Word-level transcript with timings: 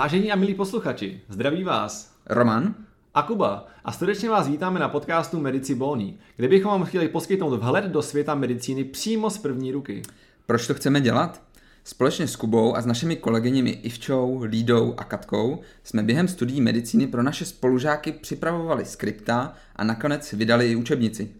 Vážení 0.00 0.32
a 0.32 0.36
milí 0.36 0.54
posluchači, 0.54 1.20
zdraví 1.28 1.64
vás 1.64 2.14
Roman 2.26 2.74
a 3.14 3.22
Kuba 3.22 3.66
a 3.84 3.92
srdečně 3.92 4.30
vás 4.30 4.48
vítáme 4.48 4.80
na 4.80 4.88
podcastu 4.88 5.40
Medici 5.40 5.74
Bony, 5.74 6.14
kde 6.36 6.48
bychom 6.48 6.70
vám 6.70 6.84
chtěli 6.84 7.08
poskytnout 7.08 7.56
vhled 7.56 7.84
do 7.84 8.02
světa 8.02 8.34
medicíny 8.34 8.84
přímo 8.84 9.30
z 9.30 9.38
první 9.38 9.72
ruky. 9.72 10.02
Proč 10.46 10.66
to 10.66 10.74
chceme 10.74 11.00
dělat? 11.00 11.42
Společně 11.84 12.28
s 12.28 12.36
Kubou 12.36 12.76
a 12.76 12.80
s 12.80 12.86
našimi 12.86 13.16
kolegyněmi 13.16 13.70
Ivčou, 13.70 14.42
Lídou 14.42 14.94
a 14.96 15.04
Katkou 15.04 15.60
jsme 15.84 16.02
během 16.02 16.28
studií 16.28 16.60
medicíny 16.60 17.06
pro 17.06 17.22
naše 17.22 17.44
spolužáky 17.44 18.12
připravovali 18.12 18.84
skripta 18.84 19.54
a 19.76 19.84
nakonec 19.84 20.32
vydali 20.32 20.70
i 20.70 20.76
učebnici. 20.76 21.39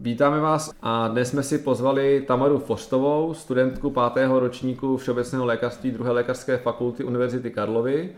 Vítáme 0.00 0.40
vás 0.40 0.74
a 0.82 1.08
dnes 1.08 1.30
jsme 1.30 1.42
si 1.42 1.58
pozvali 1.58 2.24
Tamaru 2.26 2.58
Fostovou, 2.58 3.34
studentku 3.34 3.90
pátého 3.90 4.40
ročníku 4.40 4.96
Všeobecného 4.96 5.44
lékařství 5.44 5.90
druhé 5.90 6.10
lékařské 6.12 6.58
fakulty 6.58 7.04
Univerzity 7.04 7.50
Karlovy. 7.50 8.12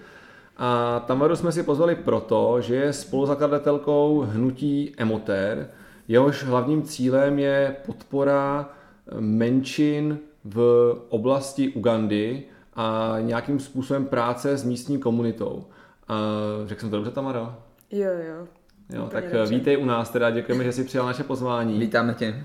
A 0.57 1.01
Tamaru 1.07 1.37
jsme 1.37 1.53
si 1.53 1.63
pozvali 1.63 1.95
proto, 1.95 2.61
že 2.61 2.75
je 2.75 2.93
spoluzakladatelkou 2.93 4.21
hnutí 4.21 4.95
Emoter, 4.99 5.71
jehož 6.09 6.45
hlavním 6.45 6.83
cílem 6.83 7.39
je 7.39 7.77
podpora 7.87 8.71
menšin 9.19 10.19
v 10.45 10.93
oblasti 11.09 11.69
Ugandy 11.69 12.43
a 12.75 13.17
nějakým 13.21 13.61
způsobem 13.61 14.07
práce 14.07 14.57
s 14.57 14.65
místní 14.65 14.99
komunitou. 14.99 15.65
Řekl 16.67 16.81
jsem 16.81 16.91
to 16.91 16.97
dobře, 16.97 17.11
Tamara? 17.11 17.59
Jo, 17.91 18.11
jo. 18.29 18.47
Jo, 18.93 19.09
tak 19.13 19.25
dobře. 19.25 19.55
vítej 19.55 19.79
u 19.79 19.85
nás, 19.85 20.11
teda 20.11 20.31
děkujeme, 20.31 20.65
že 20.65 20.73
jsi 20.73 20.85
přijal 20.85 21.07
naše 21.07 21.25
pozvání. 21.25 21.79
Vítáme 21.79 22.15
tě. 22.15 22.45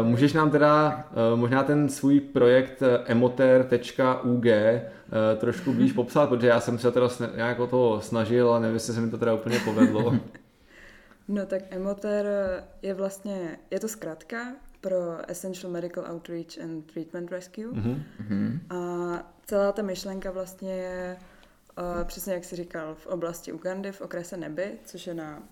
Uh, 0.00 0.06
můžeš 0.06 0.32
nám 0.32 0.50
teda 0.50 1.04
uh, 1.32 1.38
možná 1.38 1.62
ten 1.62 1.88
svůj 1.88 2.20
projekt 2.20 2.82
emoter.ug 3.06 4.46
trošku 5.36 5.72
blíž 5.72 5.92
popsat, 5.92 6.28
protože 6.28 6.46
já 6.46 6.60
jsem 6.60 6.78
se 6.78 6.92
teda 6.92 7.08
nějak 7.36 7.60
o 7.60 7.66
to 7.66 8.00
snažil 8.00 8.52
a 8.52 8.60
nevím, 8.60 8.74
jestli 8.74 8.94
se 8.94 9.00
mi 9.00 9.10
to 9.10 9.18
teda 9.18 9.34
úplně 9.34 9.58
povedlo. 9.58 10.14
no 11.28 11.46
tak 11.46 11.62
Emoter 11.70 12.26
je 12.82 12.94
vlastně, 12.94 13.58
je 13.70 13.80
to 13.80 13.88
zkrátka 13.88 14.38
pro 14.80 15.30
Essential 15.30 15.72
Medical 15.72 16.04
Outreach 16.12 16.58
and 16.62 16.92
Treatment 16.92 17.30
Rescue. 17.30 17.66
Mm-hmm. 17.66 18.58
A 18.70 19.32
celá 19.46 19.72
ta 19.72 19.82
myšlenka 19.82 20.30
vlastně 20.30 20.72
je 20.72 21.16
přesně 22.04 22.32
jak 22.32 22.44
jsi 22.44 22.56
říkal, 22.56 22.94
v 22.94 23.06
oblasti 23.06 23.52
Ugandy, 23.52 23.92
v 23.92 24.00
okrese 24.00 24.36
Neby, 24.36 24.72
což 24.84 25.06
je 25.06 25.14
na 25.14 25.42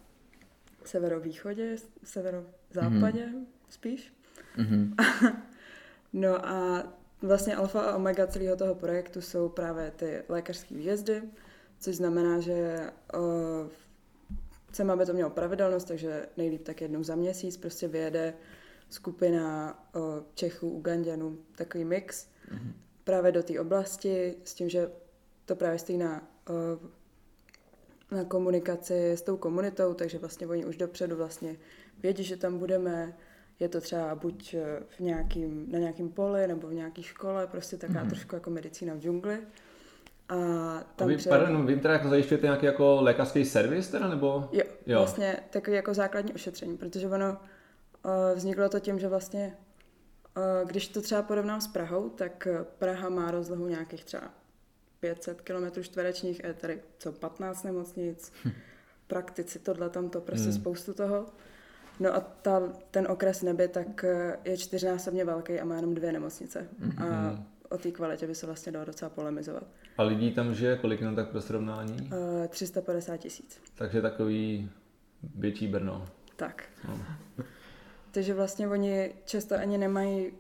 severovýchodě, 0.89 1.77
severozápadě 2.05 3.27
mm-hmm. 3.27 3.45
spíš. 3.69 4.13
Mm-hmm. 4.57 4.95
no 6.13 6.47
a 6.47 6.85
vlastně 7.23 7.57
alfa 7.57 7.81
a 7.81 7.97
omega 7.97 8.27
celého 8.27 8.57
toho 8.57 8.75
projektu 8.75 9.21
jsou 9.21 9.49
právě 9.49 9.91
ty 9.91 10.23
lékařské 10.29 10.75
výjezdy, 10.75 11.23
což 11.81 11.97
znamená, 11.97 12.41
že 12.41 12.91
uh, 13.15 13.21
chceme, 14.69 14.93
aby 14.93 15.07
to 15.07 15.13
mělo 15.13 15.31
pravidelnost, 15.31 15.89
takže 15.89 16.29
nejlíp 16.37 16.63
tak 16.63 16.81
jednou 16.81 17.03
za 17.03 17.15
měsíc 17.15 17.57
prostě 17.57 17.89
vyjede 17.89 18.35
skupina 18.89 19.79
uh, 19.95 20.03
Čechů, 20.35 20.71
Uganděnů, 20.71 21.39
takový 21.57 21.85
mix 21.85 22.27
mm-hmm. 22.27 22.73
právě 23.05 23.33
do 23.33 23.43
té 23.43 23.61
oblasti 23.61 24.37
s 24.45 24.55
tím, 24.55 24.69
že 24.69 24.91
to 25.45 25.57
právě 25.57 25.79
stojí 25.79 25.99
na 25.99 26.29
uh, 26.49 26.91
na 28.11 28.25
komunikaci 28.25 29.11
s 29.11 29.23
tou 29.23 29.37
komunitou, 29.37 29.95
takže 29.95 30.19
vlastně 30.19 30.47
oni 30.47 30.65
už 30.65 30.77
dopředu 30.77 31.17
vlastně 31.17 31.57
vědí, 32.03 32.25
že 32.25 32.37
tam 32.37 32.59
budeme, 32.59 33.15
je 33.61 33.69
to 33.69 33.81
třeba 33.81 34.15
buď 34.15 34.55
eh, 34.55 34.83
v 34.89 35.01
nějakým, 35.01 35.73
na 35.73 35.79
nějakém 35.79 36.09
poli 36.09 36.47
nebo 36.47 36.69
v 36.69 36.75
nějaké 36.75 37.03
škole, 37.03 37.47
prostě 37.47 37.77
taková 37.77 38.05
mm-hmm. 38.05 38.09
trošku 38.09 38.35
jako 38.35 38.51
medicína 38.51 38.95
v 38.95 38.99
džungli. 38.99 39.39
A 40.29 40.37
tam 40.97 41.07
a 41.07 41.09
vy, 41.09 41.17
třeba... 41.17 41.39
pardon, 41.39 41.67
vy 41.67 41.77
teda 41.77 41.95
jako 41.95 42.09
zajišťujete 42.09 42.47
nějaký 42.47 42.67
jako 42.67 42.99
lékařský 43.01 43.45
servis 43.45 43.89
teda, 43.89 44.09
nebo? 44.09 44.49
Jo, 44.53 44.65
jo, 44.87 44.99
vlastně 44.99 45.37
takový 45.51 45.77
jako 45.77 45.95
základní 45.95 46.33
ošetření, 46.33 46.77
protože 46.77 47.09
ono 47.09 47.31
uh, 47.31 48.11
vzniklo 48.35 48.69
to 48.69 48.81
tím, 48.81 48.99
že 48.99 49.09
vlastně 49.09 49.57
uh, 50.37 50.69
když 50.69 50.89
to 50.89 51.03
třeba 51.03 51.23
porovnám 51.23 51.61
s 51.61 51.69
Prahou, 51.69 52.09
tak 52.09 52.49
Praha 52.79 53.09
má 53.09 53.31
rozlohu 53.31 53.69
nějakých 53.69 54.05
třeba 54.05 54.31
500 55.05 55.41
km 55.41 55.83
čtverečních, 55.83 56.45
je 56.45 56.55
tady 56.55 56.83
co 56.99 57.13
15 57.13 57.63
nemocnic, 57.63 58.33
hm. 58.45 58.51
praktici, 59.07 59.59
tohle, 59.59 59.91
tamto, 59.91 60.21
prostě 60.21 60.49
hmm. 60.49 60.61
spoustu 60.61 60.95
toho. 60.95 61.27
No 62.01 62.15
a 62.15 62.21
ta, 62.21 62.73
ten 62.91 63.07
okres 63.11 63.43
neby 63.43 63.69
tak 63.69 64.05
eh, 64.05 64.39
je 64.45 64.57
čtyřnásobně 64.57 65.25
velký 65.25 65.61
a 65.61 65.65
má 65.65 65.77
jenom 65.77 65.95
dvě 65.95 66.13
nemocnice. 66.13 66.69
Hmm. 66.79 67.03
A 67.03 67.39
o 67.69 67.79
té 67.79 67.91
kvalitě 67.91 68.27
by 68.27 68.35
se 68.35 68.47
vlastně 68.47 68.73
dalo 68.73 68.85
docela 68.85 69.09
polemizovat. 69.09 69.67
A 69.99 70.03
lidí 70.03 70.33
tam 70.33 70.55
žije 70.55 70.77
kolik 70.77 71.01
jenom 71.01 71.17
tak 71.17 71.29
pro 71.29 71.41
srovnání? 71.41 72.03
Uh, 72.03 72.47
350 72.49 73.17
tisíc. 73.17 73.61
Takže 73.75 74.03
takový 74.03 74.71
větší 75.35 75.69
Brno. 75.69 76.09
Tak. 76.37 76.65
No. 76.89 77.01
Takže 78.11 78.35
vlastně 78.35 78.69
oni 78.69 79.13
často 79.25 79.55
ani 79.55 79.79
nemají 79.79 80.33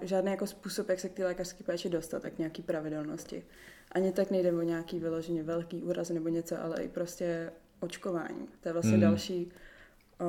žádný 0.00 0.30
jako 0.30 0.46
způsob, 0.46 0.88
jak 0.88 1.00
se 1.00 1.08
k 1.08 1.12
té 1.12 1.24
lékařské 1.24 1.64
péči 1.64 1.88
dostat, 1.88 2.22
tak 2.22 2.38
nějaký 2.38 2.62
pravidelnosti. 2.62 3.44
Ani 3.92 4.12
tak 4.12 4.30
nejde 4.30 4.52
o 4.52 4.62
nějaký 4.62 4.98
vyloženě 4.98 5.42
velký 5.42 5.82
úraz 5.82 6.10
nebo 6.10 6.28
něco, 6.28 6.62
ale 6.62 6.82
i 6.82 6.88
prostě 6.88 7.52
očkování. 7.80 8.48
To 8.60 8.68
je 8.68 8.72
vlastně 8.72 8.94
mm. 8.94 9.00
další, 9.00 9.52
uh, 10.20 10.28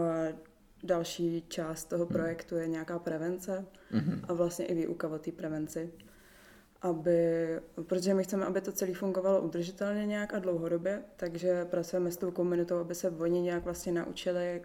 další 0.84 1.44
část 1.48 1.86
toho 1.86 2.06
hmm. 2.06 2.14
projektu, 2.14 2.56
je 2.56 2.68
nějaká 2.68 3.00
prevence 3.00 3.66
mm-hmm. 3.92 4.20
a 4.28 4.34
vlastně 4.34 4.66
i 4.66 4.74
výuka 4.74 5.08
o 5.08 5.20
té 5.20 5.32
prevenci. 5.32 5.92
Aby, 6.82 7.48
protože 7.88 8.14
my 8.14 8.24
chceme, 8.24 8.46
aby 8.46 8.62
to 8.62 8.72
celé 8.72 8.94
fungovalo 8.94 9.42
udržitelně 9.42 10.06
nějak 10.06 10.34
a 10.34 10.40
dlouhodobě, 10.40 11.02
takže 11.16 11.66
pracujeme 11.66 12.12
s 12.12 12.18
tou 12.18 12.32
komunitou, 12.32 12.78
aby 12.78 12.96
se 12.96 13.10
oni 13.10 13.42
nějak 13.42 13.64
vlastně 13.64 13.92
naučili 13.92 14.62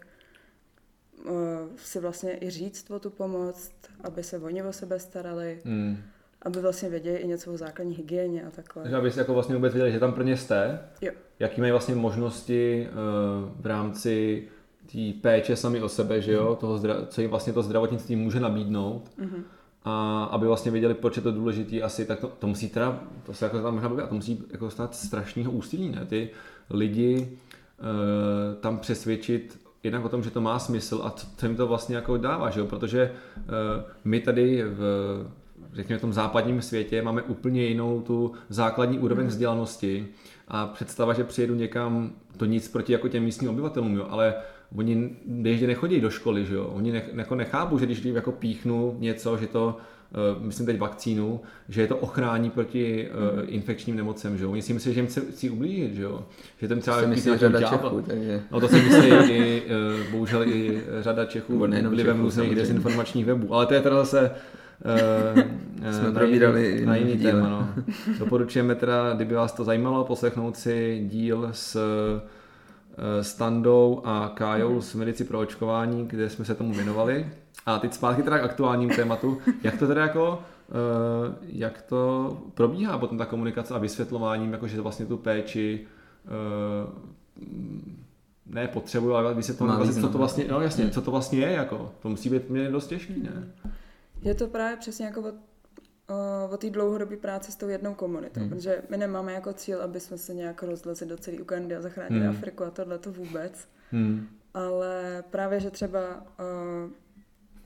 si 1.75 1.99
vlastně 1.99 2.37
i 2.41 2.49
říct 2.49 2.91
o 2.91 2.99
tu 2.99 3.09
pomoc, 3.09 3.71
aby 4.03 4.23
se 4.23 4.39
oni 4.39 4.63
o 4.63 4.73
sebe 4.73 4.99
starali, 4.99 5.59
hmm. 5.65 5.97
aby 6.41 6.61
vlastně 6.61 6.89
věděli 6.89 7.17
i 7.17 7.27
něco 7.27 7.53
o 7.53 7.57
základní 7.57 7.95
hygieně 7.95 8.43
a 8.43 8.49
takhle. 8.49 8.83
Takže 8.83 8.97
aby 8.97 9.11
si 9.11 9.19
jako 9.19 9.33
vlastně 9.33 9.55
vůbec 9.55 9.73
věděli, 9.73 9.91
že 9.91 9.99
tam 9.99 10.13
pro 10.13 10.23
ně 10.23 10.37
jste, 10.37 10.79
jo. 11.01 11.11
jaký 11.39 11.61
mají 11.61 11.71
vlastně 11.71 11.95
možnosti 11.95 12.87
uh, 12.87 13.61
v 13.61 13.65
rámci 13.65 14.43
té 14.91 14.97
péče 15.21 15.55
sami 15.55 15.81
o 15.81 15.89
sebe, 15.89 16.21
že 16.21 16.31
jo, 16.31 16.57
toho 16.59 16.77
zdra- 16.77 17.05
co 17.07 17.21
jim 17.21 17.29
vlastně 17.29 17.53
to 17.53 17.63
zdravotnictví 17.63 18.15
může 18.15 18.39
nabídnout. 18.39 19.11
Hmm. 19.17 19.43
A 19.83 20.23
aby 20.23 20.47
vlastně 20.47 20.71
věděli, 20.71 20.93
proč 20.93 21.15
je 21.15 21.21
to 21.21 21.31
důležité, 21.31 21.81
asi 21.81 22.05
tak 22.05 22.19
to, 22.19 22.27
to 22.27 22.47
musí 22.47 22.69
teda, 22.69 23.03
to 23.25 23.33
se 23.33 23.45
jako 23.45 23.61
tam 23.61 23.73
možná 23.73 24.03
a 24.03 24.07
to 24.07 24.15
musí 24.15 24.43
jako 24.51 24.69
stát 24.69 24.95
strašného 24.95 25.51
úsilí, 25.51 25.89
ne? 25.89 26.05
Ty 26.05 26.29
lidi 26.69 27.37
uh, 27.79 28.61
tam 28.61 28.77
přesvědčit 28.77 29.59
jednak 29.83 30.05
o 30.05 30.09
tom, 30.09 30.23
že 30.23 30.31
to 30.31 30.41
má 30.41 30.59
smysl 30.59 31.01
a 31.03 31.13
co 31.37 31.45
jim 31.45 31.55
to 31.55 31.67
vlastně 31.67 31.95
jako 31.95 32.17
dává, 32.17 32.49
že 32.49 32.59
jo? 32.59 32.65
protože 32.65 33.11
uh, 33.37 33.43
my 34.03 34.19
tady 34.19 34.63
v 34.63 34.81
řekněme 35.73 35.97
v 35.97 36.01
tom 36.01 36.13
západním 36.13 36.61
světě 36.61 37.01
máme 37.01 37.21
úplně 37.21 37.65
jinou 37.65 38.01
tu 38.01 38.31
základní 38.49 38.99
úroveň 38.99 39.23
mhm. 39.25 39.29
vzdělanosti 39.29 40.07
a 40.47 40.67
představa, 40.67 41.13
že 41.13 41.23
přijedu 41.23 41.55
někam, 41.55 42.11
to 42.37 42.45
nic 42.45 42.67
proti 42.67 42.93
jako 42.93 43.07
těm 43.07 43.23
místním 43.23 43.49
obyvatelům, 43.49 43.95
jo, 43.95 44.07
ale 44.09 44.35
oni 44.75 45.17
běžně 45.25 45.67
nechodí 45.67 46.01
do 46.01 46.09
školy, 46.09 46.45
že 46.45 46.55
jo? 46.55 46.65
oni 46.65 46.91
nech, 46.91 47.09
jako 47.15 47.35
nechápu, 47.35 47.77
že 47.77 47.85
když 47.85 48.05
jako 48.05 48.31
píchnu 48.31 48.95
něco, 48.99 49.37
že 49.37 49.47
to 49.47 49.77
myslím 50.39 50.65
teď 50.65 50.79
vakcínu, 50.79 51.41
že 51.69 51.81
je 51.81 51.87
to 51.87 51.97
ochrání 51.97 52.49
proti 52.49 53.09
uh, 53.09 53.43
infekčním 53.47 53.95
nemocem, 53.95 54.37
že 54.37 54.43
jo. 54.43 54.51
Oni 54.51 54.61
si 54.61 54.73
myslí, 54.73 54.93
že 54.93 54.99
jim 54.99 55.07
chce, 55.07 55.21
chci 55.21 55.49
ublížit, 55.49 55.93
že 55.93 56.03
jo. 56.03 56.25
Že 56.61 56.67
ten 56.67 56.79
třeba 56.79 57.01
myslí 57.01 57.37
řada 57.37 57.61
Čechů, 57.61 58.01
takže... 58.07 58.41
No 58.51 58.59
to 58.59 58.67
si 58.67 58.81
myslí 58.81 59.09
i, 59.09 59.61
uh, 59.61 60.11
bohužel 60.11 60.43
i 60.43 60.81
řada 60.99 61.25
Čechů 61.25 61.67
vlivem 61.89 62.21
různých 62.21 62.55
dezinformačních 62.55 63.25
webů. 63.25 63.53
Ale 63.53 63.65
to 63.65 63.73
je 63.73 63.81
teda 63.81 63.95
zase 63.95 64.31
uh, 65.35 65.41
Jsme 65.91 66.11
na, 66.11 66.23
jiný, 66.23 66.85
na 66.85 66.95
jiný 66.95 67.17
téma. 67.17 67.49
No. 67.49 67.83
Doporučujeme 68.19 68.75
teda, 68.75 69.13
kdyby 69.13 69.35
vás 69.35 69.53
to 69.53 69.63
zajímalo, 69.63 70.03
poslechnout 70.03 70.57
si 70.57 71.05
díl 71.09 71.49
s 71.51 71.77
Standou 73.21 74.01
a 74.05 74.31
Kájou 74.35 74.81
z 74.81 74.95
Medici 74.95 75.23
pro 75.23 75.39
očkování, 75.39 76.07
kde 76.07 76.29
jsme 76.29 76.45
se 76.45 76.55
tomu 76.55 76.73
věnovali. 76.73 77.29
A 77.65 77.79
teď 77.79 77.93
zpátky 77.93 78.23
teda 78.23 78.39
k 78.39 78.43
aktuálním 78.43 78.89
tématu. 78.89 79.37
Jak 79.63 79.79
to 79.79 79.87
teda 79.87 80.01
jako, 80.01 80.39
uh, 80.69 81.35
jak 81.41 81.81
to 81.81 82.37
probíhá 82.53 82.97
potom 82.97 83.17
ta 83.17 83.25
komunikace 83.25 83.73
a 83.73 83.77
vysvětlováním, 83.77 84.53
jakože 84.53 84.81
vlastně 84.81 85.05
tu 85.05 85.17
péči 85.17 85.85
uh, 86.25 86.93
ne 88.45 88.67
potřebuju, 88.67 89.13
ale 89.13 89.33
vysvětlovat, 89.33 89.77
vlastně, 89.77 90.01
co 90.01 90.09
to 90.09 90.17
vlastně, 90.17 90.45
no 90.49 90.61
jasně, 90.61 90.83
hmm. 90.83 90.93
co 90.93 91.01
to 91.01 91.11
vlastně 91.11 91.39
je, 91.39 91.51
jako, 91.51 91.91
to 92.01 92.09
musí 92.09 92.29
být 92.29 92.49
mě 92.49 92.69
dost 92.69 92.87
těžký, 92.87 93.21
ne? 93.21 93.47
Je 94.21 94.35
to 94.35 94.47
právě 94.47 94.77
přesně 94.77 95.05
jako 95.05 95.21
o, 95.21 95.31
o, 96.09 96.57
té 96.57 96.69
dlouhodobé 96.69 97.17
práce 97.17 97.51
s 97.51 97.55
tou 97.55 97.67
jednou 97.67 97.93
komunitou, 97.93 98.39
hmm. 98.39 98.49
protože 98.49 98.81
my 98.89 98.97
nemáme 98.97 99.33
jako 99.33 99.53
cíl, 99.53 99.81
aby 99.81 99.99
jsme 99.99 100.17
se 100.17 100.33
nějak 100.33 100.63
rozlezli 100.63 101.07
do 101.07 101.17
celé 101.17 101.37
Ugandy 101.37 101.75
a 101.75 101.81
zachránili 101.81 102.25
hmm. 102.25 102.35
Afriku 102.35 102.63
a 102.63 102.71
tohle 102.71 102.97
to 102.97 103.11
vůbec. 103.11 103.67
Hmm. 103.91 104.27
Ale 104.53 105.23
právě, 105.29 105.59
že 105.59 105.71
třeba 105.71 105.99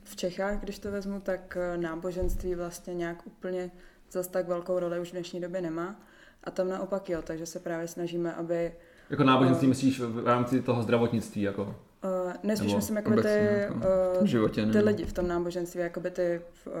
v 0.04 0.16
Čechách, 0.16 0.60
když 0.60 0.78
to 0.78 0.90
vezmu, 0.90 1.20
tak 1.20 1.58
náboženství 1.76 2.54
vlastně 2.54 2.94
nějak 2.94 3.26
úplně 3.26 3.70
zase 4.10 4.30
tak 4.30 4.48
velkou 4.48 4.78
roli 4.78 5.00
už 5.00 5.08
v 5.08 5.12
dnešní 5.12 5.40
době 5.40 5.60
nemá. 5.60 6.00
A 6.44 6.50
tam 6.50 6.68
naopak 6.68 7.10
jo, 7.10 7.22
takže 7.22 7.46
se 7.46 7.60
právě 7.60 7.88
snažíme, 7.88 8.34
aby... 8.34 8.72
Jako 9.10 9.24
náboženství 9.24 9.66
uh, 9.66 9.68
myslíš 9.68 10.00
v 10.00 10.26
rámci 10.26 10.62
toho 10.62 10.82
zdravotnictví, 10.82 11.42
jako? 11.42 11.62
Uh, 11.62 12.32
ne, 12.42 12.56
spíš 12.56 12.74
myslím, 12.74 12.96
jako 12.96 13.22
ty, 13.22 13.28
jako 13.28 13.74
uh, 14.20 14.26
životě, 14.26 14.66
ty 14.66 14.78
lidi 14.78 15.04
v 15.04 15.12
tom 15.12 15.28
náboženství, 15.28 15.80
jako 15.80 16.00
by 16.00 16.10
ty 16.10 16.40
uh, 16.66 16.72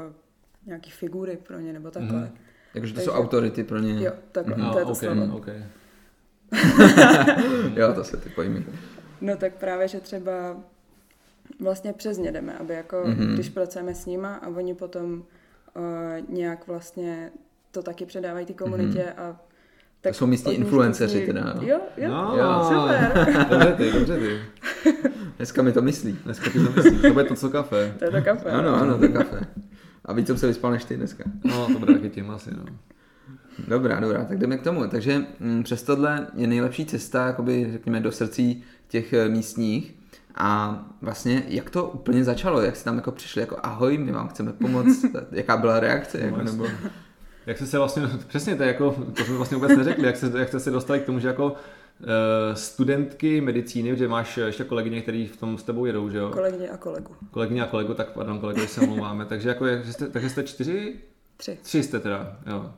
nějaký 0.66 0.90
figury 0.90 1.38
pro 1.46 1.60
ně, 1.60 1.72
nebo 1.72 1.90
takhle. 1.90 2.20
Mm-hmm. 2.20 2.30
Jakože 2.74 2.94
to 2.94 3.00
jsou 3.00 3.12
autority 3.12 3.64
pro 3.64 3.78
ně. 3.78 4.04
Jo, 4.04 4.12
takhle, 4.32 4.56
mm-hmm. 4.56 4.72
to 4.72 4.78
je 4.78 4.84
to 4.84 4.92
okay, 4.92 5.08
slovo. 5.08 5.36
Okay. 5.36 5.64
jo, 7.76 7.92
to 7.94 8.04
se 8.04 8.16
ty 8.16 8.28
pojmy. 8.28 8.66
No 9.20 9.36
tak 9.36 9.54
právě, 9.54 9.88
že 9.88 10.00
třeba 10.00 10.56
vlastně 11.60 11.92
přes 11.92 12.18
ně 12.18 12.32
jdeme, 12.32 12.58
aby 12.58 12.74
jako, 12.74 12.96
mm-hmm. 12.96 13.34
když 13.34 13.48
pracujeme 13.48 13.94
s 13.94 14.06
nima 14.06 14.34
a 14.34 14.48
oni 14.48 14.74
potom 14.74 15.24
uh, 15.74 16.34
nějak 16.34 16.66
vlastně 16.66 17.30
to 17.70 17.82
taky 17.82 18.06
předávají 18.06 18.46
ty 18.46 18.54
komunitě 18.54 18.98
mm-hmm. 18.98 19.22
a 19.22 19.40
tak 20.00 20.12
to 20.12 20.18
jsou 20.18 20.26
místní 20.26 20.54
influenceři 20.54 21.26
teda. 21.26 21.54
Jo, 21.60 21.80
jo, 21.96 22.08
no, 22.08 22.36
jo, 22.36 22.64
super. 22.68 23.46
dobře 23.50 23.74
ty, 23.76 23.92
dobře 23.92 24.18
ty. 24.18 24.40
Dneska 25.36 25.62
mi 25.62 25.72
to 25.72 25.82
myslí. 25.82 26.18
Dneska 26.24 26.50
ti 26.50 26.58
to 26.58 26.70
myslí. 26.72 26.98
To 26.98 27.12
bude 27.12 27.24
to, 27.24 27.34
co 27.34 27.50
kafe. 27.50 27.94
To 27.98 28.04
je 28.04 28.10
to 28.10 28.22
kafe. 28.22 28.50
Ano, 28.50 28.74
ano, 28.74 28.98
to 28.98 29.08
kafe. 29.08 29.46
A 30.04 30.12
víc 30.12 30.26
jsem 30.26 30.38
se 30.38 30.46
vyspal 30.46 30.70
než 30.70 30.84
ty 30.84 30.96
dneska. 30.96 31.24
No, 31.44 31.66
to 31.72 31.78
bude 31.78 31.92
taky 31.92 32.10
tím 32.10 32.30
asi, 32.30 32.50
no. 32.56 32.64
Dobrá, 33.68 34.00
dobrá, 34.00 34.24
tak 34.24 34.38
jdeme 34.38 34.58
k 34.58 34.62
tomu. 34.62 34.88
Takže 34.88 35.12
m, 35.12 35.26
mm, 35.40 35.62
přes 35.62 35.82
tohle 35.82 36.26
je 36.34 36.46
nejlepší 36.46 36.86
cesta, 36.86 37.26
jakoby, 37.26 37.68
řekněme, 37.72 38.00
do 38.00 38.12
srdcí 38.12 38.64
těch 38.88 39.12
eh, 39.12 39.28
místních. 39.28 39.94
A 40.34 40.82
vlastně, 41.02 41.42
jak 41.48 41.70
to 41.70 41.84
úplně 41.84 42.24
začalo? 42.24 42.60
Jak 42.60 42.76
jste 42.76 42.84
tam 42.84 42.96
jako 42.96 43.12
přišli, 43.12 43.40
jako 43.40 43.56
ahoj, 43.62 43.98
my 43.98 44.12
vám 44.12 44.28
chceme 44.28 44.52
pomoct? 44.52 45.04
Jaká 45.32 45.56
byla 45.56 45.80
reakce? 45.80 46.18
Jako, 46.18 46.42
nebo... 46.42 46.66
Jak 47.46 47.56
jste 47.56 47.66
se 47.66 47.78
vlastně, 47.78 48.02
přesně 48.26 48.56
to, 48.56 48.62
jako, 48.62 48.90
to 49.14 49.24
jsme 49.24 49.36
vlastně 49.36 49.56
vůbec 49.56 49.76
neřekli, 49.76 50.06
jak, 50.06 50.16
se, 50.16 50.32
jak 50.38 50.48
jste 50.48 50.60
se 50.60 50.70
dostali 50.70 51.00
k 51.00 51.06
tomu, 51.06 51.18
že 51.18 51.28
jako 51.28 51.56
studentky 52.54 53.40
medicíny, 53.40 53.96
že 53.96 54.08
máš 54.08 54.36
ještě 54.36 54.64
kolegyně, 54.64 55.02
který 55.02 55.26
v 55.26 55.36
tom 55.36 55.58
s 55.58 55.62
tebou 55.62 55.84
jedou, 55.84 56.10
že 56.10 56.18
jo? 56.18 56.30
Kolegyně 56.30 56.68
a 56.68 56.76
kolegu. 56.76 57.14
Kolegyně 57.30 57.62
a 57.62 57.66
kolegu, 57.66 57.94
tak 57.94 58.08
pardon, 58.10 58.40
kolegu 58.40 58.66
se 58.66 58.80
omlouváme. 58.80 59.24
takže 59.24 59.48
jako, 59.48 59.66
jste, 59.66 60.08
takže 60.08 60.28
jste 60.28 60.42
čtyři 60.42 60.96
Tři. 61.36 61.58
Tři 61.62 61.82
jste 61.82 62.00
teda, 62.00 62.36
jo. 62.46 62.70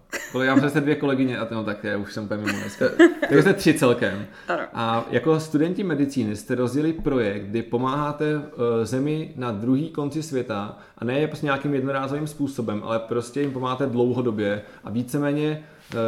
Já 0.43 0.51
mám 0.55 0.61
přesně 0.61 0.81
dvě 0.81 0.95
kolegyně 0.95 1.39
a 1.39 1.49
no 1.51 1.65
tak 1.65 1.85
já 1.85 1.97
už 1.97 2.13
jsem 2.13 2.25
úplně 2.25 2.45
mimo 2.45 2.59
dneska. 2.59 2.85
Takže 3.21 3.43
jste 3.43 3.55
tři 3.55 3.75
celkem. 3.75 4.27
Ano. 4.49 4.63
A 4.75 5.07
jako 5.11 5.41
studenti 5.41 5.85
medicíny 5.85 6.37
jste 6.37 6.55
rozjeli 6.55 6.93
projekt, 6.93 7.43
kdy 7.43 7.63
pomáháte 7.63 8.37
uh, 8.37 8.43
zemi 8.83 9.33
na 9.37 9.53
druhý 9.53 9.91
konci 9.91 10.23
světa 10.23 10.79
a 10.99 11.05
ne 11.05 11.27
prostě 11.27 11.47
nějakým 11.47 11.75
jednorázovým 11.75 12.27
způsobem, 12.27 12.83
ale 12.85 12.99
prostě 12.99 13.41
jim 13.41 13.53
pomáháte 13.53 13.87
dlouhodobě 13.87 14.63
a 14.85 14.91
víceméně 14.91 15.65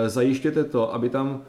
zajištěte 0.06 0.64
to, 0.64 0.94
aby 0.94 1.08
tam 1.08 1.28
uh, 1.30 1.40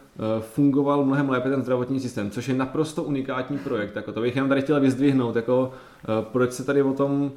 fungoval 0.41 1.05
mnohem 1.05 1.29
lépe 1.29 1.49
ten 1.49 1.61
zdravotní 1.61 1.99
systém, 1.99 2.31
což 2.31 2.47
je 2.47 2.53
naprosto 2.53 3.03
unikátní 3.03 3.57
projekt. 3.57 3.95
Jako 3.95 4.11
to 4.11 4.21
bych 4.21 4.35
jenom 4.35 4.49
tady 4.49 4.61
chtěl 4.61 4.79
vyzdvihnout, 4.79 5.35
jako 5.35 5.73
proč 6.21 6.51
se 6.51 6.63
tady 6.63 6.81
o 6.81 6.93
tom 6.93 7.31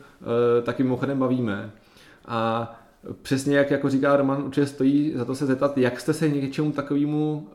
taky 0.63 0.83
mimochodem 0.83 1.19
bavíme. 1.19 1.71
A 2.27 2.73
přesně 3.23 3.57
jak 3.57 3.71
jako 3.71 3.91
říká 3.91 4.17
Roman, 4.17 4.43
určitě 4.43 4.67
stojí 4.67 5.13
za 5.17 5.25
to 5.25 5.35
se 5.35 5.47
zeptat, 5.47 5.79
jak 5.79 6.01
jste 6.01 6.15
se 6.15 6.29
něčemu 6.29 6.73
takovému, 6.73 7.49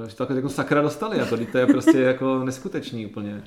uh, 0.00 0.08
že 0.08 0.16
to 0.16 0.34
jako 0.34 0.48
sakra 0.48 0.82
dostali, 0.82 1.18
jako 1.18 1.36
to 1.52 1.58
je 1.58 1.66
prostě 1.66 2.00
jako 2.00 2.44
neskutečný 2.44 3.06
úplně. 3.06 3.42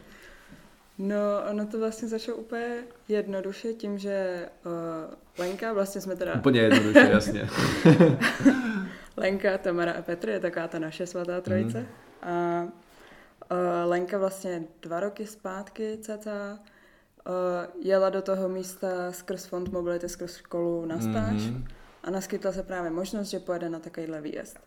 No, 0.98 1.16
ono 1.52 1.66
to 1.66 1.80
vlastně 1.80 2.08
začalo 2.08 2.38
úplně 2.38 2.78
jednoduše 3.10 3.74
tím, 3.74 3.98
že 3.98 4.46
uh, 4.66 5.42
Lenka, 5.46 5.74
vlastně 5.74 6.02
jsme 6.02 6.16
teda... 6.16 6.36
Úplně 6.36 6.60
jednoduše, 6.60 7.10
jasně. 7.12 7.50
Lenka, 9.22 9.58
Tamara 9.58 9.92
a 9.92 10.02
Petr 10.02 10.30
je 10.30 10.40
taková 10.40 10.68
ta 10.68 10.80
naše 10.80 11.08
svatá 11.08 11.42
trojice. 11.42 11.80
Mm. 11.80 11.88
A 12.22 12.64
uh, 12.64 13.90
Lenka 13.90 14.18
vlastně 14.18 14.64
dva 14.82 15.00
roky 15.00 15.28
zpátky 15.28 15.98
cca 16.02 16.60
uh, 16.60 17.86
jela 17.86 18.10
do 18.10 18.22
toho 18.22 18.50
místa 18.50 19.12
skrz 19.12 19.46
Fond 19.46 19.72
Mobility, 19.72 20.10
skrz 20.10 20.38
školu 20.38 20.86
na 20.86 21.00
stáž 21.00 21.42
mm-hmm. 21.42 21.68
a 22.04 22.12
naskytla 22.12 22.52
se 22.52 22.64
právě 22.64 22.92
možnost, 22.92 23.28
že 23.28 23.40
pojede 23.40 23.70
na 23.70 23.80
takovýhle 23.80 24.22
výjezd. 24.22 24.60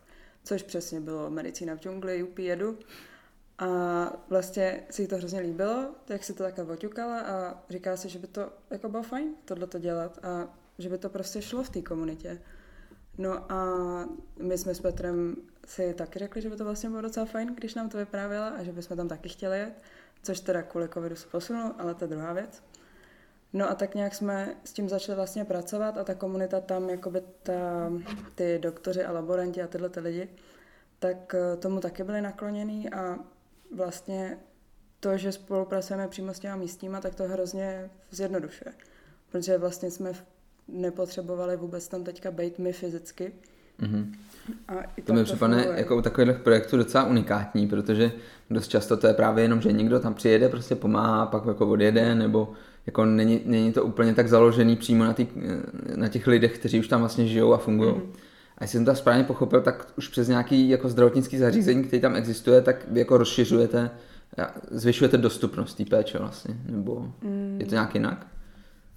Což 0.43 0.63
přesně 0.63 0.99
bylo 0.99 1.29
medicína 1.29 1.75
v 1.75 1.79
džungli, 1.79 2.23
UP 2.23 2.39
jedu. 2.39 2.79
A 3.59 3.67
vlastně 4.29 4.83
si 4.89 5.01
jí 5.01 5.07
to 5.07 5.17
hrozně 5.17 5.39
líbilo, 5.39 5.85
jak 6.09 6.23
si 6.23 6.33
to 6.33 6.43
takhle 6.43 6.65
oťukala 6.65 7.19
a 7.19 7.63
říká 7.69 7.97
si, 7.97 8.09
že 8.09 8.19
by 8.19 8.27
to 8.27 8.49
jako 8.69 8.89
bylo 8.89 9.03
fajn 9.03 9.35
tohle 9.45 9.67
to 9.67 9.79
dělat 9.79 10.19
a 10.25 10.47
že 10.77 10.89
by 10.89 10.97
to 10.97 11.09
prostě 11.09 11.41
šlo 11.41 11.63
v 11.63 11.69
té 11.69 11.81
komunitě. 11.81 12.39
No 13.17 13.51
a 13.51 13.65
my 14.39 14.57
jsme 14.57 14.75
s 14.75 14.81
Petrem 14.81 15.35
si 15.67 15.93
taky 15.93 16.19
řekli, 16.19 16.41
že 16.41 16.49
by 16.49 16.55
to 16.55 16.63
vlastně 16.63 16.89
bylo 16.89 17.01
docela 17.01 17.25
fajn, 17.25 17.55
když 17.55 17.75
nám 17.75 17.89
to 17.89 17.97
vyprávěla 17.97 18.47
a 18.47 18.63
že 18.63 18.71
bychom 18.71 18.97
tam 18.97 19.07
taky 19.07 19.29
chtěli 19.29 19.59
jet 19.59 19.73
což 20.25 20.39
teda 20.39 20.63
kvůli 20.63 20.89
covidu 20.89 21.15
se 21.15 21.27
posunul, 21.27 21.71
ale 21.77 21.95
to 21.95 22.03
je 22.03 22.07
druhá 22.07 22.33
věc. 22.33 22.63
No 23.53 23.69
a 23.69 23.75
tak 23.75 23.95
nějak 23.95 24.15
jsme 24.15 24.55
s 24.63 24.73
tím 24.73 24.89
začali 24.89 25.15
vlastně 25.15 25.45
pracovat 25.45 25.97
a 25.97 26.03
ta 26.03 26.13
komunita 26.13 26.59
tam, 26.59 26.89
jakoby 26.89 27.23
ta, 27.43 27.91
ty 28.35 28.59
doktoři 28.59 29.03
a 29.03 29.11
laboranti 29.11 29.61
a 29.61 29.67
tyhle 29.67 29.89
ty 29.89 29.99
lidi, 29.99 30.29
tak 30.99 31.35
eh, 31.35 31.57
tomu 31.57 31.79
taky 31.79 32.03
byli 32.03 32.21
nakloněný 32.21 32.89
a 32.89 33.19
vlastně 33.75 34.39
to, 34.99 35.17
že 35.17 35.31
spolupracujeme 35.31 36.07
přímo 36.07 36.33
s 36.33 36.39
těma 36.39 36.55
místníma, 36.55 37.01
tak 37.01 37.15
to 37.15 37.23
hrozně 37.23 37.89
zjednodušuje. 38.11 38.73
Protože 39.31 39.57
vlastně 39.57 39.91
jsme 39.91 40.13
nepotřebovali 40.67 41.57
vůbec 41.57 41.87
tam 41.87 42.03
teďka 42.03 42.31
být 42.31 42.59
my 42.59 42.73
fyzicky, 42.73 43.33
Mm-hmm. 43.81 44.05
A 44.67 44.73
i 44.97 45.01
to 45.01 45.13
mi 45.13 45.23
připadne 45.23 45.67
jako 45.75 45.97
u 45.97 46.01
takových 46.01 46.37
projektů 46.37 46.77
docela 46.77 47.03
unikátní, 47.03 47.67
protože 47.67 48.11
dost 48.49 48.67
často 48.67 48.97
to 48.97 49.07
je 49.07 49.13
právě 49.13 49.43
jenom, 49.43 49.61
že 49.61 49.71
někdo 49.71 49.99
tam 49.99 50.13
přijede, 50.13 50.49
prostě 50.49 50.75
pomáhá, 50.75 51.25
pak 51.25 51.45
jako 51.45 51.67
odjede, 51.67 52.15
nebo 52.15 52.53
jako 52.85 53.05
není, 53.05 53.41
není 53.45 53.73
to 53.73 53.83
úplně 53.83 54.13
tak 54.13 54.27
založený 54.29 54.75
přímo 54.75 55.03
na, 55.03 55.13
tý, 55.13 55.27
na 55.95 56.07
těch 56.07 56.27
lidech, 56.27 56.59
kteří 56.59 56.79
už 56.79 56.87
tam 56.87 56.99
vlastně 56.99 57.27
žijou 57.27 57.53
a 57.53 57.57
fungují. 57.57 57.91
Mm-hmm. 57.91 58.19
A 58.57 58.63
jestli 58.63 58.77
jsem 58.77 58.85
to 58.85 58.95
správně 58.95 59.23
pochopil, 59.23 59.61
tak 59.61 59.87
už 59.97 60.07
přes 60.07 60.27
nějaký 60.27 60.69
jako 60.69 60.89
zdravotnický 60.89 61.37
zařízení, 61.37 61.83
který 61.83 62.01
tam 62.01 62.15
existuje, 62.15 62.61
tak 62.61 62.85
vy 62.91 62.99
jako 62.99 63.17
rozšiřujete, 63.17 63.89
zvyšujete 64.71 65.17
dostupnost 65.17 65.73
té 65.73 65.85
péče 65.85 66.17
vlastně, 66.17 66.57
nebo 66.69 67.11
mm. 67.21 67.57
je 67.59 67.65
to 67.65 67.75
nějak 67.75 67.95
jinak? 67.95 68.27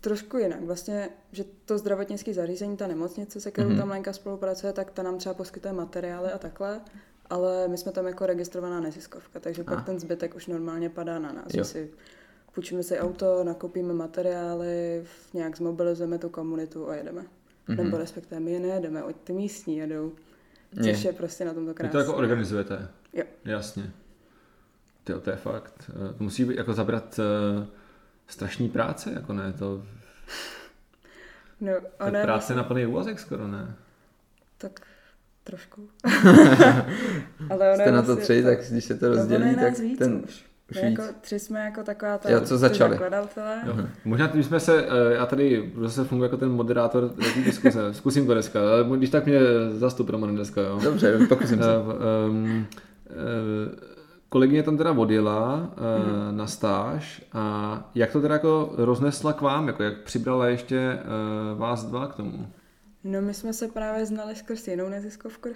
Trošku 0.00 0.38
jinak. 0.38 0.60
Vlastně, 0.60 1.08
že 1.32 1.44
to 1.64 1.78
zdravotnické 1.78 2.34
zařízení, 2.34 2.76
ta 2.76 2.86
nemocnice, 2.86 3.40
se 3.40 3.50
kterou 3.50 3.68
mm-hmm. 3.68 3.78
tam 3.78 3.90
Lenka 3.90 4.12
spolupracuje, 4.12 4.72
tak 4.72 4.90
ta 4.90 5.02
nám 5.02 5.18
třeba 5.18 5.34
poskytuje 5.34 5.72
materiály 5.72 6.32
a 6.32 6.38
takhle, 6.38 6.80
ale 7.30 7.68
my 7.68 7.78
jsme 7.78 7.92
tam 7.92 8.06
jako 8.06 8.26
registrovaná 8.26 8.80
neziskovka, 8.80 9.40
takže 9.40 9.62
a. 9.62 9.74
pak 9.74 9.86
ten 9.86 10.00
zbytek 10.00 10.34
už 10.34 10.46
normálně 10.46 10.90
padá 10.90 11.18
na 11.18 11.32
nás. 11.32 11.54
Jo. 11.54 11.64
Si 11.64 11.90
půjčíme 12.54 12.82
si 12.82 12.98
auto, 12.98 13.44
nakoupíme 13.44 13.94
materiály, 13.94 15.04
nějak 15.34 15.56
zmobilizujeme 15.56 16.18
tu 16.18 16.28
komunitu 16.28 16.88
a 16.88 16.94
jedeme. 16.94 17.22
Mm-hmm. 17.22 17.76
Nebo 17.76 17.96
respektive 17.96 18.40
my 18.40 18.58
nejedeme, 18.58 19.02
ty 19.24 19.32
místní 19.32 19.76
jedou. 19.76 20.12
Což 20.76 21.04
je, 21.04 21.08
je 21.08 21.12
prostě 21.12 21.44
na 21.44 21.54
tomto 21.54 21.74
krásné. 21.74 21.88
Vy 21.88 21.92
to 21.92 21.98
jako 21.98 22.18
organizujete? 22.18 22.88
Jo. 23.12 23.24
Jasně. 23.44 23.90
Tyjo, 25.04 25.20
to 25.20 25.30
je 25.30 25.36
fakt. 25.36 25.90
To 26.18 26.24
musí 26.24 26.44
být 26.44 26.56
jako 26.56 26.74
zabrat 26.74 27.18
uh 27.58 27.66
strašný 28.28 28.68
práce, 28.68 29.10
jako 29.14 29.32
ne, 29.32 29.52
to... 29.52 29.82
No, 31.60 31.72
ona 32.00 32.10
tak 32.10 32.22
práce 32.22 32.54
na 32.54 32.62
plný 32.62 32.86
úvazek 32.86 33.20
skoro, 33.20 33.48
ne? 33.48 33.74
Tak 34.58 34.80
trošku. 35.44 35.88
Ale 37.50 37.74
ona 37.74 37.84
Jste 37.84 37.92
na 37.92 38.02
to 38.02 38.14
vlastně 38.14 38.22
tři, 38.24 38.42
tak 38.42 38.58
když 38.70 38.84
se 38.84 38.94
to 38.94 39.08
rozdělí, 39.08 39.56
tak 39.56 39.78
víc 39.78 39.98
ten... 39.98 40.22
Už. 40.24 40.48
Už 40.70 40.76
jako 40.82 41.02
tři 41.20 41.38
jsme 41.38 41.60
jako 41.60 41.82
taková 41.82 42.18
ta 42.18 42.30
jo, 42.30 42.40
co 42.40 42.58
začali. 42.58 42.98
Jo. 43.66 43.76
Možná 44.04 44.30
my 44.34 44.44
jsme 44.44 44.60
se, 44.60 44.84
eh, 44.84 45.14
já 45.14 45.26
tady 45.26 45.72
zase 45.80 46.04
funguji 46.04 46.24
jako 46.24 46.36
ten 46.36 46.50
moderátor 46.50 47.08
té 47.08 47.40
diskuse, 47.44 47.78
zkusím 47.94 48.26
to 48.26 48.32
dneska, 48.32 48.60
ale 48.60 48.96
když 48.96 49.10
tak 49.10 49.26
mě 49.26 49.40
zastup 49.70 50.08
Roman 50.08 50.34
dneska, 50.34 50.60
jo. 50.60 50.80
Dobře, 50.82 51.18
pokusím 51.28 51.58
se. 51.58 51.68
Um, 52.28 52.66
uh, 53.10 53.88
kolegyně 54.28 54.62
tam 54.62 54.76
teda 54.76 54.92
odjela 54.92 55.54
uh, 55.56 56.30
mm. 56.30 56.36
na 56.36 56.46
stáž 56.46 57.22
a 57.32 57.90
jak 57.94 58.12
to 58.12 58.20
teda 58.20 58.34
jako 58.34 58.72
roznesla 58.76 59.32
k 59.32 59.40
vám, 59.40 59.66
jako 59.66 59.82
jak 59.82 60.02
přibrala 60.02 60.46
ještě 60.46 60.98
uh, 61.52 61.58
vás 61.58 61.84
dva 61.84 62.06
k 62.06 62.14
tomu? 62.14 62.52
No 63.04 63.22
my 63.22 63.34
jsme 63.34 63.52
se 63.52 63.68
právě 63.68 64.06
znali 64.06 64.36
skrz 64.36 64.68
jinou 64.68 64.88
neziskovku, 64.88 65.48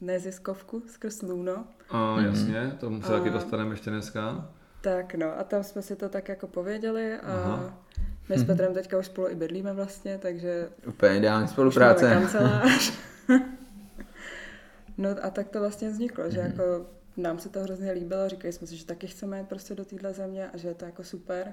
neziskovku 0.00 0.82
skrz 0.86 1.22
Luno. 1.22 1.64
A 1.90 2.16
mm. 2.16 2.24
jasně, 2.24 2.72
tomu 2.80 3.02
se 3.02 3.08
a... 3.14 3.18
taky 3.18 3.30
dostaneme 3.30 3.70
ještě 3.70 3.90
dneska. 3.90 4.48
Tak 4.80 5.14
no 5.14 5.38
a 5.38 5.44
tam 5.44 5.62
jsme 5.64 5.82
si 5.82 5.96
to 5.96 6.08
tak 6.08 6.28
jako 6.28 6.46
pověděli 6.46 7.14
a 7.14 7.32
Aha. 7.32 7.74
my 8.28 8.38
s 8.38 8.44
Petrem 8.44 8.74
teďka 8.74 8.98
už 8.98 9.06
spolu 9.06 9.28
i 9.28 9.34
bydlíme 9.34 9.72
vlastně, 9.72 10.18
takže 10.18 10.68
Úplně 10.86 11.16
ideální 11.16 11.44
už 11.44 11.50
spolupráce. 11.50 12.10
kancelář. 12.10 12.92
no 14.98 15.08
a 15.22 15.30
tak 15.30 15.48
to 15.48 15.60
vlastně 15.60 15.90
vzniklo, 15.90 16.30
že 16.30 16.40
Mhm. 16.40 16.50
jako 16.50 16.86
nám 17.16 17.38
se 17.38 17.48
to 17.48 17.60
hrozně 17.60 17.92
líbilo, 17.92 18.28
říkali 18.28 18.52
jsme 18.52 18.66
si, 18.66 18.76
že 18.76 18.86
taky 18.86 19.06
chceme 19.06 19.38
jít 19.38 19.48
prostě 19.48 19.74
do 19.74 19.84
téhle 19.84 20.12
země 20.12 20.50
a 20.54 20.56
že 20.56 20.68
je 20.68 20.74
to 20.74 20.84
jako 20.84 21.04
super. 21.04 21.52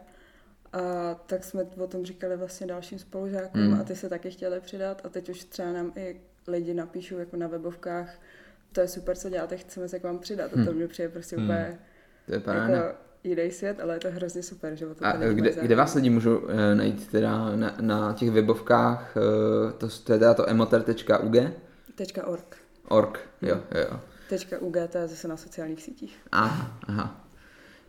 A 0.73 0.79
tak 1.25 1.43
jsme 1.43 1.63
o 1.77 1.87
tom 1.87 2.05
říkali 2.05 2.37
vlastně 2.37 2.67
dalším 2.67 2.99
spolužákům 2.99 3.61
Mm. 3.67 3.73
a 3.81 3.83
ty 3.83 3.95
se 3.95 4.09
taky 4.09 4.31
chtěli 4.31 4.59
přidat 4.59 5.01
a 5.05 5.09
teď 5.09 5.29
už 5.29 5.43
třeba 5.43 5.71
nám 5.71 5.91
i 5.95 6.21
lidi 6.47 6.73
napíšou 6.73 7.17
jako 7.17 7.37
na 7.37 7.47
webovkách, 7.47 8.19
to 8.71 8.81
je 8.81 8.87
super, 8.87 9.15
co 9.15 9.29
děláte, 9.29 9.57
chceme 9.57 9.87
se 9.89 9.99
k 9.99 10.03
vám 10.03 10.19
přidat. 10.19 10.51
A 10.53 10.65
to 10.65 10.71
Mm. 10.71 10.77
mě 10.77 10.87
přijde 10.87 11.09
prostě 11.09 11.37
Mm. 11.37 11.43
úplně 11.43 11.79
To 12.25 12.51
je 12.51 12.57
jako 12.57 12.97
jiný 13.23 13.51
svět, 13.51 13.79
ale 13.79 13.93
je 13.95 13.99
to 13.99 14.11
hrozně 14.11 14.43
super, 14.43 14.75
že 14.75 14.87
o 14.87 14.95
to 14.95 15.05
A 15.05 15.11
kde, 15.11 15.51
kde 15.61 15.75
vás 15.75 15.93
lidi 15.95 16.09
můžou 16.09 16.41
eh, 16.49 16.75
najít 16.75 17.07
teda 17.11 17.55
na, 17.55 17.75
na 17.81 18.13
těch 18.13 18.31
webovkách, 18.31 19.17
eh, 19.17 19.71
to, 19.73 19.87
to 20.03 20.13
je 20.13 20.19
teda 20.19 20.33
to 20.33 20.49
emoter.ug? 20.49 21.35
.org. 22.25 22.55
Org, 22.87 23.19
jo, 23.41 23.61
jo, 23.75 23.99
jo. 24.31 24.37
Tečka 24.37 24.57
.ug, 24.59 24.77
to 24.91 24.97
je 24.97 25.07
zase 25.07 25.27
na 25.27 25.37
sociálních 25.37 25.81
sítích. 25.83 26.17
Aha, 26.31 26.77
aha. 26.87 27.25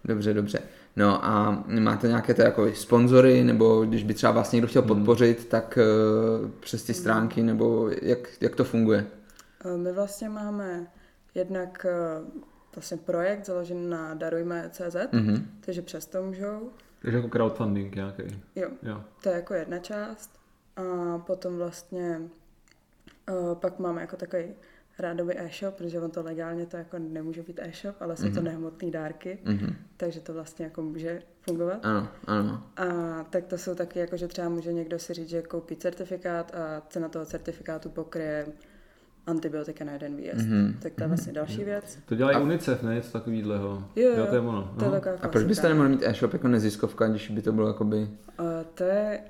Dobře, 0.05 0.35
dobře. 0.35 0.59
No 0.97 1.25
a 1.25 1.65
máte 1.81 2.09
nějaké 2.09 2.35
to 2.35 2.43
jako 2.43 2.73
sponzory, 2.75 3.45
nebo 3.45 3.85
když 3.85 4.05
by 4.05 4.15
třeba 4.15 4.33
vás 4.33 4.53
někdo 4.53 4.69
chtěl 4.69 4.83
podpořit, 4.83 5.47
tak 5.49 5.79
eh, 5.79 6.49
přes 6.61 6.83
ty 6.83 6.95
stránky, 6.95 7.43
nebo 7.43 7.91
jak, 8.03 8.19
jak 8.41 8.57
to 8.57 8.65
funguje? 8.65 9.07
Eh, 9.65 9.77
My 9.77 9.93
vlastně 9.93 10.29
máme 10.29 10.87
jednak 11.35 11.87
eh, 11.89 12.41
vlastně 12.75 12.97
projekt 12.97 13.47
založený 13.47 13.91
na 13.91 14.15
darujme.cz, 14.15 14.97
Mhm. 15.13 15.47
takže 15.61 15.83
přes 15.83 16.07
to 16.07 16.23
můžou. 16.23 16.71
Takže 17.03 17.17
jako 17.17 17.29
crowdfunding 17.29 17.95
nějaký. 17.95 18.23
Jo, 18.57 18.69
Jo. 18.83 19.05
to 19.23 19.29
je 19.29 19.35
jako 19.35 19.55
jedna 19.55 19.79
část. 19.79 20.31
A 20.77 21.19
potom 21.19 21.57
vlastně 21.57 22.21
eh, 23.29 23.33
pak 23.55 23.79
máme 23.79 24.01
jako 24.01 24.17
takový 24.17 24.45
rádový 25.01 25.39
e-shop, 25.39 25.75
protože 25.75 26.01
on 26.01 26.11
to 26.11 26.23
legálně 26.23 26.67
to 26.67 26.77
jako 26.77 26.99
nemůže 26.99 27.43
být 27.43 27.61
e-shop, 27.63 27.97
ale 28.01 28.17
jsou 28.17 28.31
to 28.31 28.41
nehmotné 28.43 28.91
dárky, 28.91 29.39
Mhm. 29.45 29.75
takže 29.97 30.21
to 30.21 30.33
vlastně 30.35 30.65
jako 30.65 30.83
může 30.83 31.23
fungovat. 31.41 31.79
Ano, 31.83 32.09
ano. 32.27 32.63
A 32.77 32.85
tak 33.31 33.45
to 33.47 33.59
jsou 33.59 33.75
taky 33.75 33.99
jako, 33.99 34.17
že 34.17 34.29
třeba 34.29 34.49
může 34.49 34.73
někdo 34.73 34.99
si 34.99 35.15
říct, 35.15 35.29
že 35.29 35.43
koupí 35.43 35.77
certifikát 35.77 36.55
a 36.55 36.83
cena 36.89 37.09
toho 37.09 37.25
certifikátu 37.27 37.89
pokryje 37.89 38.47
antibiotika 39.27 39.85
na 39.85 39.93
jeden 39.93 40.17
výjezd. 40.17 40.47
Mhm. 40.49 40.77
Tak 40.83 40.93
to 40.95 41.03
je 41.03 41.09
vlastně 41.09 41.33
další 41.33 41.65
věc. 41.65 41.99
To 42.07 42.15
dělá 42.15 42.33
i 42.33 42.43
UNICEF, 42.43 42.83
ne? 42.83 42.95
Něco 42.95 43.13
takového. 43.13 43.85
Jo, 43.97 44.11
jo, 44.17 44.27
to 44.27 44.35
je 44.35 44.41
ono. 44.41 44.75
To 44.79 44.85
je 44.85 44.91
taková 44.91 45.15
A 45.23 45.29
proč 45.29 45.45
byste 45.45 45.69
nemohli 45.69 45.89
mít 45.91 46.03
e-shop 46.03 46.33
jako 46.33 46.49
neziskovka, 46.49 47.09
když 47.09 47.31
by 47.31 47.43
to 47.43 47.53
bylo 47.53 47.69
jakoby 47.69 48.09
A 48.39 48.43
to 48.75 48.85
je... 48.85 49.21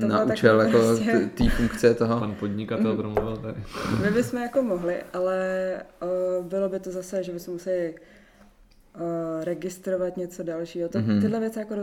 To 0.00 0.06
na 0.06 0.24
bylo 0.24 0.34
účel 0.34 0.58
takový 0.58 0.74
jako 0.76 0.86
prostě- 0.88 1.30
té 1.34 1.50
funkce 1.50 1.94
toho? 1.94 2.20
Pan 2.20 2.34
podnikatel 2.34 2.96
promluvil 2.96 3.36
tady. 3.36 3.54
My 4.02 4.10
bychom 4.10 4.42
jako 4.42 4.62
mohli, 4.62 4.96
ale 5.12 5.72
uh, 6.38 6.44
bylo 6.46 6.68
by 6.68 6.80
to 6.80 6.90
zase, 6.90 7.22
že 7.24 7.32
bychom 7.32 7.54
museli 7.54 7.94
uh, 8.94 9.02
registrovat 9.44 10.16
něco 10.16 10.42
dalšího. 10.42 10.88
To, 10.88 10.98
Mhm. 10.98 11.20
Tyhle 11.20 11.40
věci 11.40 11.58
jako 11.58 11.74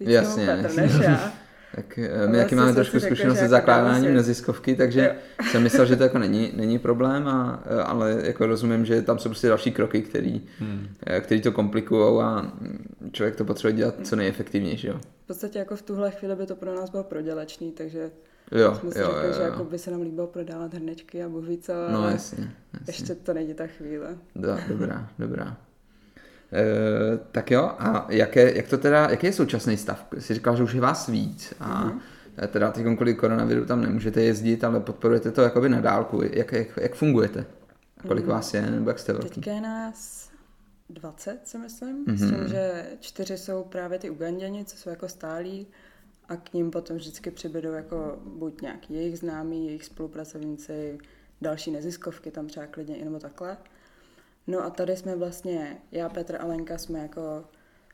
víc 0.00 0.08
Jasně, 0.08 0.46
Petr 0.46 0.76
než 0.76 0.92
já. 1.02 1.32
Tak 1.74 1.98
eh, 1.98 2.26
my 2.28 2.38
jaký 2.38 2.54
zase 2.54 2.62
máme 2.62 2.74
trošku 2.74 3.00
zkušenost 3.00 3.36
se 3.38 3.42
jako 3.44 3.50
zakládáním 3.50 4.04
si- 4.10 4.14
neziskovky, 4.14 4.74
takže 4.76 5.14
jsem 5.50 5.62
myslel, 5.62 5.86
že 5.86 5.96
to 5.96 6.02
jako 6.02 6.18
není, 6.18 6.52
není 6.56 6.78
problém, 6.78 7.28
a, 7.28 7.62
eh, 7.66 7.82
ale 7.82 8.16
jako 8.24 8.46
rozumím, 8.46 8.84
že 8.84 9.02
tam 9.02 9.18
jsou 9.18 9.28
prostě 9.28 9.48
další 9.48 9.72
kroky, 9.72 10.02
který, 10.02 10.42
Hmm. 10.58 10.86
eh, 11.06 11.20
který 11.20 11.40
to 11.40 11.52
komplikují 11.52 12.22
a 12.22 12.52
člověk 13.12 13.36
to 13.36 13.44
potřebuje 13.44 13.76
dělat 13.76 13.94
co 14.02 14.16
nejefektivnější, 14.16 14.86
jo. 14.86 14.98
V 15.24 15.26
podstatě 15.26 15.58
jako 15.58 15.76
v 15.76 15.82
tuhle 15.82 16.10
chvíli 16.10 16.36
by 16.36 16.46
to 16.46 16.56
pro 16.56 16.74
nás 16.74 16.90
bylo 16.90 17.04
prodělečný, 17.04 17.72
takže 17.72 18.10
Jo, 18.52 18.74
jsme 18.80 18.90
si 18.90 18.98
jo, 18.98 19.06
řekli, 19.06 19.26
jo, 19.28 19.32
že 19.36 19.42
jako 19.42 19.58
jo. 19.58 19.64
by 19.64 19.78
se 19.78 19.90
nám 19.90 20.02
líbilo 20.02 20.26
prodávat 20.26 20.74
hrnečky 20.74 21.22
a 21.24 21.28
bůh 21.28 21.44
ví 21.44 21.58
co, 21.58 21.72
No 21.90 21.98
ale 22.02 22.12
jasně, 22.12 22.50
jasně. 22.72 22.86
ještě 22.88 23.14
to 23.14 23.34
není 23.34 23.54
ta 23.54 23.66
chvíle. 23.66 24.16
Do, 24.36 24.56
dobrá, 24.68 25.08
dobrá. 25.18 25.56
E, 26.52 27.18
tak 27.32 27.50
jo, 27.50 27.62
a 27.78 28.06
jaké, 28.10 28.56
jak 28.56 28.68
to 28.68 28.78
teda, 28.78 29.10
jaký 29.10 29.26
je 29.26 29.32
současný 29.32 29.76
stav? 29.76 30.06
Jsi 30.18 30.34
říkal, 30.34 30.56
že 30.56 30.62
už 30.62 30.72
je 30.74 30.80
vás 30.80 31.08
víc 31.08 31.54
a 31.60 31.84
Mhm. 31.84 31.90
mm-hmm. 32.38 32.46
teda 32.48 32.70
teď 32.70 32.84
kvůli 32.96 33.14
koronaviru 33.14 33.64
tam 33.66 33.82
nemůžete 33.82 34.22
jezdit, 34.22 34.64
ale 34.64 34.80
podporujete 34.80 35.30
to 35.30 35.42
jakoby 35.42 35.68
na 35.68 35.80
dálku. 35.80 36.22
Jak, 36.32 36.52
jak, 36.52 36.68
jak 36.80 36.94
fungujete? 36.94 37.46
Kolik 38.08 38.24
Mhm. 38.24 38.32
vás 38.34 38.54
je, 38.54 38.62
nebo 38.70 38.90
jak 38.90 38.98
jste 38.98 39.12
velký? 39.12 39.28
Teďka 39.28 39.50
je 39.50 39.60
nás 39.60 40.30
20, 40.90 41.38
si 41.48 41.58
myslím, 41.58 42.04
Mhm. 42.06 42.16
s 42.18 42.20
tím, 42.30 42.48
že 42.48 42.86
čtyři 43.00 43.38
jsou 43.38 43.64
právě 43.64 43.98
ty 43.98 44.10
Uganděni, 44.10 44.64
co 44.64 44.76
jsou 44.76 44.90
jako 44.90 45.08
stálí 45.08 45.66
a 46.28 46.36
k 46.36 46.52
ním 46.54 46.70
potom 46.70 46.96
vždycky 46.96 47.30
přibydou 47.30 47.72
jako 47.72 48.18
buď 48.26 48.60
nějaký 48.62 48.94
jejich 48.94 49.18
známí, 49.18 49.66
jejich 49.66 49.84
spolupracovníci, 49.84 50.98
další 51.42 51.70
neziskovky 51.70 52.30
tam 52.30 52.46
třeba 52.46 52.66
klidně 52.66 52.96
i 52.96 53.04
nebo 53.04 53.18
takhle. 53.18 53.56
No 54.46 54.64
a 54.64 54.70
tady 54.70 54.96
jsme 54.96 55.16
vlastně, 55.16 55.76
já, 55.92 56.08
Petr 56.08 56.36
a 56.40 56.46
Lenka 56.46 56.78
jsme 56.78 56.98
jako 56.98 57.44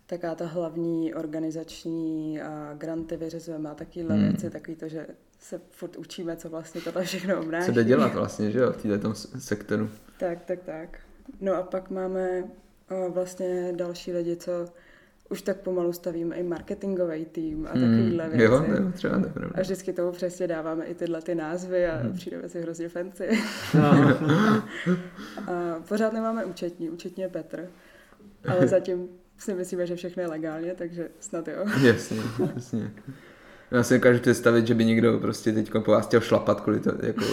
taká 0.06 0.34
ta 0.34 0.46
hlavní 0.46 1.14
organizační 1.14 2.40
a 2.42 2.74
granty 2.78 3.16
vyřizujeme 3.16 3.70
a 3.70 3.74
takovýhle 3.74 4.14
Hmm. 4.16 4.28
věci, 4.28 4.50
takový 4.50 4.76
to, 4.76 4.88
že 4.88 5.06
se 5.38 5.60
furt 5.70 5.96
učíme, 5.96 6.36
co 6.36 6.48
vlastně 6.48 6.80
tohle 6.80 7.04
všechno 7.04 7.40
obnáší. 7.40 7.66
Co 7.66 7.72
jde 7.72 7.84
dělat 7.84 8.14
vlastně, 8.14 8.50
že 8.50 8.58
jo, 8.58 8.72
v 8.72 8.82
této 8.82 9.14
sektoru? 9.14 9.90
Tak, 10.18 10.44
tak, 10.44 10.58
tak. 10.62 10.98
No 11.40 11.54
a 11.54 11.62
pak 11.62 11.90
máme 11.90 12.44
o, 12.90 13.10
vlastně 13.10 13.72
další 13.76 14.12
lidi, 14.12 14.36
co 14.36 14.52
už 15.30 15.42
tak 15.42 15.56
pomalu 15.56 15.92
stavíme 15.92 16.36
i 16.36 16.42
marketingový 16.42 17.24
tým 17.24 17.66
a 17.66 17.68
takovýhle 17.68 18.24
Hmm, 18.24 18.38
věci. 18.38 18.44
Jo, 18.52 18.64
to 18.66 18.72
je 18.72 18.92
třeba 18.92 19.18
to 19.18 19.26
je 19.26 19.32
pravda. 19.32 19.54
A 19.58 19.60
vždycky 19.60 19.92
tomu 19.92 20.12
přesně 20.12 20.46
dáváme 20.46 20.84
i 20.84 20.94
tyhle 20.94 21.22
ty 21.22 21.34
názvy 21.34 21.86
a 21.86 21.96
Hmm. 21.96 22.12
přijdeme 22.12 22.48
si 22.48 22.60
hrozně 22.60 22.88
fancy. 22.88 23.28
a 25.46 25.74
pořád 25.88 26.12
nemáme 26.12 26.44
účetní, 26.44 26.90
účetní 26.90 27.22
je 27.22 27.28
Petr. 27.28 27.68
Ale 28.48 28.66
zatím 28.68 29.08
si 29.38 29.54
myslíme, 29.54 29.86
že 29.86 29.96
všechno 29.96 30.22
je 30.22 30.28
legálně, 30.28 30.74
takže 30.74 31.08
snad 31.20 31.48
jo. 31.48 31.64
Jasně, 31.82 32.20
jasně. 32.54 32.90
Já 33.70 33.82
si 33.82 33.94
dokážu 33.94 34.20
představit, 34.20 34.66
že 34.66 34.74
by 34.74 34.84
někdo 34.84 35.18
prostě 35.18 35.52
teď 35.52 35.70
po 35.84 35.90
vás 35.90 36.06
chtěl 36.06 36.20
šlapat 36.20 36.60
kvůli 36.60 36.80
to, 36.80 36.92
jako, 37.06 37.24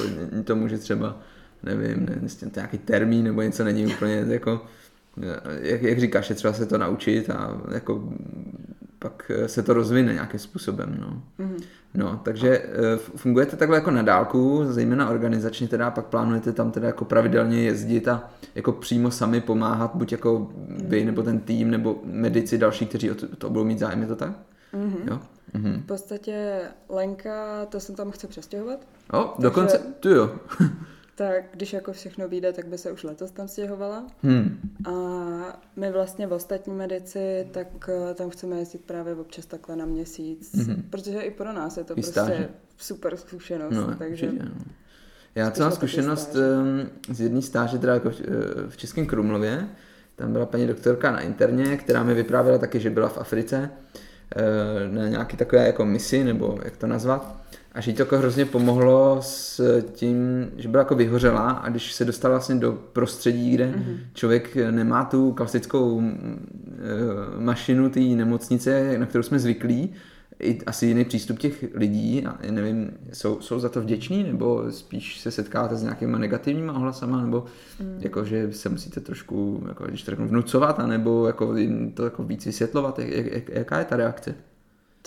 tomu, 0.44 0.68
že 0.68 0.78
třeba, 0.78 1.22
nevím, 1.64 2.06
ne, 2.06 2.22
nějaký 2.56 2.78
termín 2.78 3.26
nebo 3.26 3.42
něco 3.42 3.64
není 3.64 3.88
úplně 3.88 4.26
jako, 4.28 4.62
jak, 5.62 5.82
jak 5.82 6.00
říkáš, 6.00 6.30
je 6.30 6.36
třeba 6.36 6.54
se 6.54 6.66
to 6.66 6.78
naučit 6.78 7.30
a 7.30 7.62
jako 7.72 8.04
pak 9.00 9.32
se 9.46 9.64
to 9.64 9.74
rozvine 9.74 10.14
nějakým 10.14 10.40
způsobem, 10.40 10.98
no. 11.02 11.22
Mhm. 11.38 11.58
No, 11.94 12.22
takže 12.24 12.58
eh, 12.58 12.98
fungujete 12.98 13.58
takhle 13.58 13.78
jako 13.78 13.92
na 13.92 14.02
dálku, 14.02 14.62
zejména 14.66 15.10
organizačně 15.10 15.68
teda, 15.68 15.92
pak 15.92 16.06
plánujete 16.06 16.52
tam 16.52 16.72
teda 16.72 16.88
jako 16.88 17.06
pravidelně 17.06 17.62
jezdit 17.62 18.08
a 18.08 18.30
jako 18.56 18.72
přímo 18.72 19.12
sami 19.12 19.42
pomáhat, 19.42 19.96
buď 19.96 20.12
jako 20.12 20.50
vy 20.68 21.06
nebo 21.06 21.24
ten 21.24 21.40
tým, 21.40 21.72
nebo 21.72 22.00
medici 22.06 22.58
další, 22.58 22.86
kteří 22.86 23.12
o 23.12 23.16
to, 23.16 23.36
to 23.36 23.50
budou 23.50 23.66
mít 23.66 23.80
zájem, 23.80 24.02
je 24.02 24.08
to 24.08 24.16
tak? 24.16 24.32
Mhm. 24.74 24.98
Jo? 25.08 25.20
Mhm. 25.54 25.82
V 25.84 25.86
podstatě 25.86 26.62
Lenka, 26.90 27.66
to 27.66 27.80
se 27.80 27.94
tam 27.94 28.12
chce 28.12 28.28
přestěhovat, 28.28 28.80
O, 29.14 29.34
dokonce, 29.40 29.82
tu 30.00 30.10
jo. 30.10 30.36
Tak 31.18 31.44
když 31.54 31.74
jako 31.74 31.94
všechno 31.94 32.28
vyjde, 32.28 32.54
tak 32.54 32.68
by 32.68 32.78
se 32.78 32.92
už 32.92 33.04
letos 33.04 33.32
tam 33.32 33.48
stěhovala. 33.48 34.08
Hmm. 34.24 34.60
A 34.86 34.92
my 35.76 35.92
vlastně 35.92 36.28
v 36.28 36.34
ostatní 36.34 36.74
medici, 36.74 37.48
tak 37.52 37.90
eh, 37.90 38.14
tam 38.14 38.30
chceme 38.30 38.60
jezdit 38.60 38.82
právě 38.86 39.16
občas 39.16 39.46
takhle 39.46 39.76
na 39.76 39.86
měsíc, 39.86 40.56
mm-hmm. 40.56 40.84
protože 40.90 41.20
i 41.20 41.32
pro 41.32 41.54
nás 41.54 41.78
je 41.78 41.84
to 41.84 41.94
I 41.94 41.96
prostě 41.96 42.12
stáže. 42.12 42.50
super 42.78 43.18
zkušenost. 43.18 43.76
No, 43.76 43.96
takže 43.96 44.28
určitě, 44.28 44.46
no. 44.46 44.66
Já 45.36 45.52
co 45.52 45.62
mám 45.62 45.72
zkušenost 45.72 46.36
um, 46.36 47.16
z 47.16 47.22
jedné 47.22 47.42
stáže 47.42 47.78
teda 47.78 47.94
jako 47.94 48.10
v, 48.10 48.22
eh, 48.22 48.70
v 48.70 48.78
Českém 48.78 49.06
Krumlově. 49.06 49.68
Tam 50.16 50.34
byla 50.34 50.46
paní 50.46 50.68
doktorka 50.68 51.12
na 51.12 51.20
interně, 51.20 51.78
která 51.78 52.04
mi 52.04 52.14
vyprávěla 52.14 52.58
taky, 52.58 52.80
že 52.80 52.90
byla 52.90 53.10
v 53.10 53.18
Africe 53.18 53.70
eh, 54.36 54.90
na 54.90 55.08
nějaký 55.08 55.38
takové 55.38 55.68
jako 55.68 55.86
misi, 55.86 56.24
nebo 56.24 56.60
jak 56.64 56.78
to 56.78 56.88
nazvat. 56.88 57.38
A 57.78 57.82
že 57.82 57.92
jí 57.92 57.96
to 57.96 58.02
jako 58.02 58.18
hrozně 58.18 58.46
pomohlo 58.46 59.18
s 59.22 59.82
tím, 59.82 60.48
že 60.58 60.68
byla 60.68 60.82
jako 60.82 60.96
vyhořelá 60.96 61.50
a 61.50 61.70
když 61.70 61.94
se 61.94 62.06
dostala 62.06 62.34
vlastně 62.34 62.56
do 62.56 62.72
prostředí, 62.94 63.52
kde 63.52 63.66
mm-hmm. 63.66 63.98
člověk 64.14 64.56
nemá 64.72 65.06
tu 65.06 65.32
klasickou 65.32 66.02
eh, 66.02 67.40
mašinu 67.40 67.90
té 67.90 68.00
nemocnice, 68.00 68.98
na 68.98 69.06
kterou 69.06 69.24
jsme 69.24 69.40
zvyklí, 69.40 69.94
i 70.40 70.60
asi 70.66 70.86
jiný 70.86 71.06
přístup 71.06 71.40
těch 71.40 71.66
lidí, 71.74 72.26
a 72.26 72.38
já 72.42 72.52
nevím, 72.52 72.92
jsou, 73.14 73.42
jsou 73.42 73.60
za 73.60 73.70
to 73.70 73.82
vděční, 73.82 74.24
nebo 74.24 74.72
spíš 74.72 75.20
se 75.20 75.32
setkáváte 75.32 75.76
s 75.76 75.84
nějakýma 75.84 76.18
negativníma 76.18 76.74
ohlasama, 76.74 77.22
nebo 77.22 77.46
mm. 77.80 77.98
jako, 78.00 78.26
že 78.26 78.54
se 78.54 78.70
musíte 78.70 79.00
trošku, 79.00 79.64
jako, 79.68 79.86
když 79.86 80.04
to 80.04 80.12
řeknu, 80.12 80.28
vnucovat, 80.28 80.80
anebo 80.80 81.28
jako 81.28 81.56
to 81.94 82.04
jako 82.04 82.24
víc 82.24 82.46
vysvětlovat, 82.46 83.00
jak, 83.00 83.26
jak, 83.26 83.50
jaká 83.50 83.80
je 83.80 83.86
ta 83.86 83.96
reakce? 83.96 84.36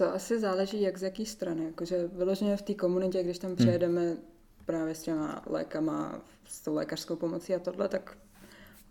To 0.01 0.15
asi 0.15 0.41
záleží 0.41 0.81
jak 0.81 0.99
z 0.99 1.03
jaký 1.03 1.27
strany. 1.27 1.65
Jakože 1.65 2.09
vyloženě 2.13 2.57
v 2.57 2.63
té 2.63 2.75
komunitě, 2.75 3.23
když 3.23 3.39
tam 3.39 3.57
přijedeme 3.57 4.17
právě 4.67 4.95
s 4.95 5.03
těma 5.03 5.43
lékama, 5.47 6.21
s 6.45 6.61
tou 6.61 6.75
lékařskou 6.75 7.17
pomocí 7.17 7.55
a 7.55 7.59
tohle, 7.59 7.89
tak 7.89 8.17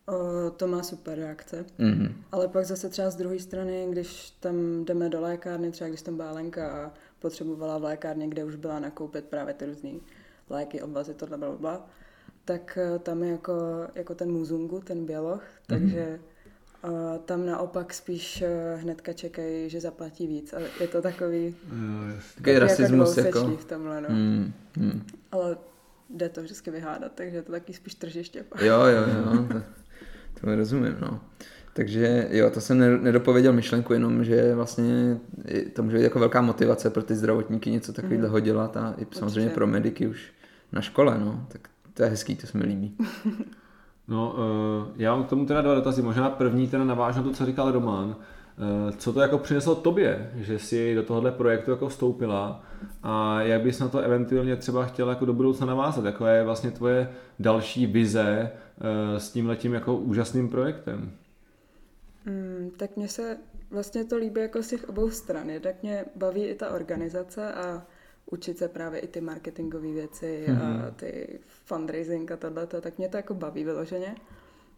O, 0.05 0.49
to 0.49 0.67
má 0.67 0.83
super 0.83 1.17
reakce. 1.17 1.65
Mm-hmm. 1.79 2.13
Ale 2.31 2.47
pak 2.47 2.65
zase 2.65 2.89
třeba 2.89 3.09
z 3.09 3.15
druhé 3.15 3.39
strany, 3.39 3.87
když 3.91 4.31
tam 4.39 4.85
jdeme 4.85 5.09
do 5.09 5.21
lékárny, 5.21 5.71
třeba 5.71 5.87
když 5.87 6.01
tam 6.01 6.17
byla 6.17 6.31
Lenka 6.31 6.71
a 6.71 6.93
potřebovala 7.19 7.77
v 7.77 7.83
lékárně, 7.83 8.27
kde 8.27 8.43
už 8.43 8.55
byla 8.55 8.79
nakoupit 8.79 9.25
právě 9.25 9.53
ty 9.53 9.65
různé 9.65 9.91
léky, 10.49 10.81
obvazy, 10.81 11.13
tohle, 11.13 11.37
bla, 11.37 11.51
bla, 11.51 11.87
tak 12.45 12.77
eh, 12.81 12.99
tam 12.99 13.23
je 13.23 13.31
jako, 13.31 13.53
jako 13.95 14.15
ten 14.15 14.31
muzungu, 14.31 14.79
ten 14.79 15.05
běloch, 15.05 15.43
mm-hmm. 15.69 16.19
A 16.83 17.17
tam 17.25 17.45
naopak 17.45 17.93
spíš 17.93 18.41
eh, 18.41 18.75
hnedka 18.75 19.13
čekají, 19.13 19.69
že 19.69 19.81
zaplatí 19.81 20.27
víc. 20.27 20.53
A 20.53 20.59
je 20.81 20.87
to 20.87 21.01
takový, 21.01 21.55
no, 21.73 22.13
takový 22.35 22.53
jako 22.53 22.65
rasismus. 22.65 23.17
Jako... 23.17 23.47
v 23.47 23.65
tomhle, 23.65 24.01
no. 24.01 24.09
Mm, 24.09 24.53
mm. 24.77 25.01
Ale 25.31 25.57
jde 26.09 26.29
to 26.29 26.41
vždycky 26.41 26.71
vyhádat, 26.71 27.11
takže 27.15 27.37
je 27.37 27.41
to 27.41 27.51
taky 27.51 27.73
spíš 27.73 27.95
tržiště. 27.95 28.45
Jo, 28.61 28.81
jo, 28.81 29.03
jo, 29.15 29.47
to, 30.33 30.41
to 30.41 30.55
rozumím, 30.55 30.97
no. 31.01 31.21
Takže 31.73 32.27
jo, 32.29 32.49
to 32.49 32.61
jsem 32.61 33.03
nedopověděl 33.03 33.53
myšlenku, 33.53 33.93
jenom 33.93 34.23
že 34.23 34.55
vlastně 34.55 35.19
to 35.73 35.83
může 35.83 35.97
být 35.97 36.03
jako 36.03 36.19
velká 36.19 36.41
motivace 36.41 36.89
pro 36.89 37.03
ty 37.03 37.15
zdravotníky 37.15 37.71
něco 37.71 37.93
takového 37.93 38.37
mm. 38.37 38.43
dělat 38.43 38.77
a 38.77 38.95
i 38.97 39.07
samozřejmě 39.11 39.39
Určitě. 39.39 39.55
pro 39.55 39.67
mediky 39.67 40.07
už 40.07 40.33
na 40.71 40.81
škole, 40.81 41.19
no. 41.19 41.45
Tak 41.47 41.69
to 41.93 42.03
je 42.03 42.09
hezký, 42.09 42.35
to 42.35 42.47
se 42.47 42.57
mi 42.57 42.63
líbí. 42.63 42.97
No, 44.09 44.33
uh, 44.33 44.87
já 44.95 45.15
mám 45.15 45.23
k 45.23 45.29
tomu 45.29 45.45
teda 45.45 45.61
dva 45.61 45.75
dotazy. 45.75 46.01
Možná 46.01 46.29
první 46.29 46.67
teda 46.67 46.83
navážu 46.83 47.17
na 47.17 47.23
to, 47.23 47.31
co 47.31 47.45
říkal 47.45 47.71
Roman. 47.71 48.07
Uh, 48.07 48.91
co 48.91 49.13
to 49.13 49.21
jako 49.21 49.37
přineslo 49.37 49.75
tobě, 49.75 50.31
že 50.35 50.59
jsi 50.59 50.95
do 50.95 51.03
tohohle 51.03 51.31
projektu 51.31 51.71
jako 51.71 51.87
vstoupila 51.89 52.63
a 53.03 53.41
jak 53.41 53.61
bys 53.61 53.79
na 53.79 53.87
to 53.87 53.99
eventuálně 53.99 54.55
třeba 54.55 54.85
chtěla 54.85 55.09
jako 55.09 55.25
do 55.25 55.33
budoucna 55.33 55.65
navázat? 55.65 56.05
Jako 56.05 56.25
je 56.25 56.43
vlastně 56.43 56.71
tvoje 56.71 57.09
další 57.39 57.85
vize 57.85 58.51
uh, 58.51 59.17
s 59.17 59.31
tím 59.31 59.47
letím 59.47 59.73
jako 59.73 59.95
úžasným 59.97 60.49
projektem? 60.49 61.11
Mm, 62.25 62.71
tak 62.77 62.97
mně 62.97 63.07
se 63.07 63.37
vlastně 63.71 64.05
to 64.05 64.17
líbí 64.17 64.41
jako 64.41 64.63
z 64.63 64.67
těch 64.67 64.89
obou 64.89 65.09
stran. 65.09 65.47
Tak 65.61 65.83
mě 65.83 66.05
baví 66.15 66.43
i 66.43 66.55
ta 66.55 66.69
organizace 66.69 67.53
a 67.53 67.81
učit 68.31 68.57
se 68.57 68.67
právě 68.67 68.99
i 68.99 69.07
ty 69.07 69.21
marketingové 69.21 69.91
věci 69.91 70.45
mm-hmm. 70.47 70.61
a 70.61 70.67
mhm. 70.69 70.93
ty 70.95 71.39
fundraising 71.65 72.31
a 72.31 72.37
tohleto, 72.37 72.81
tak 72.81 72.97
mě 72.97 73.09
to 73.09 73.17
jako 73.17 73.33
baví 73.33 73.63
vyloženě. 73.63 74.15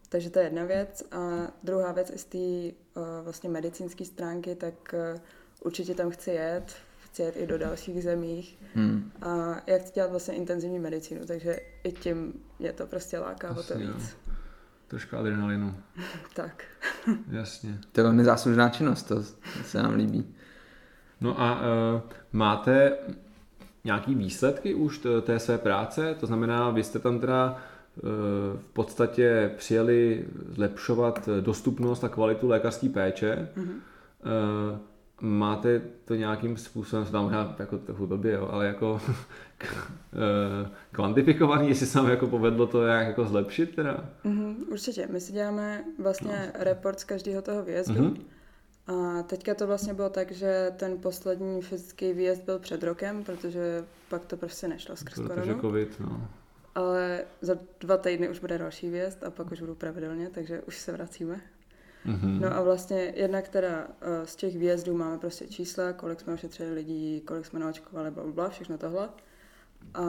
Takže 0.09 0.29
to 0.29 0.39
je 0.39 0.45
jedna 0.45 0.65
věc. 0.65 1.03
A 1.11 1.51
druhá 1.63 1.91
věc 1.91 2.11
i 2.15 2.17
z 2.17 2.25
té 2.25 2.37
uh, 2.37 3.03
vlastně 3.23 3.49
medicínské 3.49 4.05
stránky, 4.05 4.55
tak 4.55 4.95
uh, 5.13 5.19
určitě 5.61 5.95
tam 5.95 6.11
chci 6.11 6.31
jet, 6.31 6.75
chci 7.05 7.21
jet 7.21 7.37
i 7.37 7.47
do 7.47 7.57
dalších 7.57 8.03
zemích 8.03 8.59
hmm. 8.73 9.11
a 9.21 9.61
já 9.67 9.77
chci 9.77 9.93
dělat 9.93 10.11
vlastně 10.11 10.33
intenzivní 10.33 10.79
medicínu, 10.79 11.25
takže 11.25 11.59
i 11.83 11.91
tím 11.91 12.33
mě 12.59 12.73
to 12.73 12.87
prostě 12.87 13.19
láká 13.19 13.49
o 13.49 13.63
to 13.63 13.77
víc. 13.77 13.89
Jo. 13.89 14.33
Trošku 14.87 15.17
adrenalinu. 15.17 15.75
tak. 16.33 16.63
Jasně. 17.31 17.77
To 17.91 17.99
je 17.99 18.03
velmi 18.03 18.23
záslužná 18.23 18.69
činnost, 18.69 19.03
to 19.03 19.23
se 19.65 19.83
nám 19.83 19.93
líbí. 19.93 20.35
No 21.21 21.41
a 21.41 21.61
uh, 21.61 22.01
máte 22.31 22.97
nějaký 23.83 24.15
výsledky 24.15 24.73
už 24.73 25.01
té 25.21 25.39
své 25.39 25.57
práce? 25.57 26.15
To 26.19 26.25
znamená, 26.25 26.69
vy 26.69 26.83
jste 26.83 26.99
tam 26.99 27.19
teda 27.19 27.57
eh, 27.57 28.01
v 28.57 28.73
podstatě 28.73 29.51
přijeli 29.57 30.25
zlepšovat 30.49 31.29
dostupnost 31.41 32.03
a 32.03 32.09
kvalitu 32.09 32.47
lékařské 32.47 32.89
péče. 32.89 33.47
Mm-hmm. 33.57 33.79
Máte 35.21 35.81
to 36.05 36.15
nějakým 36.15 36.57
způsobem, 36.57 37.05
to 37.05 37.23
možná 37.23 37.55
jako 37.59 37.77
trochu 37.77 38.07
blbě, 38.07 38.31
jo, 38.31 38.49
ale 38.51 38.67
jako 38.67 39.01
eh, 39.61 40.69
kvantifikovaný, 40.91 41.69
jestli 41.69 41.85
se 41.85 41.97
nám 41.97 42.09
jako 42.09 42.27
povedlo 42.27 42.67
to 42.67 42.85
nějak 42.85 43.07
jako 43.07 43.25
zlepšit 43.25 43.75
teda? 43.75 44.05
Mm-hmm, 44.25 44.55
určitě. 44.71 45.07
My 45.11 45.19
si 45.19 45.33
děláme 45.33 45.83
vlastně 45.99 46.51
no. 46.57 46.63
report 46.63 46.99
z 46.99 47.03
každého 47.03 47.41
toho 47.41 47.63
výjezdu. 47.63 47.93
Mm-hmm 47.93 48.21
a 48.87 49.23
teďka 49.23 49.55
to 49.55 49.67
vlastně 49.67 49.93
bylo 49.93 50.09
tak, 50.09 50.31
že 50.31 50.73
ten 50.77 50.97
poslední 50.97 51.61
fyzický 51.61 52.13
výjezd 52.13 52.43
byl 52.43 52.59
před 52.59 52.83
rokem, 52.83 53.23
protože 53.23 53.85
pak 54.09 54.25
to 54.25 54.37
prostě 54.37 54.67
nešlo 54.67 54.95
skrz 54.95 55.15
protože 55.15 55.35
koronu. 55.35 55.61
covid, 55.61 55.99
no. 55.99 56.27
Ale 56.75 57.23
za 57.41 57.55
dva 57.79 57.97
týdny 57.97 58.29
už 58.29 58.39
bude 58.39 58.57
další 58.57 58.89
výjezd 58.89 59.23
a 59.23 59.31
pak 59.31 59.51
už 59.51 59.59
budu 59.59 59.75
pravidelně, 59.75 60.29
takže 60.29 60.61
už 60.61 60.79
se 60.79 60.91
vracíme. 60.91 61.41
Mm-hmm. 62.05 62.39
No 62.39 62.55
a 62.55 62.61
vlastně 62.61 63.13
jednak 63.15 63.49
teda 63.49 63.87
eh, 64.01 64.25
z 64.25 64.35
těch 64.35 64.57
výjezdů 64.57 64.97
máme 64.97 65.17
prostě 65.17 65.47
čísla, 65.47 65.93
kolik 65.93 66.19
jsme 66.19 66.33
ošetřili 66.33 66.73
lidí, 66.73 67.21
kolik 67.21 67.45
jsme 67.45 67.59
naočkovali, 67.59 68.11
bla, 68.11 68.23
bla, 68.27 68.49
všechno 68.49 68.77
tohle. 68.77 69.09
A 69.93 70.03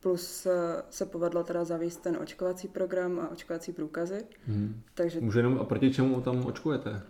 plus 0.00 0.46
eh, 0.46 0.82
se 0.90 1.06
povedlo 1.06 1.44
teda 1.44 1.64
zavíst 1.64 2.02
ten 2.02 2.16
očkovací 2.16 2.68
program 2.68 3.20
a 3.20 3.28
očkovací 3.28 3.72
průkazy. 3.72 4.24
Mm. 4.46 4.80
Takže... 4.94 5.20
Může 5.20 5.38
jenom 5.38 5.58
a 5.60 5.64
proti 5.64 5.92
čemu 5.92 6.20
tam 6.20 6.46
očkujete? 6.46 7.02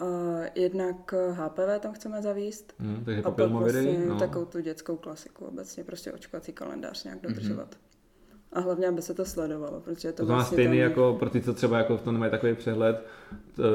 Uh, 0.00 0.44
jednak 0.54 1.14
HPV 1.32 1.80
tam 1.80 1.92
chceme 1.92 2.22
zavíst. 2.22 2.74
Hmm, 2.78 3.02
takže 3.04 3.22
a 3.22 3.30
pak 3.30 3.50
vlastně 3.50 3.98
no. 4.06 4.18
takovou 4.18 4.44
tu 4.44 4.60
dětskou 4.60 4.96
klasiku 4.96 5.44
obecně, 5.44 5.84
prostě 5.84 6.12
očkovací 6.12 6.52
kalendář 6.52 7.04
nějak 7.04 7.22
mhm. 7.22 7.32
dodržovat. 7.32 7.74
Mm-hmm. 7.74 7.86
A 8.52 8.60
hlavně, 8.60 8.88
aby 8.88 9.02
se 9.02 9.14
to 9.14 9.24
sledovalo, 9.24 9.80
protože 9.80 10.12
to, 10.12 10.22
to 10.22 10.26
vlastně 10.26 10.54
stejný 10.54 10.76
tam... 10.76 10.88
jako, 10.88 11.16
pro 11.18 11.30
ty, 11.30 11.42
co 11.42 11.54
třeba 11.54 11.78
jako 11.78 11.96
v 11.96 12.02
tom 12.02 12.18
mají 12.18 12.30
takový 12.30 12.54
přehled, 12.54 13.06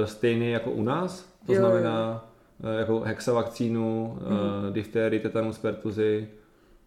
stejný 0.06 0.52
jako 0.52 0.72
u 0.72 0.84
nás, 0.84 1.26
to 1.46 1.54
jo, 1.54 1.60
znamená 1.60 2.24
jo. 2.24 2.32
Eh, 2.64 2.80
jako 2.80 3.00
hexavakcínu, 3.00 4.18
mm-hmm. 4.20 4.72
diftéry, 4.72 5.20
tetanus, 5.20 5.58
pertuzy, 5.58 6.30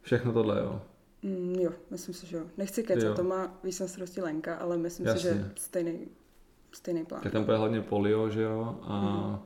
všechno 0.03 0.33
tohle, 0.33 0.61
jo. 0.61 0.83
Mm, 1.23 1.55
jo, 1.61 1.71
myslím 1.91 2.15
si, 2.15 2.27
že 2.27 2.37
jo. 2.37 2.43
Nechci 2.57 2.83
kecat, 2.83 3.17
to 3.17 3.25
má 3.25 3.61
starosti 3.87 4.21
Lenka, 4.21 4.55
ale 4.55 4.77
myslím 4.77 5.07
Jasně. 5.07 5.21
si, 5.21 5.37
že 5.37 5.51
stejný 5.57 6.09
stejný 6.75 7.05
plán. 7.05 7.21
Tak 7.23 7.33
tam 7.33 7.45
bude 7.45 7.57
hlavně 7.57 7.81
polio, 7.81 8.31
že 8.31 8.43
jo, 8.43 8.79
a 8.83 9.01
hmm. 9.01 9.39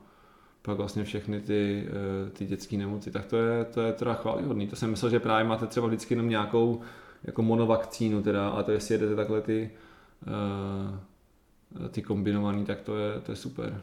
pak 0.62 0.76
vlastně 0.76 1.04
všechny 1.04 1.40
ty, 1.40 1.88
eh, 1.88 2.30
ty 2.30 2.46
dětské 2.46 2.76
nemoci, 2.76 3.10
tak 3.10 3.26
to 3.26 3.36
je, 3.36 3.64
to 3.64 3.80
je 3.80 3.92
teda 3.92 4.14
chválihodný. 4.14 4.68
To 4.68 4.76
jsem 4.76 4.90
myslel, 4.90 5.10
že 5.10 5.20
právě 5.20 5.44
máte 5.44 5.66
třeba 5.66 5.86
vždycky 5.86 6.14
jenom 6.14 6.28
nějakou 6.28 6.80
jako 7.24 7.42
monovakcínu 7.42 8.22
teda, 8.22 8.48
a 8.48 8.62
to 8.62 8.70
jestli 8.70 8.94
jedete 8.94 9.16
takhle 9.16 9.40
ty, 9.40 9.70
uh, 10.26 11.88
ty 11.88 12.02
kombinovaný, 12.02 12.64
tak 12.64 12.80
to 12.80 12.96
je, 12.96 13.20
to 13.20 13.32
je 13.32 13.36
super. 13.36 13.82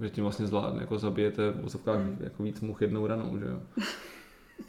Že 0.00 0.10
tím 0.10 0.24
vlastně 0.24 0.46
zvládne, 0.46 0.80
jako 0.80 0.98
zabijete 0.98 1.50
v 1.50 1.86
hmm. 1.86 2.16
jako 2.20 2.42
víc 2.42 2.60
much 2.60 2.82
jednou 2.82 3.06
ranou, 3.06 3.38
že 3.38 3.44
jo. 3.44 3.60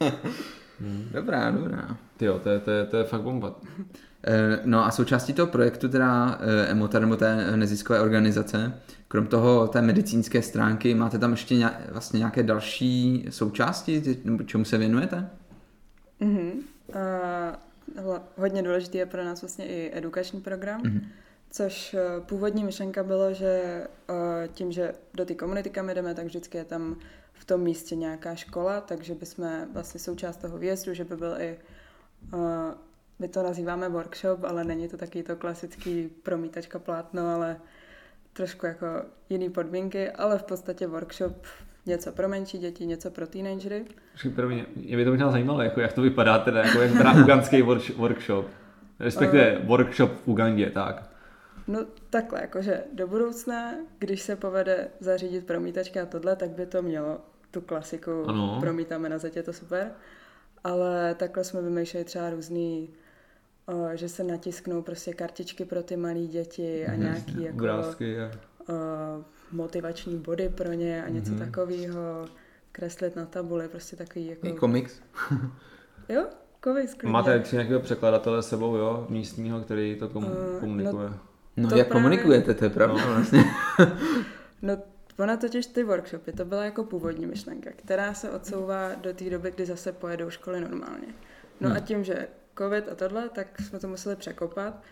Hmm. 0.80 1.08
Dobrá, 1.12 1.50
dobrá. 1.50 1.96
Jo, 2.20 2.38
to 2.42 2.48
je, 2.48 2.60
to, 2.60 2.70
je, 2.70 2.86
to 2.86 2.96
je 2.96 3.04
fakt 3.04 3.22
bomba. 3.22 3.54
Eh, 4.28 4.60
no 4.64 4.84
a 4.86 4.90
součástí 4.90 5.32
toho 5.32 5.46
projektu 5.46 5.88
teda 5.88 6.38
EMOTA 6.68 6.98
nebo 6.98 7.16
té 7.16 7.56
neziskové 7.56 8.00
organizace, 8.00 8.80
krom 9.08 9.26
toho 9.26 9.68
té 9.68 9.82
medicínské 9.82 10.42
stránky, 10.42 10.94
máte 10.94 11.18
tam 11.18 11.30
ještě 11.30 11.56
nějak, 11.56 11.92
vlastně 11.92 12.18
nějaké 12.18 12.42
další 12.42 13.26
součásti, 13.30 14.02
čemu 14.46 14.64
se 14.64 14.78
věnujete? 14.78 15.30
Mm-hmm. 16.20 16.52
Uh, 16.88 18.18
hodně 18.36 18.62
důležitý 18.62 18.98
je 18.98 19.06
pro 19.06 19.24
nás 19.24 19.42
vlastně 19.42 19.66
i 19.66 19.90
edukační 19.94 20.40
program, 20.40 20.82
mm-hmm. 20.82 21.00
což 21.50 21.96
původní 22.26 22.64
myšlenka 22.64 23.04
bylo, 23.04 23.34
že 23.34 23.82
uh, 24.10 24.16
tím, 24.54 24.72
že 24.72 24.94
do 25.14 25.24
té 25.24 25.34
komunity, 25.34 25.70
kam 25.70 25.88
jdeme, 25.90 26.14
tak 26.14 26.24
vždycky 26.24 26.58
je 26.58 26.64
tam 26.64 26.96
v 27.38 27.44
tom 27.44 27.60
místě 27.60 27.96
nějaká 27.96 28.34
škola, 28.34 28.80
takže 28.80 29.14
bychom 29.14 29.66
vlastně 29.72 30.00
součást 30.00 30.36
toho 30.36 30.58
výjezdu, 30.58 30.94
že 30.94 31.04
by 31.04 31.16
byl 31.16 31.34
i 31.38 31.58
uh, 32.34 32.40
my 33.18 33.28
to 33.28 33.42
nazýváme 33.42 33.88
workshop, 33.88 34.44
ale 34.44 34.64
není 34.64 34.88
to 34.88 34.96
taky 34.96 35.22
to 35.22 35.36
klasický 35.36 36.08
promítačka 36.22 36.78
plátno, 36.78 37.28
ale 37.28 37.56
trošku 38.32 38.66
jako 38.66 38.86
jiný 39.28 39.50
podmínky, 39.50 40.10
ale 40.10 40.38
v 40.38 40.42
podstatě 40.42 40.86
workshop 40.86 41.46
něco 41.86 42.12
pro 42.12 42.28
menší 42.28 42.58
děti, 42.58 42.86
něco 42.86 43.10
pro 43.10 43.26
teenagery. 43.26 43.84
Pro 44.34 44.48
mě, 44.48 44.66
mě 44.76 44.96
by 44.96 45.04
to 45.04 45.10
možná 45.10 45.30
zajímalo, 45.30 45.62
jako 45.62 45.80
jak 45.80 45.92
to 45.92 46.02
vypadá 46.02 46.38
teda, 46.38 46.62
jako 46.62 46.80
jak 46.80 46.90
vypadá 46.90 47.12
ugandský 47.22 47.62
workshop, 47.96 48.46
respektive 49.00 49.58
uh, 49.58 49.66
workshop 49.66 50.10
v 50.12 50.28
Ugandě, 50.28 50.70
tak. 50.70 51.15
No 51.68 51.86
takhle, 52.10 52.40
jakože 52.40 52.84
do 52.92 53.06
budoucna, 53.06 53.74
když 53.98 54.22
se 54.22 54.36
povede 54.36 54.88
zařídit 55.00 55.46
promítačka 55.46 56.02
a 56.02 56.06
tohle, 56.06 56.36
tak 56.36 56.50
by 56.50 56.66
to 56.66 56.82
mělo 56.82 57.20
tu 57.50 57.60
klasiku, 57.60 58.24
ano. 58.28 58.56
promítáme 58.60 59.08
na 59.08 59.18
zetě, 59.18 59.42
to 59.42 59.52
super. 59.52 59.90
Ale 60.64 61.14
takhle 61.14 61.44
jsme 61.44 61.62
vymýšleli 61.62 62.04
třeba 62.04 62.30
různý 62.30 62.88
o, 63.66 63.96
že 63.96 64.08
se 64.08 64.24
natisknou 64.24 64.82
prostě 64.82 65.14
kartičky 65.14 65.64
pro 65.64 65.82
ty 65.82 65.96
malé 65.96 66.20
děti 66.20 66.86
a 66.86 66.92
mm, 66.92 67.00
nějaký 67.00 67.42
jako 67.42 67.56
obrázky, 67.56 68.20
a... 68.20 68.30
o, 68.68 68.74
motivační 69.52 70.18
body 70.18 70.48
pro 70.48 70.72
ně 70.72 71.04
a 71.04 71.08
něco 71.08 71.32
mm-hmm. 71.32 71.38
takového, 71.38 72.28
kreslit 72.72 73.16
na 73.16 73.26
tabuli, 73.26 73.68
prostě 73.68 73.96
takový 73.96 74.26
jako... 74.26 74.46
I 74.46 74.52
komiks. 74.52 75.00
jo, 76.08 76.26
komiks. 76.60 76.94
Klidně. 76.94 77.12
Máte 77.12 77.40
třeba 77.40 77.62
nějakého 77.62 77.80
překladatele 77.80 78.42
sebou, 78.42 78.76
jo, 78.76 79.06
místního, 79.08 79.60
který 79.60 79.96
to 79.98 80.08
komu- 80.08 80.54
uh, 80.54 80.60
komunikuje? 80.60 81.10
No, 81.10 81.20
no 81.56 81.68
to 81.68 81.76
jak 81.76 81.88
právě... 81.88 82.02
komunikujete, 82.02 82.54
to 82.54 82.64
je 82.64 82.70
pravda 82.70 83.06
no. 83.06 83.14
vlastně. 83.14 83.44
no 84.62 84.78
Ona 85.18 85.36
totiž 85.36 85.66
ty 85.66 85.84
workshopy, 85.84 86.32
to 86.32 86.44
byla 86.44 86.64
jako 86.64 86.84
původní 86.84 87.26
myšlenka, 87.26 87.70
která 87.76 88.14
se 88.14 88.30
odsouvá 88.30 88.94
do 88.94 89.14
té 89.14 89.30
doby, 89.30 89.50
kdy 89.50 89.66
zase 89.66 89.92
pojedou 89.92 90.30
školy 90.30 90.60
normálně. 90.60 91.06
No 91.60 91.68
hmm. 91.68 91.76
a 91.76 91.80
tím, 91.80 92.04
že 92.04 92.28
covid 92.58 92.88
a 92.88 92.94
tohle, 92.94 93.28
tak 93.28 93.60
jsme 93.60 93.78
to 93.78 93.88
museli 93.88 94.16
překopat 94.16 94.82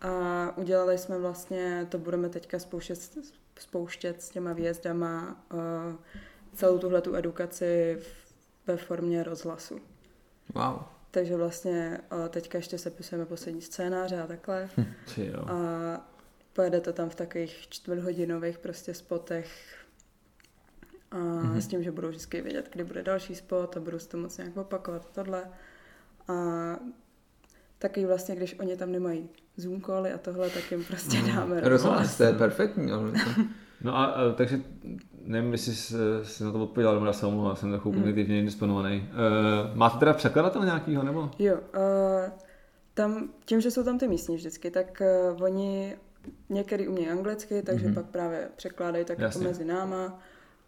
A 0.00 0.52
udělali 0.56 0.98
jsme 0.98 1.18
vlastně, 1.18 1.86
to 1.88 1.98
budeme 1.98 2.28
teďka 2.28 2.58
spouštět, 2.58 3.18
spouštět 3.58 4.22
s 4.22 4.30
těma 4.30 4.52
výjezdama, 4.52 5.44
uh, 5.52 5.60
celou 6.54 6.78
tuhle 6.78 7.00
tu 7.00 7.16
edukaci 7.16 7.98
v, 8.00 8.32
ve 8.66 8.76
formě 8.76 9.22
rozhlasu. 9.22 9.80
Wow. 10.54 10.78
Takže 11.10 11.36
vlastně 11.36 12.00
uh, 12.12 12.28
teďka 12.28 12.58
ještě 12.58 12.78
sepisujeme 12.78 13.26
poslední 13.26 13.62
scénáře 13.62 14.20
a 14.20 14.26
takhle. 14.26 14.68
Či 15.06 15.26
jo. 15.26 15.44
A 15.48 16.10
pojede 16.52 16.80
to 16.80 16.92
tam 16.92 17.10
v 17.10 17.14
takových 17.14 17.66
čtvrthodinových 17.68 18.58
prostě 18.58 18.94
spotech 18.94 19.76
a 21.10 21.16
mm-hmm. 21.16 21.56
s 21.56 21.66
tím, 21.66 21.82
že 21.82 21.90
budou 21.90 22.08
vždycky 22.08 22.42
vědět, 22.42 22.68
kdy 22.72 22.84
bude 22.84 23.02
další 23.02 23.34
spot 23.34 23.76
a 23.76 23.80
budou 23.80 23.98
si 23.98 24.08
to 24.08 24.16
moc 24.16 24.38
nějak 24.38 24.56
opakovat 24.56 25.10
tohle. 25.14 25.44
A 26.28 26.34
taky 27.78 28.06
vlastně, 28.06 28.36
když 28.36 28.58
oni 28.58 28.76
tam 28.76 28.92
nemají 28.92 29.28
Zoom 29.56 29.82
a 30.14 30.18
tohle, 30.18 30.50
tak 30.50 30.70
jim 30.70 30.84
prostě 30.84 31.16
dáme 31.22 31.60
Rozhlas, 31.60 32.16
to 32.16 32.22
je 32.22 32.32
perfektní. 32.32 32.92
ale 32.92 33.12
to- 33.12 33.42
No 33.84 33.96
a, 33.96 34.04
a 34.04 34.32
takže 34.32 34.60
nevím, 35.24 35.52
jestli 35.52 35.74
jsi, 35.74 36.44
na 36.44 36.52
to 36.52 36.62
odpověděl, 36.62 36.94
nebo 36.94 37.06
já 37.06 37.12
se 37.12 37.26
omlouvám, 37.26 37.56
jsem 37.56 37.70
trochu 37.70 37.92
kognitivně 37.92 38.38
indisponovaný. 38.38 39.08
Uh, 39.70 39.76
máte 39.76 39.98
teda 39.98 40.12
překladatel 40.12 40.64
nějakýho, 40.64 41.02
nebo? 41.02 41.30
Jo, 41.38 41.54
uh, 41.54 41.60
tam, 42.94 43.28
tím, 43.44 43.60
že 43.60 43.70
jsou 43.70 43.82
tam 43.82 43.98
ty 43.98 44.08
místní 44.08 44.36
vždycky, 44.36 44.70
tak 44.70 45.02
uh, 45.36 45.42
oni 45.42 45.96
některý 46.48 46.88
umějí 46.88 47.08
anglicky, 47.08 47.62
takže 47.62 47.84
Mhm. 47.86 47.92
mm-hmm. 47.94 48.02
pak 48.02 48.06
právě 48.06 48.48
překládají 48.56 49.04
tak 49.04 49.18
Jasně. 49.18 49.38
jako 49.38 49.48
mezi 49.50 49.64
náma, 49.64 50.18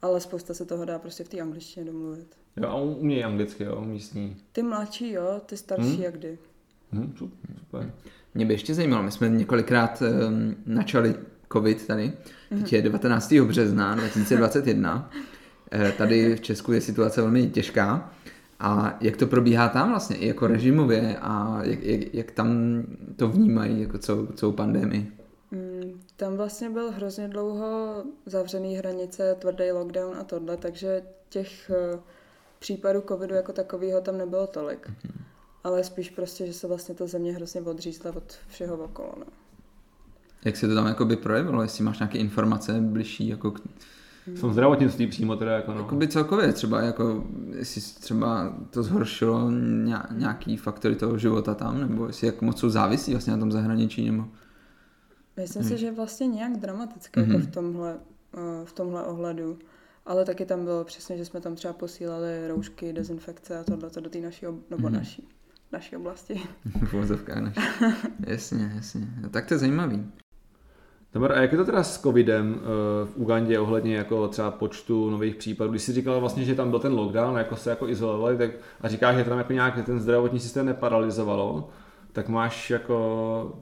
ale 0.02 0.20
spousta 0.20 0.54
se 0.54 0.64
toho 0.66 0.84
dá 0.84 0.98
prostě 0.98 1.24
v 1.24 1.28
té 1.28 1.40
angličtině 1.40 1.86
domluvit. 1.86 2.26
Jo, 2.56 2.68
a 2.68 2.74
umějí 2.76 3.24
anglicky, 3.24 3.64
jo, 3.64 3.80
místní. 3.80 4.36
Ty 4.52 4.62
mladší, 4.62 5.12
jo, 5.12 5.40
ty 5.46 5.56
starší 5.56 5.94
hmm. 5.94 6.02
jak 6.02 6.14
kdy. 6.18 6.38
Su- 7.14 7.30
super. 7.58 7.92
Mě 8.34 8.46
by 8.46 8.54
ještě 8.54 8.74
zajímalo, 8.74 9.02
my 9.02 9.10
jsme 9.10 9.28
několikrát 9.28 10.02
um, 10.02 10.56
načali 10.66 11.14
covid 11.52 11.86
tady, 11.86 12.12
teď 12.48 12.72
je 12.72 12.82
19. 12.82 13.32
března 13.32 13.94
2021, 13.94 15.10
Eh, 15.72 15.92
tady 15.92 16.36
v 16.36 16.40
Česku 16.40 16.72
je 16.72 16.80
situace 16.80 17.20
velmi 17.20 17.50
těžká 17.50 18.12
a 18.60 18.98
jak 19.00 19.16
to 19.16 19.26
probíhá 19.26 19.68
tam 19.68 19.90
vlastně, 19.90 20.16
i 20.16 20.28
jako 20.28 20.46
režimově 20.46 21.16
a 21.20 21.60
jak, 21.62 21.82
jak, 21.82 22.14
jak 22.14 22.30
tam 22.30 22.48
to 23.16 23.28
vnímají 23.28 23.82
jako 23.82 23.98
celou, 23.98 24.26
celou 24.26 24.52
pandemii? 24.52 25.12
Mm, 25.50 26.00
tam 26.16 26.36
vlastně 26.36 26.70
byl 26.70 26.90
hrozně 26.90 27.28
dlouho 27.28 28.02
zavřený 28.26 28.76
hranice, 28.76 29.36
tvrdý 29.38 29.72
lockdown 29.72 30.16
a 30.20 30.24
tohle, 30.24 30.56
takže 30.56 31.02
těch 31.28 31.70
eh, 31.70 31.98
případů 32.58 33.00
covidu 33.08 33.34
jako 33.34 33.52
takového 33.52 34.00
tam 34.00 34.18
nebylo 34.18 34.46
tolik. 34.46 34.88
Mhm. 34.88 35.24
Ale 35.64 35.84
spíš 35.84 36.10
prostě, 36.10 36.46
že 36.46 36.52
se 36.52 36.66
vlastně 36.66 36.94
ta 36.94 37.06
země 37.06 37.32
hrozně 37.32 37.60
odřízla 37.60 38.16
od 38.16 38.38
všeho 38.48 38.76
okolo. 38.76 39.12
No. 39.18 39.39
Jak 40.44 40.56
se 40.56 40.68
to 40.68 40.74
tam 40.74 40.86
jakoby 40.86 41.16
projevilo, 41.16 41.62
jestli 41.62 41.84
máš 41.84 41.98
nějaké 41.98 42.18
informace 42.18 42.80
bližší, 42.80 43.28
jako, 43.28 43.50
k- 43.50 43.60
V 44.36 44.40
tom 44.40 44.52
zdravotnictví 44.52 45.06
přímo 45.06 45.36
teda 45.36 45.52
jako 45.52 45.72
no. 45.72 45.78
jakoby 45.78 46.08
celkově 46.08 46.52
třeba, 46.52 46.80
jako, 46.80 47.24
jestli 47.56 47.80
třeba 47.80 48.56
to 48.70 48.82
zhoršilo 48.82 49.50
ně- 49.50 49.96
nějaký 50.10 50.56
faktory 50.56 50.96
toho 50.96 51.18
života 51.18 51.54
tam, 51.54 51.80
nebo 51.80 52.06
jestli 52.06 52.26
jak 52.26 52.42
moc 52.42 52.60
jsou 52.60 52.68
závislí 52.70 53.12
vlastně 53.14 53.32
na 53.32 53.38
tom 53.38 53.52
zahraničí, 53.52 54.10
nebo... 54.10 54.28
Myslím 55.36 55.62
Hmm. 55.62 55.70
si, 55.72 55.78
že 55.78 55.92
vlastně 55.92 56.26
nějak 56.26 56.56
dramatické 56.56 57.20
Mhm. 57.22 57.30
jako 57.32 57.46
v 57.46 57.50
tomhle, 57.50 57.96
eh, 58.34 58.64
v 58.64 58.72
tomhle 58.72 59.04
ohledu. 59.04 59.58
Ale 60.06 60.24
taky 60.24 60.44
tam 60.46 60.64
bylo 60.64 60.84
přesně, 60.84 61.16
že 61.16 61.24
jsme 61.24 61.40
tam 61.40 61.54
třeba 61.54 61.74
posílali 61.74 62.48
roušky, 62.48 62.92
dezinfekce 62.92 63.58
a 63.58 63.64
tohle 63.64 63.90
do 64.00 64.10
té 64.10 64.18
naší, 64.18 64.46
ob- 64.46 64.70
nebo 64.70 64.88
Mhm. 64.88 64.96
naší, 64.96 65.28
naší 65.72 65.96
oblasti. 65.96 66.40
v 66.90 66.94
naši. 67.40 67.60
Jasně, 68.26 68.72
jasně. 68.74 69.08
No, 69.22 69.28
tak 69.28 69.46
to 69.46 69.54
je 69.54 69.58
zajímavý. 69.58 70.06
Tamar, 71.12 71.32
a 71.32 71.40
jak 71.40 71.52
je 71.52 71.58
to 71.58 71.64
teda 71.64 71.82
s 71.82 72.00
covidem 72.00 72.54
eh, 72.60 72.64
v 73.06 73.16
Ugandě 73.16 73.58
ohledně 73.58 73.96
jako 73.96 74.28
třeba 74.28 74.50
počtu 74.50 75.10
nových 75.10 75.34
případů? 75.36 75.70
Když 75.70 75.82
jsi 75.82 75.92
říkal 75.92 76.20
vlastně, 76.20 76.44
že 76.44 76.54
tam 76.54 76.70
byl 76.70 76.78
ten 76.78 76.92
lockdown, 76.94 77.36
jako 77.38 77.56
se 77.56 77.70
jako 77.70 77.88
izolovali, 77.88 78.36
tak 78.36 78.50
a 78.80 78.88
říkáš, 78.88 79.16
že 79.16 79.24
tam 79.24 79.38
jako 79.38 79.52
nějak 79.52 79.84
ten 79.86 80.00
zdravotní 80.00 80.40
systém 80.40 80.66
neparalizovalo, 80.66 81.68
tak 82.12 82.28
máš 82.28 82.70
jako 82.70 83.56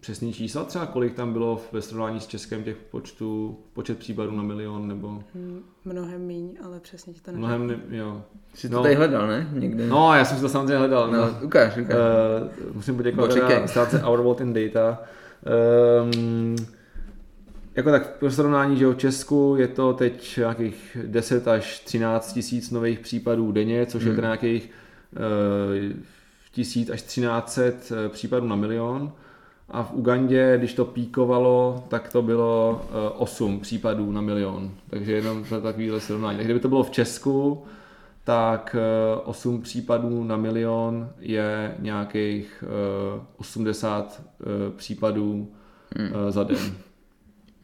přesný 0.00 0.32
čísla 0.32 0.64
třeba, 0.64 0.86
kolik 0.86 1.14
tam 1.14 1.32
bylo 1.32 1.60
ve 1.72 1.82
srovnání 1.82 2.20
s 2.20 2.26
Českem 2.26 2.64
těch 2.64 2.76
počtů, 2.76 3.58
počet 3.72 3.98
případů 3.98 4.36
na 4.36 4.42
milion 4.42 4.88
nebo 4.88 5.22
Mm, 5.34 5.60
Mnohem 5.84 6.20
míň, 6.20 6.56
ale 6.64 6.80
přesně 6.80 7.12
ti 7.12 7.20
to 7.20 7.30
neřeknu. 7.30 7.46
mnohem, 7.46 7.66
ne, 7.68 7.96
jo. 7.96 8.22
Jsi 8.54 8.68
No. 8.68 8.76
to 8.78 8.82
tady 8.82 8.94
hledal, 8.94 9.26
ne? 9.26 9.48
Někde. 9.52 9.86
No, 9.86 10.14
já 10.14 10.24
jsem 10.24 10.36
si 10.36 10.42
to 10.42 10.48
samozřejmě 10.48 10.76
hledal. 10.76 11.10
no 11.10 11.18
No. 11.18 11.30
ukáž, 11.42 11.76
ukáž. 11.76 11.96
Uh, 12.68 12.74
musím 12.76 12.96
poděkovat 12.96 13.34
teda 13.34 13.66
státce 13.66 14.02
Our 14.04 14.18
World 14.22 14.40
in 14.40 14.52
Data. 14.52 14.98
Um, 16.02 16.56
jako 17.76 17.90
tak 17.90 18.16
pro 18.18 18.30
srovnání, 18.30 18.76
že 18.76 18.86
v 18.86 18.96
Česku 18.96 19.54
je 19.58 19.68
to 19.68 19.92
teď 19.92 20.36
nějakých 20.36 20.96
10 21.06 21.48
až 21.48 21.80
13 21.80 22.32
tisíc 22.32 22.70
nových 22.70 23.00
případů 23.00 23.52
denně, 23.52 23.86
což 23.86 24.02
je 24.02 24.06
Hmm. 24.08 24.16
teda 24.16 24.28
nějakých 24.28 24.70
uh, 25.90 26.00
1000 26.52 26.90
až 26.90 27.02
1300 27.02 27.94
eh, 27.96 28.08
případů 28.08 28.46
na 28.46 28.56
milion. 28.56 29.12
A 29.68 29.82
v 29.82 29.92
Ugandě, 29.94 30.54
když 30.58 30.74
to 30.74 30.84
píkovalo, 30.84 31.84
tak 31.88 32.12
to 32.12 32.22
bylo 32.22 32.82
uh, 32.82 33.22
8 33.22 33.60
případů 33.60 34.12
na 34.12 34.20
milion. 34.20 34.70
Takže 34.90 35.12
jenom 35.12 35.44
to 35.44 35.60
takovýhle 35.60 36.00
srovnání. 36.00 36.36
Takže 36.36 36.46
kdyby 36.46 36.60
to 36.60 36.68
bylo 36.68 36.82
v 36.82 36.90
Česku, 36.90 37.64
tak 38.24 38.76
eh, 38.78 39.20
8 39.24 39.62
případů 39.62 40.24
na 40.24 40.36
milion 40.36 41.10
je 41.18 41.74
nějakých 41.78 42.64
eh, 42.66 43.20
80 43.36 44.22
eh, 44.40 44.44
případů 44.76 45.52
eh, 45.96 46.32
za 46.32 46.44
den. 46.44 46.56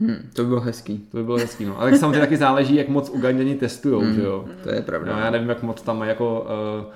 Hm, 0.06 0.28
to 0.32 0.42
by 0.42 0.48
bylo 0.48 0.60
hezký. 0.60 0.98
To 1.10 1.16
by 1.16 1.24
bylo 1.24 1.36
hezký, 1.38 1.64
no. 1.64 1.80
Ale 1.80 1.90
tak 1.90 2.00
samozřejmě 2.00 2.20
taky 2.20 2.36
záleží, 2.36 2.76
jak 2.76 2.88
moc 2.88 3.10
Uganděni 3.10 3.54
testujou, 3.54 4.00
Hmm. 4.00 4.14
že 4.14 4.22
jo. 4.22 4.44
To 4.62 4.70
je 4.74 4.82
pravda. 4.82 5.12
No, 5.16 5.20
já 5.20 5.30
nevím, 5.30 5.48
jak 5.48 5.62
moc 5.62 5.82
tam 5.82 5.98
mají 5.98 6.08
jako 6.08 6.40
uh, 6.40 6.84
uh, 6.86 6.90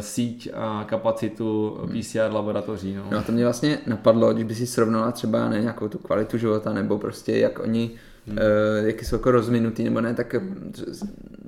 síť 0.00 0.50
a 0.54 0.84
kapacitu 0.88 1.78
PCR 1.92 2.32
laboratoří, 2.32 2.94
no. 2.94 3.04
No 3.10 3.18
a 3.18 3.22
to 3.22 3.32
mě 3.32 3.44
vlastně 3.44 3.78
napadlo, 3.86 4.32
když 4.32 4.44
by 4.44 4.54
si 4.54 4.66
srovnala 4.66 5.12
třeba 5.12 5.48
ne, 5.48 5.60
nějakou 5.60 5.88
tu 5.88 5.98
kvalitu 5.98 6.38
života, 6.38 6.72
nebo 6.72 6.98
prostě 6.98 7.36
jak 7.36 7.58
oni, 7.58 7.90
hmm. 8.26 8.38
uh, 8.38 8.86
jak 8.86 9.02
jsou 9.04 9.16
jako 9.16 9.30
rozvinutý, 9.30 9.84
nebo 9.84 10.00
ne, 10.00 10.14
tak 10.14 10.34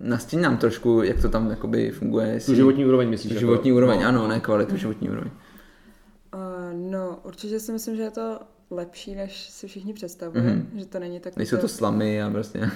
nastín 0.01 0.41
nám 0.41 0.57
trošku, 0.57 1.03
jak 1.03 1.23
to 1.23 1.29
tam 1.29 1.51
jakoby 1.51 1.91
funguje. 1.91 2.27
Tu 2.27 2.33
jestli- 2.33 2.57
životní 2.57 2.87
úroveň 2.87 3.09
myslíš? 3.11 3.29
tu 3.33 3.35
jako? 3.35 3.41
životní 3.41 3.73
úroveň, 3.73 4.03
no. 4.03 4.09
ano, 4.09 4.29
ne 4.29 4.41
kvalitu, 4.41 4.77
životní 4.77 5.11
úroveň. 5.11 5.31
Uh, 6.35 6.91
no, 6.91 7.19
určitě 7.25 7.61
si 7.61 7.73
myslím, 7.73 7.97
že 7.97 8.03
je 8.03 8.11
to 8.11 8.39
lepší, 8.71 9.15
než 9.15 9.51
si 9.51 9.67
všichni 9.67 9.95
představujeme, 9.95 10.55
Mhm. 10.55 10.79
že 10.79 10.87
to 10.87 10.99
není 10.99 11.21
tak 11.21 11.37
Nejsou 11.37 11.57
to 11.57 11.69
slamy 11.69 12.23
a 12.23 12.31
prostě... 12.31 12.71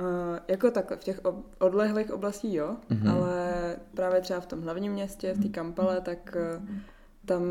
Uh, 0.00 0.38
jako 0.48 0.70
takhle, 0.70 0.96
v 0.96 1.04
těch 1.04 1.20
ob- 1.24 1.46
odlehlých 1.58 2.12
oblastí 2.12 2.54
jo, 2.54 2.76
Mhm. 2.90 3.02
mm-hmm. 3.02 3.10
ale 3.12 3.76
právě 3.94 4.20
třeba 4.20 4.40
v 4.40 4.46
tom 4.46 4.60
hlavním 4.62 4.92
městě, 4.92 5.32
v 5.34 5.42
té 5.42 5.48
Kampale, 5.48 6.00
tak 6.00 6.36
uh, 6.60 6.66
tam 7.24 7.42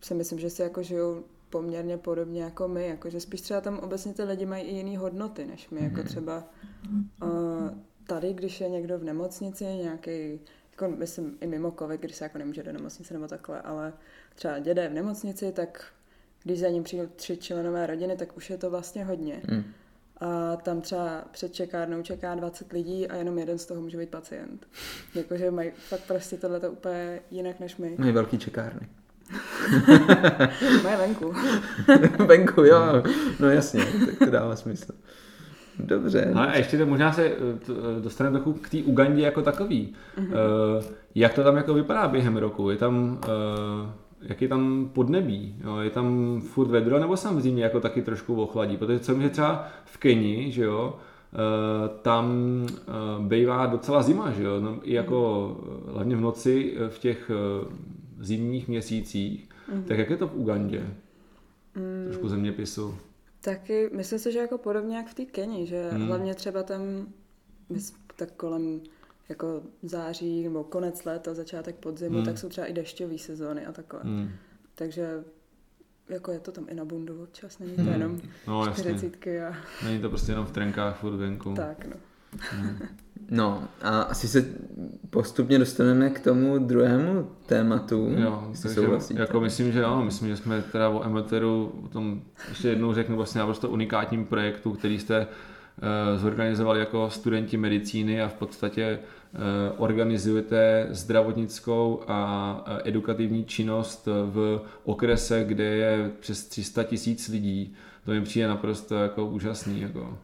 si 0.00 0.14
myslím, 0.14 0.38
že 0.38 0.50
si 0.50 0.62
jako 0.62 0.82
žijou 0.82 1.24
poměrně 1.50 1.96
podobně 1.96 2.42
jako 2.42 2.68
my, 2.68 2.88
jakože 2.88 3.20
spíš 3.20 3.40
třeba 3.40 3.60
tam 3.60 3.78
obecně 3.78 4.12
ty 4.14 4.22
lidi 4.22 4.46
mají 4.46 4.64
i 4.64 4.74
jiné 4.76 4.98
hodnoty 4.98 5.46
než 5.46 5.70
my, 5.70 5.80
jako 5.84 6.02
třeba 6.02 6.44
uh, 7.22 7.28
tady, 8.06 8.32
když 8.32 8.60
je 8.60 8.68
někdo 8.68 8.98
v 8.98 9.04
nemocnici, 9.04 9.64
nějaký, 9.64 10.40
jako 10.70 10.88
myslím 10.96 11.38
i 11.40 11.46
mimo 11.46 11.74
covid, 11.78 12.00
když 12.00 12.16
se 12.16 12.24
jako 12.24 12.38
nemůže 12.38 12.62
do 12.62 12.72
nemocnice 12.72 13.14
nebo 13.14 13.28
takhle, 13.28 13.60
ale 13.60 13.92
třeba 14.34 14.58
děda 14.58 14.82
je 14.82 14.88
v 14.88 14.94
nemocnici, 14.94 15.52
tak 15.52 15.84
když 16.44 16.60
za 16.60 16.68
ním 16.68 16.82
přijdou 16.82 17.06
tři 17.16 17.36
členové 17.36 17.86
rodiny, 17.86 18.16
tak 18.16 18.36
už 18.36 18.50
je 18.50 18.58
to 18.58 18.70
vlastně 18.70 19.04
hodně. 19.04 19.42
Hm. 19.50 19.64
A 20.20 20.56
tam 20.56 20.80
třeba 20.80 21.24
před 21.30 21.54
čekárnou 21.54 22.02
čeká 22.02 22.34
20 22.34 22.72
lidí 22.72 23.08
a 23.08 23.16
jenom 23.16 23.38
jeden 23.38 23.58
z 23.58 23.66
toho 23.66 23.80
může 23.80 23.98
být 23.98 24.08
pacient. 24.08 24.66
Jakože 25.14 25.50
mají 25.50 25.70
fakt 25.88 26.06
prostě 26.06 26.36
tohleto 26.36 26.70
úplně 26.72 27.20
jinak 27.30 27.60
než 27.60 27.76
my. 27.76 27.94
Mají 27.98 28.12
velký 28.12 28.38
čekárny. 28.38 28.88
Mají 30.82 30.96
venku. 30.96 31.34
Venku, 32.26 32.64
jo. 32.64 33.02
No 33.40 33.50
jasně, 33.50 33.84
tak 34.06 34.18
to 34.18 34.30
dává 34.30 34.56
smysl. 34.56 34.92
Dobře. 35.78 36.30
No 36.34 36.40
a 36.40 36.56
ještě 36.56 36.78
to 36.78 36.86
možná 36.86 37.12
se 37.12 37.26
eh, 37.26 37.34
eh, 37.68 38.00
dostaneme 38.00 38.38
trochu 38.38 38.52
k 38.52 38.68
té 38.68 38.76
Ugandě 38.84 39.22
jako 39.22 39.42
takový. 39.42 39.94
Mm-hmm. 40.18 40.34
Jak 41.14 41.34
to 41.34 41.44
tam 41.44 41.56
jako 41.56 41.74
vypadá 41.74 42.08
během 42.08 42.36
roku? 42.36 42.70
Je 42.70 42.76
tam, 42.76 43.20
eh, 43.24 43.92
jak 44.20 44.42
je 44.42 44.48
tam 44.48 44.90
podnebí? 44.92 45.56
Jo? 45.64 45.76
Je 45.76 45.90
tam 45.90 46.40
furt 46.40 46.68
vedro 46.68 46.98
nebo 46.98 47.16
se 47.16 47.24
tam 47.24 47.36
v 47.36 47.40
zimě 47.40 47.62
jako 47.62 47.80
taky 47.80 48.02
trošku 48.02 48.42
ochladí? 48.42 48.76
Protože 48.76 48.98
co 48.98 49.20
že 49.20 49.30
třeba 49.30 49.68
v 49.84 49.96
Keni, 49.98 50.50
že 50.52 50.64
jo, 50.64 50.96
eh, 51.32 51.88
tam 52.02 52.32
eh, 52.70 52.82
bývá 53.28 53.66
docela 53.66 54.02
zima, 54.02 54.30
že 54.30 54.42
jo, 54.42 54.60
no, 54.60 54.78
i 54.82 54.94
jako 54.94 55.56
eh, 55.88 55.92
hlavně 55.92 56.16
v 56.16 56.20
noci 56.20 56.76
v 56.88 56.98
těch 56.98 57.30
zimních 58.20 58.68
měsících. 58.68 59.48
Tak 59.88 59.98
jak 59.98 60.10
je 60.10 60.16
to 60.16 60.28
v 60.28 60.34
Ugandě? 60.36 60.86
Trošku 62.04 62.28
zeměpisu. 62.28 62.94
Taky, 63.40 63.90
myslím 63.96 64.18
si, 64.18 64.32
že 64.32 64.38
jako 64.38 64.58
podobně 64.58 64.96
jak 64.96 65.06
v 65.06 65.14
té 65.14 65.24
Keni, 65.24 65.66
že 65.66 65.88
Hmm. 65.90 66.06
hlavně 66.06 66.34
třeba 66.34 66.62
tam 66.62 66.80
tak 68.16 68.32
kolem 68.32 68.80
jako 69.28 69.62
září 69.82 70.42
nebo 70.44 70.64
konec 70.64 71.04
léta, 71.04 71.34
začátek 71.34 71.76
podzimu, 71.76 72.16
Hmm. 72.16 72.24
tak 72.24 72.38
jsou 72.38 72.48
třeba 72.48 72.66
i 72.66 72.72
dešťové 72.72 73.18
sezóny 73.18 73.66
a 73.66 73.72
takhle. 73.72 74.00
Hmm. 74.02 74.30
Takže 74.74 75.24
jako 76.08 76.32
je 76.32 76.40
to 76.40 76.52
tam 76.52 76.66
i 76.68 76.74
na 76.74 76.84
bundu 76.84 77.22
občas, 77.22 77.58
není 77.58 77.72
to 77.72 77.82
hmm. 77.82 77.92
jenom 77.92 78.20
no, 78.46 78.66
čtyřicítky 78.72 79.40
a... 79.40 79.54
Není 79.84 80.00
to 80.00 80.08
prostě 80.08 80.32
jenom 80.32 80.46
v 80.46 80.52
trenkách 80.52 81.00
furt 81.00 81.16
venku. 81.16 81.54
Tak, 81.54 81.86
no. 81.86 81.96
Hmm. 82.50 82.78
No 83.30 83.68
a 83.82 84.00
asi 84.00 84.28
se 84.28 84.44
postupně 85.10 85.58
dostaneme 85.58 86.10
k 86.10 86.20
tomu 86.20 86.58
druhému 86.58 87.30
tématu. 87.46 88.14
Jo, 88.18 88.52
takže 88.62 88.80
jako 89.14 89.40
myslím, 89.40 89.72
že 89.72 89.84
ano, 89.84 90.04
myslím, 90.04 90.28
že 90.28 90.36
jsme 90.36 90.62
teda 90.62 90.88
o 90.88 91.04
Emeteru 91.04 91.80
o 91.84 91.88
tom 91.88 92.22
ještě 92.48 92.68
jednou 92.68 92.94
řeknu 92.94 93.16
vlastně 93.16 93.38
naprosto 93.38 93.70
unikátním 93.70 94.26
projektu, 94.26 94.72
který 94.72 94.98
jste 94.98 95.20
uh, 95.20 95.32
zorganizovali 96.16 96.80
jako 96.80 97.10
studenti 97.10 97.56
medicíny 97.56 98.22
a 98.22 98.28
v 98.28 98.34
podstatě 98.34 98.98
uh, 98.98 99.40
organizujete 99.76 100.86
zdravotnickou 100.90 102.02
a 102.08 102.80
edukativní 102.84 103.44
činnost 103.44 104.06
v 104.06 104.60
okrese, 104.84 105.44
kde 105.44 105.64
je 105.64 106.10
přes 106.20 106.44
300 106.44 106.84
tisíc 106.84 107.28
lidí. 107.28 107.74
To 108.04 108.10
mi 108.10 108.22
přijde 108.22 108.48
naprosto 108.48 108.94
jako 108.94 109.26
úžasný. 109.26 109.80
Jako. 109.80 110.18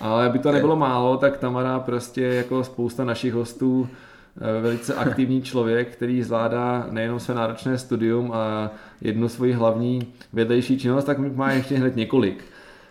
Ale 0.00 0.26
aby 0.26 0.38
to 0.38 0.52
nebylo 0.52 0.76
málo, 0.76 1.16
tak 1.16 1.38
Tamara 1.38 1.80
prostě 1.80 2.22
jako 2.22 2.64
spousta 2.64 3.04
našich 3.04 3.34
hostů 3.34 3.88
eh, 4.36 4.60
velice 4.60 4.94
aktivní 4.94 5.42
člověk, 5.42 5.88
který 5.88 6.22
zvládá 6.22 6.86
nejenom 6.90 7.20
své 7.20 7.34
náročné 7.34 7.78
studium 7.78 8.32
a 8.32 8.70
jednu 9.00 9.28
svoji 9.28 9.52
hlavní 9.52 10.12
vedlejší 10.32 10.78
činnost, 10.78 11.04
tak 11.04 11.18
má 11.18 11.52
ještě 11.52 11.76
hned 11.76 11.96
několik. 11.96 12.44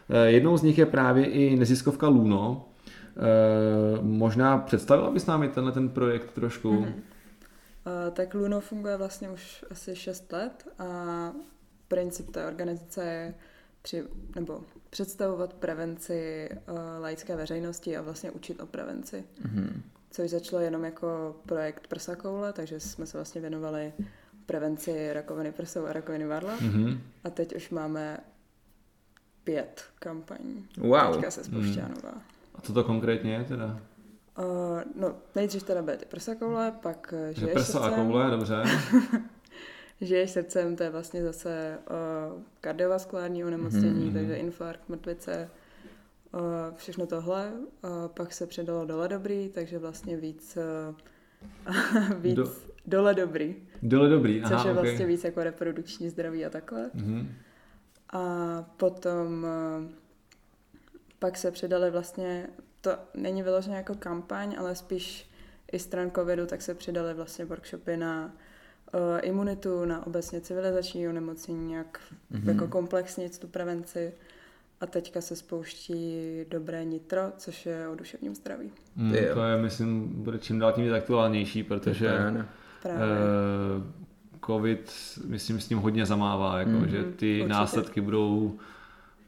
Eh, 0.10 0.32
jednou 0.32 0.58
z 0.58 0.63
nich 0.63 0.78
je 0.78 0.86
právě 0.86 1.26
i 1.26 1.56
neziskovka 1.56 2.08
Luno. 2.08 2.70
Eh, 2.88 4.00
možná 4.02 4.58
představila 4.58 5.12
bys 5.12 5.26
nám 5.26 5.43
i 5.43 5.48
tenhle 5.48 5.72
ten 5.72 5.89
projekt 5.89 6.32
trošku? 6.32 6.72
Mm-hmm. 6.72 6.93
Tak 8.13 8.34
Luno 8.34 8.62
funguje 8.62 8.98
vlastně 8.98 9.30
už 9.30 9.65
asi 9.72 9.96
6 9.96 10.32
let 10.32 10.67
a 10.80 11.32
princip 11.88 12.32
té 12.32 12.48
organizace 12.48 13.06
je 13.06 13.34
při, 13.82 14.04
nebo 14.36 14.62
představovat 14.89 15.54
prevenci 15.54 16.50
uh, 16.52 16.78
laické 17.02 17.36
veřejnosti 17.36 17.98
a 17.98 18.02
vlastně 18.02 18.32
učit 18.32 18.60
o 18.60 18.65
prevenci. 18.65 19.24
Mm-hmm. 19.41 19.70
Což 20.12 20.30
začalo 20.30 20.62
jenom 20.62 20.84
jako 20.84 21.36
projekt 21.46 21.88
prsa 21.88 22.15
koule, 22.15 22.54
takže 22.54 22.80
jsme 22.80 23.06
se 23.06 23.17
vlastně 23.17 23.41
věnovali 23.41 23.93
prevenci 24.46 25.13
rakoviny 25.13 25.52
prsou 25.52 25.86
a 25.86 25.93
rakoviny 25.93 26.26
varla. 26.26 26.58
Mm-hmm. 26.58 26.98
A 27.24 27.30
teď 27.30 27.56
už 27.56 27.70
máme 27.70 28.17
pět 29.47 29.83
kampaní. 29.99 30.67
Wow. 30.77 31.13
Teďka 31.13 31.31
se 31.31 31.43
spouští 31.43 31.79
mm. 31.79 31.93
nová. 31.95 32.21
A 32.55 32.62
co 32.62 32.73
to 32.73 32.83
konkrétně 32.83 33.33
je 33.33 33.43
teda? 33.43 33.79
Uh, 34.38 34.81
no, 34.95 35.15
nejdřív 35.36 35.63
teda 35.63 35.81
byly 35.81 35.97
ty 35.97 36.05
prsa 36.05 36.36
koule, 36.36 36.71
pak 36.81 37.13
uh, 37.29 37.36
žiješ 37.36 37.53
Prsa 37.53 37.79
a 37.79 37.89
koule, 37.89 38.31
dobře. 38.31 38.63
žiješ 40.01 40.31
srdcem, 40.31 40.75
to 40.75 40.83
je 40.83 40.89
vlastně 40.89 41.23
zase 41.23 41.77
uh, 41.89 42.41
kardiovaskulární 42.62 43.45
onemocnění, 43.45 44.10
mm-hmm. 44.10 44.13
takže 44.13 44.36
infarkt, 44.36 44.89
mrtvice, 44.89 45.49
uh, 46.33 46.41
všechno 46.75 47.05
tohle. 47.05 47.51
Uh, 47.53 47.89
pak 48.07 48.33
se 48.33 48.47
předalo 48.47 48.86
dole 48.86 49.07
dobrý, 49.07 49.49
takže 49.49 49.79
vlastně 49.79 50.17
víc, 50.17 50.57
uh, 51.67 52.15
víc 52.21 52.36
Do... 52.36 52.51
dole 52.86 53.13
dobrý. 53.13 53.55
Dole 53.81 54.10
dobrý, 54.10 54.41
aha, 54.41 54.57
Což 54.57 54.65
je 54.65 54.71
okay. 54.71 54.83
vlastně 54.83 55.05
víc 55.05 55.23
jako 55.23 55.43
reprodukční 55.43 56.10
zdraví 56.10 56.45
a 56.45 56.49
takhle. 56.49 56.89
Mm-hmm. 56.95 57.27
A 58.13 58.20
potom 58.78 59.43
uh, 59.43 59.91
pak 61.20 61.38
se 61.38 61.52
přidali 61.52 61.91
vlastně, 61.91 62.48
to 62.82 62.91
není 63.13 63.43
vyloženě 63.43 63.76
jako 63.76 63.96
kampaň, 63.96 64.56
ale 64.60 64.76
spíš 64.76 65.30
i 65.72 65.80
stran 65.80 66.12
covidu, 66.12 66.46
tak 66.46 66.62
se 66.62 66.74
přidali 66.74 67.13
vlastně 67.13 67.46
workshopy 67.46 67.98
na 67.98 68.26
uh, 68.26 69.02
imunitu, 69.22 69.86
na 69.86 70.08
obecně 70.08 70.41
civilizační 70.41 71.08
onemocnění, 71.08 71.74
jak 71.74 72.00
mm-hmm. 72.32 72.50
jako 72.50 72.67
komplexně 72.67 73.30
tu 73.30 73.48
prevenci. 73.48 74.13
A 74.82 74.86
teďka 74.86 75.22
se 75.22 75.36
spouští 75.36 76.20
dobré 76.50 76.86
nitro, 76.86 77.22
což 77.38 77.65
je 77.65 77.88
o 77.88 77.96
duševním 77.96 78.36
zdraví. 78.36 78.72
Mm, 78.96 79.12
to 79.34 79.43
je, 79.43 79.58
myslím, 79.58 80.08
bude 80.24 80.39
čím 80.39 80.60
dál 80.60 80.74
tím 80.74 80.84
víc 80.84 80.93
aktuálnější, 80.93 81.63
protože 81.63 82.10
Právě. 82.82 83.06
Uh, 83.06 84.07
covid, 84.47 84.91
myslím, 85.25 85.60
s 85.60 85.67
tím 85.67 85.77
hodně 85.77 86.05
zamává, 86.05 86.60
jako, 86.60 86.71
mm, 86.71 86.88
že 86.89 87.03
ty 87.03 87.36
určitě. 87.36 87.47
následky 87.47 88.01
budou 88.01 88.57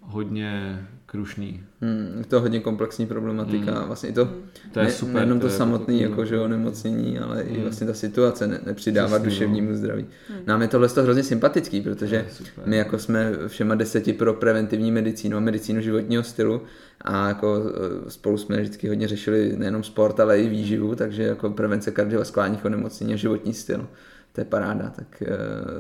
hodně 0.02 0.80
krušný. 1.06 1.64
Hmm, 1.82 2.16
je 2.18 2.26
to 2.26 2.42
hodně 2.42 2.60
komplexní 2.60 3.06
problematika. 3.06 3.72
Hmm. 3.72 3.88
Vlastně 3.88 4.10
i 4.10 4.14
to, 4.14 4.26
hmm. 4.26 4.42
to 4.72 4.80
je 4.80 4.86
ne, 4.86 4.92
super, 4.92 5.16
nejenom 5.16 5.40
to, 5.40 5.48
to 5.48 5.54
samotné 5.54 5.94
jako, 5.94 6.26
že 6.26 6.40
onemocnění, 6.40 7.20
ale 7.20 7.44
hmm. 7.44 7.56
i 7.56 7.62
vlastně 7.62 7.88
ta 7.88 7.94
situace 7.94 8.48
ne, 8.48 8.60
nepřidává 8.66 9.20
Přesný, 9.20 9.30
duševnímu 9.30 9.70
no. 9.70 9.78
zdraví. 9.78 10.06
Hmm. 10.30 10.40
Nám 10.46 10.62
je 10.62 10.68
tohle 10.68 10.90
to 10.90 11.04
hrozně 11.04 11.24
sympatický, 11.24 11.82
protože 11.82 12.26
my 12.66 12.78
jako 12.78 13.00
jsme 13.00 13.32
všema 13.48 13.76
deseti 13.76 14.14
pro 14.14 14.34
preventivní 14.34 14.92
medicínu 14.92 15.38
a 15.38 15.40
medicínu 15.40 15.82
životního 15.82 16.24
stylu 16.24 16.62
a 17.02 17.28
jako 17.28 17.64
e, 18.08 18.12
spolu 18.12 18.38
jsme 18.38 18.62
vždycky 18.62 18.88
hodně 18.88 19.08
řešili 19.08 19.54
nejenom 19.58 19.84
sport, 19.84 20.20
ale 20.20 20.40
i 20.40 20.50
výživu, 20.50 20.96
takže 20.96 21.24
jako 21.24 21.50
prevence 21.50 21.92
kardiovaskulárních 21.92 22.66
onemocnění 22.66 23.14
a 23.14 23.18
životní 23.18 23.54
styl 23.54 23.88
to 24.32 24.42
je 24.42 24.46
paráda, 24.46 24.90
tak 24.90 25.22
e, 25.22 25.28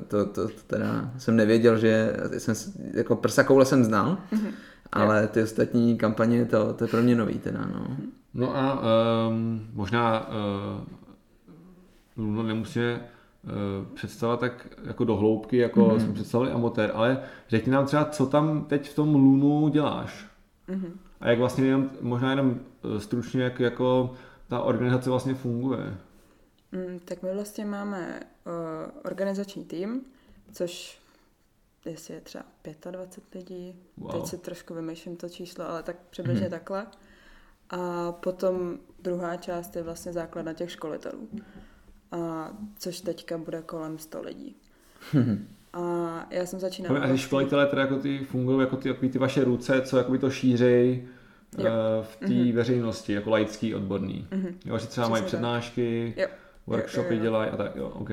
to, 0.07 0.25
to, 0.25 0.47
to 0.47 0.63
teda 0.67 1.11
jsem 1.17 1.35
nevěděl, 1.35 1.77
že 1.77 2.17
jsem, 2.37 2.55
jako 2.93 3.15
prsa 3.15 3.43
koule 3.43 3.65
jsem 3.65 3.83
znal, 3.83 4.17
mm-hmm 4.31 4.51
ale 4.91 5.27
ty 5.27 5.43
ostatní 5.43 5.97
kampaně, 5.97 6.45
to, 6.45 6.73
to 6.73 6.83
je 6.83 6.87
pro 6.87 7.01
mě 7.01 7.15
nový 7.15 7.39
teda, 7.39 7.59
no. 7.73 7.97
No 8.33 8.57
a 8.57 8.81
um, 9.27 9.67
možná 9.73 10.27
uh, 10.27 10.33
Luno 12.17 12.43
nemusíme 12.43 12.95
uh, 12.95 13.93
představovat 13.93 14.39
tak 14.39 14.67
jako 14.83 15.05
do 15.05 15.15
hloubky, 15.15 15.57
jako 15.57 15.81
mm-hmm. 15.81 15.99
jsme 15.99 16.13
představili 16.13 16.51
Amotér, 16.51 16.91
ale 16.93 17.19
řekni 17.49 17.71
nám 17.71 17.85
třeba, 17.85 18.05
co 18.05 18.25
tam 18.25 18.65
teď 18.65 18.89
v 18.89 18.95
tom 18.95 19.15
Lunu 19.15 19.69
děláš. 19.69 20.25
Mm-hmm. 20.69 20.91
A 21.21 21.29
jak 21.29 21.39
vlastně 21.39 21.65
jenom, 21.65 21.89
možná 22.01 22.29
jenom 22.29 22.59
eh, 22.95 22.99
stručně, 22.99 23.43
jak 23.43 23.59
jako 23.59 24.13
ta 24.47 24.59
organizace 24.59 25.09
vlastně 25.09 25.33
funguje. 25.33 25.97
Mm, 26.71 26.99
tak 26.99 27.23
my 27.23 27.33
vlastně 27.33 27.65
máme 27.65 28.19
uh, 28.45 28.53
organizační 29.03 29.65
tým, 29.65 30.05
což 30.51 30.99
jestli 31.85 32.13
je 32.13 32.21
třeba 32.21 32.45
25 32.91 33.39
lidí, 33.39 33.75
wow. 33.97 34.11
teď 34.11 34.25
si 34.25 34.37
trošku 34.37 34.73
vymýšlím 34.73 35.17
to 35.17 35.29
číslo, 35.29 35.69
ale 35.69 35.83
tak 35.83 35.95
přibližně 36.09 36.41
hmm. 36.41 36.51
takhle. 36.51 36.87
A 37.69 38.11
potom 38.11 38.77
druhá 38.99 39.37
část 39.37 39.75
je 39.75 39.83
vlastně 39.83 40.13
základna 40.13 40.53
těch 40.53 40.71
školitelů, 40.71 41.29
a 42.11 42.51
což 42.79 43.01
teďka 43.01 43.37
bude 43.37 43.61
kolem 43.61 43.99
100 43.99 44.21
lidí. 44.21 44.55
Hmm. 45.11 45.47
A 45.73 46.25
já 46.29 46.45
jsem 46.45 46.59
začínala... 46.59 46.99
A 46.99 47.07
ty 47.07 47.17
školitelé 47.17 47.67
teda 47.67 47.81
jako 47.81 47.95
ty 47.99 48.25
fungují 48.25 48.59
jako 48.59 48.77
ty, 48.77 48.87
jako 48.87 49.09
ty 49.09 49.19
vaše 49.19 49.43
ruce, 49.43 49.81
co 49.81 49.97
jako 49.97 50.11
by 50.11 50.19
to 50.19 50.29
šířej 50.29 51.07
jo. 51.57 51.65
Uh, 51.65 52.05
v 52.05 52.15
té 52.15 52.25
mm-hmm. 52.25 52.53
veřejnosti, 52.53 53.13
jako 53.13 53.29
laický, 53.29 53.75
odborný. 53.75 54.27
Mm-hmm. 54.31 54.53
Jo, 54.65 54.77
že 54.77 54.87
třeba 54.87 55.05
Přesně 55.05 55.11
mají 55.11 55.23
přednášky, 55.23 56.13
jo. 56.17 56.27
Workshopy 56.69 57.13
jo, 57.13 57.13
jo, 57.13 57.17
jo. 57.17 57.23
dělají 57.23 57.51
a 57.51 57.57
tak, 57.57 57.75
jo, 57.75 57.89
ok. 57.89 58.09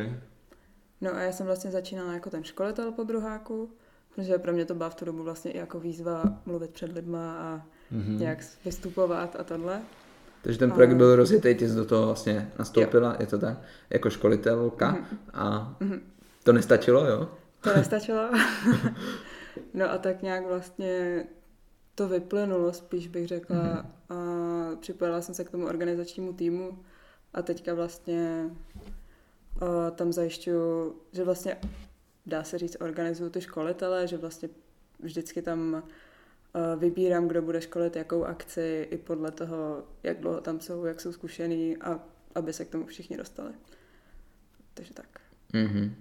No 1.00 1.14
a 1.14 1.20
já 1.20 1.32
jsem 1.32 1.46
vlastně 1.46 1.70
začínala 1.70 2.12
jako 2.12 2.30
ten 2.30 2.44
školitel 2.44 2.92
po 2.92 3.04
druháku, 3.04 3.70
protože 4.14 4.38
pro 4.38 4.52
mě 4.52 4.64
to 4.64 4.74
byla 4.74 4.90
v 4.90 4.94
tu 4.94 5.04
dobu 5.04 5.22
vlastně 5.22 5.50
i 5.50 5.58
jako 5.58 5.80
výzva 5.80 6.22
mluvit 6.46 6.70
před 6.70 6.92
lidma 6.92 7.36
a 7.38 7.62
mm-hmm. 7.92 8.18
nějak 8.18 8.38
vystupovat 8.64 9.36
a 9.38 9.44
tohle. 9.44 9.82
Takže 10.42 10.58
ten 10.58 10.70
projekt 10.70 10.92
a... 10.92 10.94
byl 10.94 11.16
rozjetý, 11.16 11.54
ty 11.54 11.68
jsi 11.68 11.74
do 11.74 11.84
toho 11.84 12.06
vlastně 12.06 12.52
nastoupila, 12.58 13.08
jo. 13.08 13.16
je 13.20 13.26
to 13.26 13.38
tak, 13.38 13.58
jako 13.90 14.10
školitelka 14.10 14.92
mm-hmm. 14.92 15.18
a 15.32 15.76
mm-hmm. 15.80 16.00
to 16.42 16.52
nestačilo, 16.52 17.06
jo? 17.06 17.28
To 17.60 17.76
nestačilo. 17.76 18.30
no 19.74 19.90
a 19.90 19.98
tak 19.98 20.22
nějak 20.22 20.46
vlastně 20.46 21.24
to 21.94 22.08
vyplynulo, 22.08 22.72
spíš 22.72 23.08
bych 23.08 23.28
řekla. 23.28 23.56
Mm-hmm. 23.56 23.84
A 24.16 24.76
připojila 24.76 25.22
jsem 25.22 25.34
se 25.34 25.44
k 25.44 25.50
tomu 25.50 25.66
organizačnímu 25.66 26.32
týmu 26.32 26.78
a 27.36 27.42
teďka 27.42 27.74
vlastně 27.74 28.50
uh, 29.62 29.68
tam 29.94 30.12
zajišťuju, 30.12 30.96
že 31.12 31.24
vlastně 31.24 31.56
dá 32.26 32.44
se 32.44 32.58
říct, 32.58 32.76
organizuju 32.80 33.30
ty 33.30 33.40
školitele, 33.40 34.06
že 34.06 34.16
vlastně 34.16 34.48
vždycky 35.00 35.42
tam 35.42 35.74
uh, 35.74 36.80
vybírám, 36.80 37.28
kdo 37.28 37.42
bude 37.42 37.60
školit 37.60 37.96
jakou 37.96 38.24
akci 38.24 38.88
i 38.90 38.98
podle 38.98 39.30
toho, 39.30 39.82
jak 40.02 40.20
dlouho 40.20 40.40
tam 40.40 40.60
jsou, 40.60 40.84
jak 40.84 41.00
jsou 41.00 41.12
zkušený 41.12 41.76
a 41.76 42.00
aby 42.34 42.52
se 42.52 42.64
k 42.64 42.70
tomu 42.70 42.86
všichni 42.86 43.16
dostali. 43.16 43.52
Takže 44.74 44.94
tak. 44.94 45.20
Mm-hmm. 45.52 45.92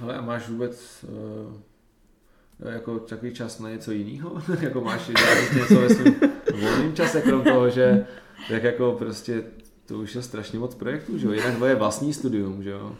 Ale 0.00 0.14
a 0.14 0.20
máš 0.20 0.48
vůbec 0.48 1.04
uh, 1.04 2.70
jako 2.70 2.98
takový 2.98 3.34
čas 3.34 3.58
na 3.58 3.70
něco 3.70 3.92
jiného? 3.92 4.42
jako 4.60 4.80
máš 4.80 5.08
něco 5.58 5.80
ve 5.80 5.88
svém 5.88 6.14
volném 6.60 6.94
čase, 6.94 7.22
krom 7.22 7.44
toho, 7.44 7.70
že 7.70 8.06
jak 8.50 8.62
jako 8.62 8.92
prostě 8.98 9.42
to 9.86 9.98
už 9.98 10.14
je 10.14 10.22
strašně 10.22 10.58
moc 10.58 10.74
projektů, 10.74 11.18
že 11.18 11.26
jo? 11.26 11.32
Jinak 11.32 11.58
to 11.58 11.66
je 11.66 11.74
vlastní 11.74 12.12
studium, 12.12 12.62
že 12.62 12.70
jo? 12.70 12.92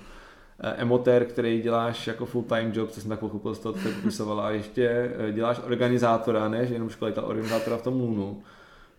Eh, 0.61 0.75
emotér, 0.77 1.25
který 1.25 1.63
děláš 1.63 2.07
jako 2.07 2.27
full-time 2.27 2.73
job, 2.75 2.91
co 2.91 3.01
jsem 3.01 3.11
tak 3.11 3.21
pochopil 3.21 3.55
z 3.55 3.59
toho, 3.59 3.73
co 3.73 3.89
popisovala, 3.89 4.47
a 4.47 4.51
ještě 4.51 5.13
eh, 5.19 5.33
děláš 5.33 5.61
organizátora, 5.67 6.49
ne, 6.49 6.67
že 6.67 6.75
jenom 6.75 6.89
školitel 6.89 7.25
organizátora 7.25 7.77
v 7.77 7.83
tom 7.83 8.01
Lunu, 8.01 8.43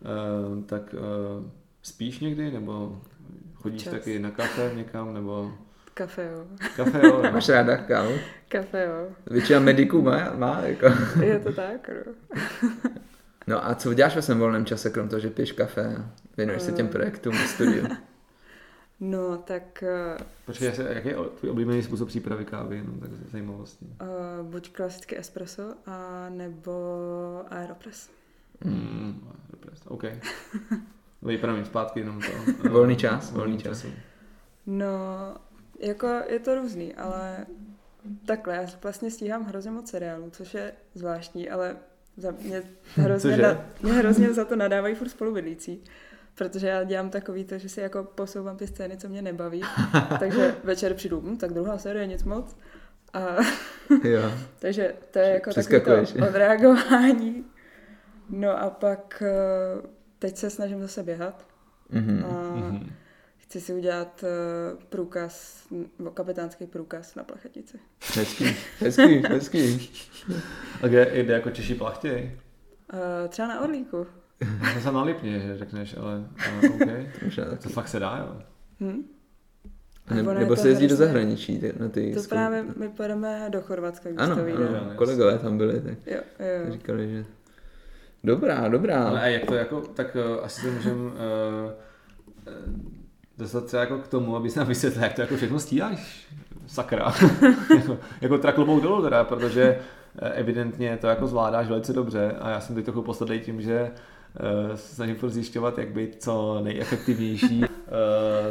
eh, 0.02 0.64
tak 0.66 0.94
spíš 1.82 2.20
někdy, 2.20 2.50
nebo 2.50 3.02
chodíš 3.54 3.82
Čas. 3.82 3.92
taky 3.92 4.18
na 4.18 4.30
kafe 4.30 4.72
někam, 4.74 5.14
nebo... 5.14 5.52
Kafe, 5.94 6.30
jo. 6.32 6.44
Kafe, 6.76 7.06
jo. 7.06 7.20
no. 7.22 7.32
Máš 7.32 7.48
ráda 7.48 7.76
kávu? 7.76 8.12
Kafe, 8.48 8.84
jo. 8.84 9.08
Většina 9.26 9.60
mediků 9.60 10.02
má, 10.02 10.34
má 10.34 10.60
jako. 10.62 10.86
Je 11.22 11.38
to 11.38 11.52
tak, 11.52 11.90
no. 12.06 12.12
No 13.48 13.66
a 13.68 13.74
co 13.74 13.94
děláš 13.94 14.16
ve 14.16 14.22
svém 14.22 14.38
volném 14.38 14.64
čase, 14.66 14.90
krom 14.90 15.08
toho, 15.08 15.20
že 15.20 15.30
piješ 15.30 15.52
kafe 15.52 15.96
a 15.96 16.10
věnuješ 16.36 16.62
se 16.62 16.72
těm 16.72 16.86
Eh. 16.86 16.90
projektům 16.90 17.32
v 17.34 17.48
studiu? 17.48 17.86
No, 19.00 19.36
tak 19.38 19.84
uh, 20.16 20.26
Počkej, 20.46 20.66
jak- 20.66 20.78
jaký 20.96 21.08
je 21.08 21.14
tvůj 21.38 21.50
oblíbený 21.50 21.82
způsob 21.82 22.08
přípravy 22.08 22.44
kávy? 22.44 22.82
No, 22.86 22.92
tak 23.00 23.10
zajímavostí. 23.30 23.86
uh, 24.40 24.46
buď 24.50 24.72
klasicky 24.72 25.18
espresso, 25.18 25.74
a 25.86 26.26
nebo 26.28 26.72
aeropress. 27.50 28.10
Mm, 28.64 29.28
dobré, 29.50 29.70
OK. 29.88 30.02
Vypadám 31.22 31.56
jim 31.56 31.64
zpátky 31.64 32.00
jenom 32.00 32.20
to. 32.20 32.68
Volný 32.68 32.96
čas, 32.96 33.32
volný 33.32 33.58
čas. 33.58 33.86
No, 34.66 34.88
jako 35.80 36.06
je 36.06 36.38
to 36.38 36.54
různý, 36.54 36.94
ale 36.94 37.46
takhle, 38.26 38.54
já 38.56 38.62
vlastně 38.82 39.10
stíhám 39.10 39.44
hrozně 39.44 39.70
moc 39.70 39.90
seriálů, 39.90 40.30
což 40.30 40.54
je 40.54 40.72
zvláštní, 40.94 41.50
ale 41.50 41.76
za 42.18 42.30
mě 42.30 42.62
hrozně, 42.94 43.30
Cože? 43.30 43.42
na, 43.42 43.66
mě 43.82 43.92
hrozně 43.92 44.32
za 44.32 44.44
to 44.44 44.56
nadávají 44.56 44.94
furt 44.94 45.08
spolubydlící. 45.08 45.84
Protože 46.34 46.66
já 46.68 46.84
dělám 46.84 47.10
takový 47.10 47.44
to, 47.44 47.58
že 47.58 47.68
si 47.68 47.80
jako 47.80 48.04
posouvám 48.04 48.56
ty 48.56 48.66
scény, 48.66 48.96
co 48.96 49.08
mě 49.08 49.22
nebaví. 49.22 49.62
Takže 50.18 50.54
večer 50.64 50.94
přijdu, 50.94 51.20
hm, 51.20 51.36
tak 51.36 51.52
druhá 51.52 51.78
série, 51.78 52.06
nic 52.06 52.24
moc. 52.24 52.56
A, 53.12 53.20
Jo. 54.04 54.32
takže 54.58 54.94
to 55.10 55.18
je 55.18 55.28
jako 55.28 55.50
to 55.54 56.26
odreagování. 56.28 57.44
No 58.30 58.62
a 58.62 58.70
pak 58.70 59.22
eh, 59.26 59.88
teď 60.18 60.36
se 60.36 60.50
snažím 60.50 60.80
zase 60.80 61.02
běhat. 61.02 61.46
Mhm. 61.90 62.24
A 62.24 62.54
Mhm. 62.56 62.92
Chci 63.48 63.60
si 63.60 63.72
udělat 63.74 64.24
eh, 64.24 64.76
průkaz, 64.88 65.66
nebo 65.98 66.10
kapitánský 66.10 66.66
průkaz 66.66 67.14
na 67.14 67.24
plachetnici. 67.24 67.78
Hezký, 68.16 68.44
hezký, 68.80 69.22
hezký. 69.28 69.90
A 70.82 70.86
kde 70.86 71.10
jde 71.14 71.34
jako 71.34 71.50
Češi 71.50 71.74
plachtěj? 71.74 72.38
Eh, 72.92 73.28
třeba 73.28 73.48
na 73.48 73.60
Orlíku. 73.60 74.06
Jsem 74.72 74.82
se 74.82 74.92
na 74.92 75.02
Lipně, 75.02 75.40
že 75.40 75.58
řekneš, 75.58 75.96
ale 75.96 76.18
uh, 76.18 76.74
OK. 76.74 77.62
To 77.62 77.68
fakt 77.68 77.88
se 77.88 77.98
dá, 77.98 78.16
jo. 78.18 78.42
Hm? 78.80 79.02
Ne, 80.10 80.22
nebo 80.22 80.56
to 80.56 80.62
se 80.62 80.68
jezdí 80.68 80.86
do 80.86 80.94
hrozně- 80.94 81.06
zahraničí 81.06 81.58
ty- 81.60 81.72
na 81.78 81.88
ty 81.88 82.14
To 82.14 82.20
zkou- 82.20 82.28
právě 82.28 82.64
my 82.76 82.88
pojedeme 82.88 83.46
do 83.50 83.60
Chorvatska, 83.62 84.08
když 84.08 84.20
Ano, 84.22 84.36
to 84.36 84.44
vyjde. 84.44 84.68
ano, 84.68 84.92
kolegové 84.96 85.38
tam 85.38 85.58
byli, 85.58 85.80
tak 85.80 85.98
Jo, 86.06 86.20
jo. 86.66 86.72
říkali, 86.72 87.10
že... 87.10 87.24
Dobrá, 88.24 88.68
dobrá. 88.68 89.04
Ale 89.08 89.20
a 89.22 89.26
jak 89.26 89.44
to 89.44 89.54
jako, 89.54 89.80
tak 89.80 90.16
uh, 90.38 90.44
asi 90.44 90.60
se 90.60 90.70
můžeme 90.70 90.94
uh, 91.02 91.12
dostat 93.38 93.64
třeba 93.64 93.80
jako 93.80 93.98
k 93.98 94.08
tomu, 94.08 94.36
abys 94.36 94.54
nám 94.54 94.66
vysvětlil, 94.66 95.04
jak 95.04 95.14
to 95.14 95.20
jako 95.20 95.36
všechno 95.36 95.58
stíháš. 95.58 96.26
Sakra. 96.66 97.14
jako, 97.76 97.98
jako 98.20 98.38
teda 98.38 98.52
klobouk 98.52 98.82
dolů 98.82 99.02
teda, 99.02 99.24
protože 99.24 99.78
eh, 100.18 100.30
evidentně 100.30 100.98
to 101.00 101.06
jako 101.06 101.26
zvládáš 101.26 101.68
velice 101.68 101.92
dobře 101.92 102.34
a 102.40 102.50
já 102.50 102.60
jsem 102.60 102.74
teď 102.74 102.84
trochu 102.84 103.02
posledný 103.02 103.40
tím, 103.40 103.62
že 103.62 103.90
uh, 103.90 104.74
se 104.74 104.94
snažím 104.94 105.16
furt 105.16 105.30
zjišťovat, 105.30 105.78
jak 105.78 105.88
být 105.88 106.22
co 106.22 106.60
nejefektivnější, 106.62 107.58
uh, 107.58 107.66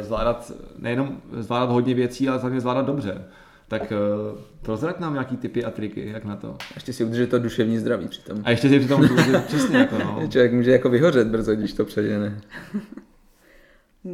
zvládat, 0.00 0.52
nejenom 0.78 1.20
zvládat 1.32 1.70
hodně 1.70 1.94
věcí, 1.94 2.28
ale 2.28 2.38
hlavně 2.38 2.60
zvládat 2.60 2.86
dobře. 2.86 3.24
Tak 3.68 3.92
uh, 3.92 4.40
prozrať 4.62 5.00
nám 5.00 5.12
nějaký 5.12 5.36
typy 5.36 5.64
a 5.64 5.70
triky, 5.70 6.08
jak 6.08 6.24
na 6.24 6.36
to. 6.36 6.56
Ještě 6.74 6.92
si 6.92 7.04
udržet 7.04 7.30
to 7.30 7.38
duševní 7.38 7.78
zdraví 7.78 8.08
přitom. 8.08 8.42
A 8.44 8.50
ještě 8.50 8.68
si 8.68 8.78
přitom 8.78 9.08
přesně 9.46 9.78
jako 9.78 9.98
no. 9.98 10.20
Člověk 10.28 10.52
může 10.52 10.70
jako 10.70 10.88
vyhořet 10.88 11.28
brzo, 11.28 11.54
když 11.54 11.72
to 11.72 11.84
předěne. 11.84 12.40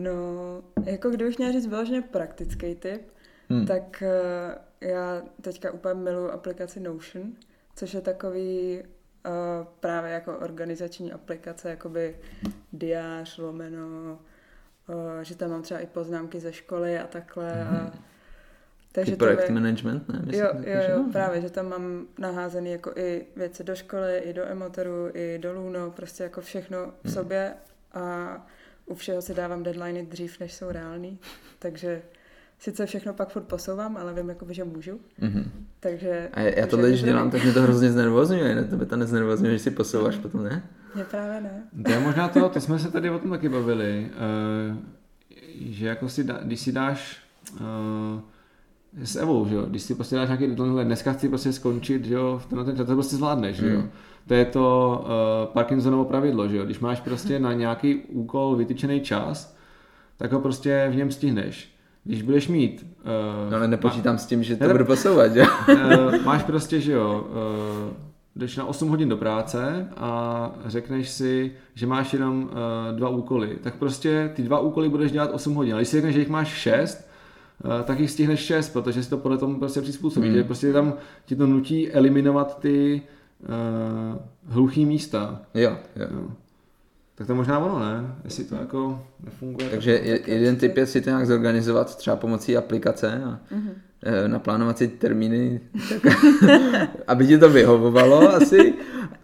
No, 0.03 0.63
jako 0.85 1.11
kdybych 1.11 1.39
měla 1.39 1.53
říct 1.53 1.67
vyloženě 1.67 2.03
praktický 2.03 2.75
tip, 2.75 3.03
Hm. 3.51 3.57
hmm. 3.57 3.67
tak 3.67 4.03
eh, 4.03 4.87
já 4.89 5.23
teďka 5.41 5.71
úplně 5.73 5.95
miluji 5.95 6.31
aplikaci 6.31 6.81
Notion, 6.81 7.33
což 7.77 7.95
je 7.95 8.01
takový 8.01 8.83
uh, 8.83 9.67
právě 9.81 10.11
jako 10.13 10.39
organizační 10.39 11.13
aplikace, 11.13 11.71
jakoby 11.71 12.17
diář, 12.73 13.39
lomeno, 13.39 14.19
uh, 14.89 14.97
že 15.23 15.37
tam 15.37 15.51
mám 15.51 15.63
třeba 15.63 15.81
i 15.81 15.87
poznámky 15.87 16.41
ze 16.41 16.53
školy 16.53 16.99
a 16.99 17.07
takhle. 17.07 17.65
A, 17.65 17.75
Taky 17.85 17.97
takže 18.93 19.17
projekt 19.17 19.39
to 19.39 19.45
je, 19.45 19.53
management, 19.53 20.09
ne? 20.09 20.19
Myslím, 20.25 20.45
Jo, 20.45 20.51
jo, 20.55 20.81
jo, 20.91 21.03
no. 21.03 21.13
právě, 21.13 21.41
že 21.41 21.51
tam 21.51 21.69
mám 21.69 22.07
naházený 22.19 22.73
jako 22.73 22.93
i 22.97 23.27
věci 23.37 23.65
do 23.65 23.75
školy, 23.77 24.19
i 24.19 24.33
do 24.33 24.43
Emotoru, 24.45 25.09
i 25.15 25.39
do 25.39 25.53
Luno, 25.53 25.91
prostě 25.91 26.23
jako 26.23 26.41
všechno 26.41 26.79
v 26.87 27.05
Hmm. 27.05 27.15
sobě 27.15 27.55
a 27.93 28.47
u 28.87 28.95
všeho 28.95 29.23
si 29.23 29.35
dávám 29.35 29.63
deadliny 29.63 30.07
dřív, 30.07 30.41
než 30.41 30.55
jsou 30.55 30.71
reální, 30.71 31.19
takže 31.59 32.03
sice 32.59 32.87
všechno 32.87 33.15
pak 33.15 33.29
furt 33.31 33.43
posouvám, 33.43 33.97
ale 33.97 34.15
vím, 34.15 34.29
jakoby, 34.29 34.55
že 34.55 34.65
můžu, 34.65 35.01
Mhm. 35.21 35.51
takže... 35.81 36.29
A 36.33 36.41
já 36.41 36.67
tohle, 36.67 36.89
když 36.89 37.03
dělám, 37.03 37.31
tak 37.31 37.43
mě 37.45 37.53
to 37.53 37.63
hrozně 37.63 37.93
znervozňuje. 37.93 38.55
Ne? 38.55 38.65
Tebe 38.65 38.87
to 38.87 38.97
neznervozňuje, 38.97 39.53
že 39.53 39.59
si 39.65 39.71
posouváš 39.71 40.17
potom, 40.17 40.45
ne? 40.45 40.63
Mě 40.95 41.05
právě 41.05 41.41
ne. 41.41 41.63
To 41.85 41.91
je 41.91 42.01
možná 42.01 42.29
to, 42.29 42.49
to 42.49 42.61
jsme 42.61 42.79
se 42.79 42.91
tady 42.91 43.11
o 43.11 43.19
tom 43.19 43.31
taky 43.31 43.49
bavili, 43.49 44.11
eh, 44.13 44.77
že 45.61 45.87
jako 45.87 46.09
si 46.09 46.25
dá, 46.25 46.39
když 46.43 46.61
si 46.61 46.73
dáš 46.73 47.17
eh, 47.57 48.21
s 49.03 49.17
Evou, 49.17 49.47
že 49.49 49.55
jo, 49.55 49.63
když 49.67 49.83
si 49.83 49.95
prostě 49.95 50.17
dáš 50.17 50.29
nějaký 50.29 50.47
deadline, 50.47 50.85
dneska 50.85 51.13
chci 51.13 51.29
prostě 51.29 51.53
skončit, 51.53 52.05
že 52.05 52.15
jo, 52.15 52.41
v 52.43 52.47
tenhle 52.47 52.65
ten 52.65 52.77
čas, 52.77 52.87
to 52.87 52.95
prostě 52.95 53.17
zvládneš, 53.17 53.57
že 53.57 53.71
jo. 53.71 53.81
Hmm. 53.81 53.91
To 54.27 54.35
je 54.35 54.45
to 54.45 54.99
uh, 55.05 55.53
Parkinsonovo 55.53 56.05
pravidlo, 56.05 56.49
že 56.49 56.57
jo, 56.57 56.65
když 56.65 56.81
máš 56.81 57.01
prostě 57.01 57.39
na 57.39 57.53
nějaký 57.53 57.95
úkol 57.95 58.57
vytyčený 58.57 59.01
čas, 59.01 59.57
tak 60.17 60.33
ho 60.33 60.41
prostě 60.41 60.89
v 60.91 60.97
něm 60.97 61.11
stihneš. 61.11 61.75
Když 62.05 62.23
budeš 62.23 62.49
mít... 62.49 62.87
Uh, 63.05 63.51
No 63.51 63.57
ale 63.57 63.69
nepočítám 63.69 64.19
s 64.19 64.27
tím, 64.27 64.43
že 64.43 64.57
to 64.57 64.67
Ne, 64.67 64.73
budu 64.73 64.85
posouvat, 64.85 65.33
že? 65.33 65.43
Eh, 65.69 66.19
máš 66.25 66.43
prostě, 66.43 66.81
že 66.81 66.93
jo, 66.93 67.27
uh, 67.31 67.97
jdeš 68.37 68.57
na 68.57 68.65
8 68.65 68.89
hodin 68.89 69.09
do 69.09 69.17
práce 69.17 69.89
a 69.97 70.53
řekneš 70.67 71.09
si, 71.09 71.53
že 71.75 71.87
máš 71.87 72.13
jenom 72.13 72.43
uh, 72.43 72.97
dva 72.97 73.09
úkoly, 73.09 73.59
tak 73.63 73.75
prostě 73.75 74.31
ty 74.35 74.43
dva 74.43 74.59
úkoly 74.59 74.89
budeš 74.89 75.13
dělat 75.13 75.31
8 75.33 75.55
hodin. 75.55 75.75
A 75.75 75.79
když 75.79 75.89
si 75.89 75.97
řekneš, 75.97 76.15
že 76.15 76.21
jich 76.21 76.29
máš 76.29 76.49
6, 76.49 76.95
uh, 76.95 77.14
tak 77.85 78.01
jich 78.01 78.11
stihneš 78.11 78.41
6, 78.41 78.69
protože 78.73 79.03
si 79.03 79.11
to 79.11 79.19
podle 79.19 79.39
tomu 79.39 79.59
prostě 79.59 79.81
přizpůsobí. 79.81 80.27
Hmm. 80.29 80.37
Že 80.37 80.45
prostě 80.45 80.73
tam 80.73 80.95
ti 81.27 81.37
to 81.37 81.47
nutí 81.47 81.91
eliminovat 81.93 82.59
ty 82.61 83.03
uh, 83.43 84.19
hluchý 84.53 84.87
místa. 84.87 85.41
Jo, 85.55 85.77
jo. 85.97 86.07
Jo. 86.11 86.29
Tak 87.15 87.27
to 87.27 87.35
možná 87.35 87.59
ono, 87.59 87.79
ne? 87.79 88.15
Jestli 88.25 88.45
to 88.45 88.55
jako 88.55 89.03
nefunguje. 89.25 89.69
Takže 89.71 89.91
je, 89.91 90.31
jeden 90.31 90.57
typ 90.57 90.77
je 90.77 90.87
si 90.87 91.01
to 91.01 91.11
nějak 91.11 91.27
zorganizovat 91.27 91.97
třeba 91.97 92.17
pomocí 92.17 92.57
aplikace 92.57 93.23
a 93.25 93.39
Mhm. 93.51 93.71
eh, 94.03 94.29
naplánovat 94.29 94.79
si 94.79 94.89
termíny, 94.89 95.61
tak, 95.89 96.15
aby 97.07 97.27
ti 97.27 97.39
to 97.39 97.51
vyhovovalo 97.51 98.35
asi. 98.35 98.75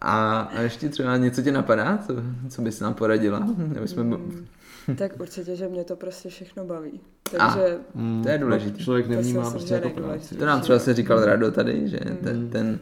A, 0.01 0.41
a 0.41 0.61
ještě 0.61 0.89
třeba 0.89 1.17
něco 1.17 1.43
ti 1.43 1.53
napadá, 1.53 1.99
co, 2.07 2.15
co 2.49 2.63
bys 2.63 2.81
nám 2.81 2.95
poradila? 2.95 3.49
Aby 3.77 3.89
jsme, 3.89 4.03
Mm, 4.03 4.47
tak 4.99 5.21
určitě, 5.21 5.57
že 5.57 5.69
mě 5.69 5.85
to 5.85 5.97
prostě 5.97 6.29
všechno 6.29 6.65
baví. 6.65 7.01
A. 7.39 7.47
Takže 7.55 7.79
Mm, 7.95 8.23
to 8.23 8.29
je 8.29 8.39
důležitý. 8.39 8.85
Člověk 8.85 9.09
nevnímá 9.09 9.51
prostě 9.51 9.75
jako 9.75 9.91
práci. 9.91 10.35
to 10.35 10.47
nám 10.47 10.61
třeba 10.61 10.79
se 10.79 10.95
říkal 10.95 11.25
Rado 11.25 11.51
tady, 11.51 11.89
že 11.89 11.99
ten, 12.25 12.51
ten 12.51 12.79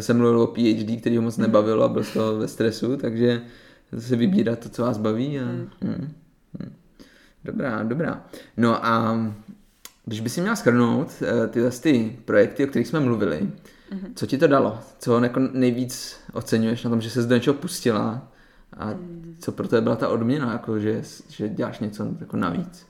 jsem 0.00 0.16
mluvil 0.18 0.40
o 0.40 0.46
PhD, 0.46 1.00
který 1.00 1.16
ho 1.16 1.22
moc 1.22 1.36
nebavilo 1.36 1.84
a 1.84 1.88
byl 1.88 2.04
z 2.04 2.12
toho 2.12 2.36
ve 2.38 2.48
stresu, 2.48 2.96
takže 2.96 3.42
se 3.98 4.16
vybírat 4.16 4.58
to, 4.58 4.68
co 4.68 4.82
vás 4.82 4.98
baví. 4.98 5.40
A, 5.40 5.44
Mm. 5.44 5.68
mm. 5.80 6.08
Mm. 6.60 6.72
Dobrá, 7.44 7.82
dobrá. 7.82 8.24
No 8.56 8.86
a 8.86 9.18
když 10.04 10.20
by 10.20 10.28
si 10.28 10.40
měla 10.40 10.56
schrnout 10.56 11.08
eh, 11.22 11.48
tyhle 11.48 11.70
ty 11.70 12.18
projekty, 12.24 12.64
o 12.64 12.66
kterých 12.68 12.88
jsme 12.88 13.00
mluvili, 13.00 13.40
Mhm. 13.92 14.12
co 14.14 14.26
ti 14.26 14.38
to 14.38 14.46
dalo? 14.46 14.78
Co 14.98 15.20
jako 15.24 15.40
nejvíc 15.52 16.16
oceňuješ 16.32 16.84
na 16.84 16.90
tom, 16.90 17.00
že 17.00 17.10
se 17.10 17.22
do 17.22 17.34
něčeho 17.34 17.54
pustila 17.54 18.31
a 18.76 18.86
Mhm. 18.86 19.36
co 19.40 19.52
pro 19.52 19.68
tebe 19.68 19.80
byla 19.80 19.96
ta 19.96 20.08
odměna, 20.08 20.52
jako 20.52 20.78
že, 20.78 21.02
že 21.28 21.48
děláš 21.48 21.78
něco 21.78 22.06
jako 22.20 22.36
navíc? 22.36 22.86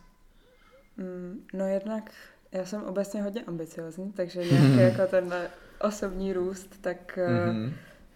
Mm, 0.97 1.41
no 1.55 1.67
jednak 1.67 2.11
já 2.53 2.65
jsem 2.65 2.83
obecně 2.83 3.23
hodně 3.23 3.43
ambiciozní, 3.45 4.13
takže 4.13 4.41
nějaký 4.45 4.77
jako 4.99 5.11
ten 5.11 5.35
osobní 5.81 6.33
růst, 6.33 6.69
tak 6.81 7.19
mm-hmm. 7.19 7.53
Mhm. 7.53 7.73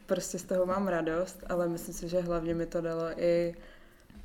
prostě 0.06 0.38
z 0.38 0.42
toho 0.44 0.66
mám 0.66 0.88
radost, 0.88 1.44
ale 1.48 1.68
myslím 1.68 1.94
si, 1.94 2.08
že 2.08 2.20
hlavně 2.20 2.54
mi 2.54 2.66
to 2.66 2.80
dalo 2.80 3.04
i 3.16 3.54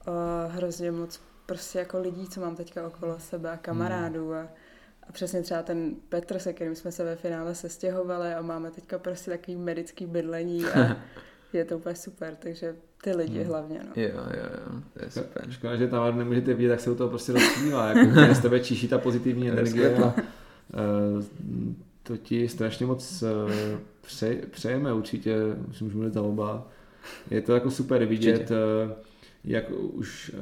uh, 0.08 0.54
hrozně 0.56 0.92
moc 0.92 1.22
prostě 1.46 1.80
jako 1.80 2.00
lidí, 2.00 2.28
co 2.28 2.42
mám 2.42 2.56
teďka 2.56 2.88
okolo 2.88 3.20
sebe 3.20 3.52
a 3.52 3.58
kamarádů 3.58 4.34
a, 4.34 4.48
a 5.08 5.12
přesně 5.12 5.42
třeba 5.42 5.64
ten 5.64 5.96
Petr, 6.10 6.40
se 6.40 6.54
kterým 6.54 6.76
jsme 6.76 6.92
se 6.92 7.04
ve 7.04 7.16
finále 7.16 7.56
sestěhovali 7.56 8.34
a 8.34 8.42
máme 8.42 8.72
teďka 8.72 9.00
prostě 9.00 9.32
takový 9.32 9.58
medický 9.58 10.06
bydlení 10.06 10.66
a 10.66 10.98
je 11.54 11.66
to 11.66 11.78
úplně 11.78 11.96
super, 11.96 12.36
takže 12.40 12.76
ty 13.04 13.12
lidi 13.16 13.44
hlavně, 13.44 13.80
no. 13.84 13.92
Jo, 13.96 14.10
jo, 14.10 14.44
jo, 14.74 14.82
to 14.94 15.04
je 15.06 15.12
super. 15.12 15.52
Škoda, 15.52 15.76
že 15.76 15.88
tam 15.88 16.18
nemůžete 16.18 16.54
vidět, 16.54 16.70
tak 16.70 16.80
se 16.80 16.92
u 16.92 16.96
toho 16.96 17.10
prostě 17.10 17.32
rozplývá, 17.34 17.88
jako 17.88 18.34
z 18.34 18.40
tebe 18.40 18.60
čiší 18.60 18.88
ta 18.88 18.98
pozitivní 18.98 19.50
energie. 19.50 19.96
A, 19.98 20.14
eh, 20.18 21.24
to 22.04 22.18
ti 22.18 22.48
strašně 22.48 22.86
moc 22.86 23.24
eh, 23.24 23.78
pře, 24.02 24.36
přejeme 24.52 24.94
určitě, 24.94 25.36
si 25.72 25.84
můžu 25.84 25.98
mluvit 25.98 26.14
za 26.14 26.22
oba. 26.22 26.68
Je 27.32 27.42
to 27.42 27.54
jako 27.54 27.72
super 27.72 28.06
vidět, 28.06 28.34
Určitě. 28.34 28.56
eh, 28.90 28.96
jak 29.44 29.66
už 29.72 30.36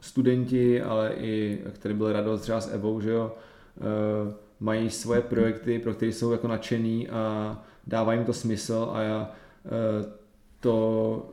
studenti, 0.00 0.82
ale 0.82 1.12
i, 1.14 1.58
který 1.72 1.94
byl 1.94 2.12
radost 2.12 2.40
třeba 2.40 2.60
s 2.60 2.72
Evou, 2.74 3.00
že 3.00 3.10
jo, 3.10 3.34
mají 4.60 4.90
svoje 4.90 5.20
projekty, 5.20 5.78
pro 5.78 5.94
které 5.94 6.12
jsou 6.12 6.32
jako 6.32 6.48
nadšený 6.48 7.08
a 7.08 7.56
dává 7.86 8.12
jim 8.12 8.24
to 8.24 8.32
smysl 8.32 8.90
a 8.92 9.02
já, 9.02 9.30
to 10.60 11.30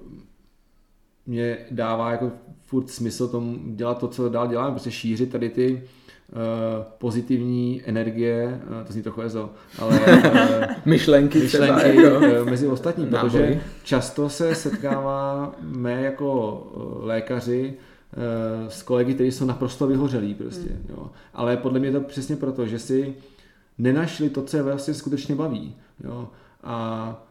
mě 1.25 1.57
dává 1.71 2.11
jako 2.11 2.31
furt 2.65 2.89
smysl 2.89 3.27
tomu 3.27 3.57
dělat 3.65 3.97
to, 3.97 4.07
co 4.07 4.29
dál 4.29 4.47
děláme, 4.47 4.71
prostě 4.71 4.91
šířit 4.91 5.31
tady 5.31 5.49
ty 5.49 5.83
uh, 6.31 6.39
pozitivní 6.97 7.81
energie, 7.85 8.61
uh, 8.69 8.87
to 8.87 8.93
zní 8.93 9.03
trochu 9.03 9.21
ezo, 9.21 9.49
ale 9.79 9.99
uh, 9.99 10.05
myšlenky, 10.85 11.39
myšlenky 11.39 11.47
třeba, 11.47 11.81
jako 11.81 12.45
mezi 12.45 12.67
ostatní, 12.67 13.05
protože 13.05 13.61
často 13.83 14.29
se 14.29 14.55
setkáváme 14.55 16.01
jako 16.01 16.61
lékaři 16.99 17.73
s 18.67 18.83
kolegy, 18.83 19.13
kteří 19.13 19.31
jsou 19.31 19.45
naprosto 19.45 19.87
vyhořelí 19.87 20.33
prostě, 20.33 20.69
mm. 20.69 20.85
jo. 20.89 21.09
ale 21.33 21.57
podle 21.57 21.79
mě 21.79 21.91
to 21.91 22.01
přesně 22.01 22.35
proto, 22.35 22.65
že 22.65 22.79
si 22.79 23.15
nenašli 23.77 24.29
to, 24.29 24.41
co 24.41 24.57
je 24.57 24.63
vlastně 24.63 24.93
skutečně 24.93 25.35
baví, 25.35 25.75
jo. 26.03 26.29
a 26.63 27.25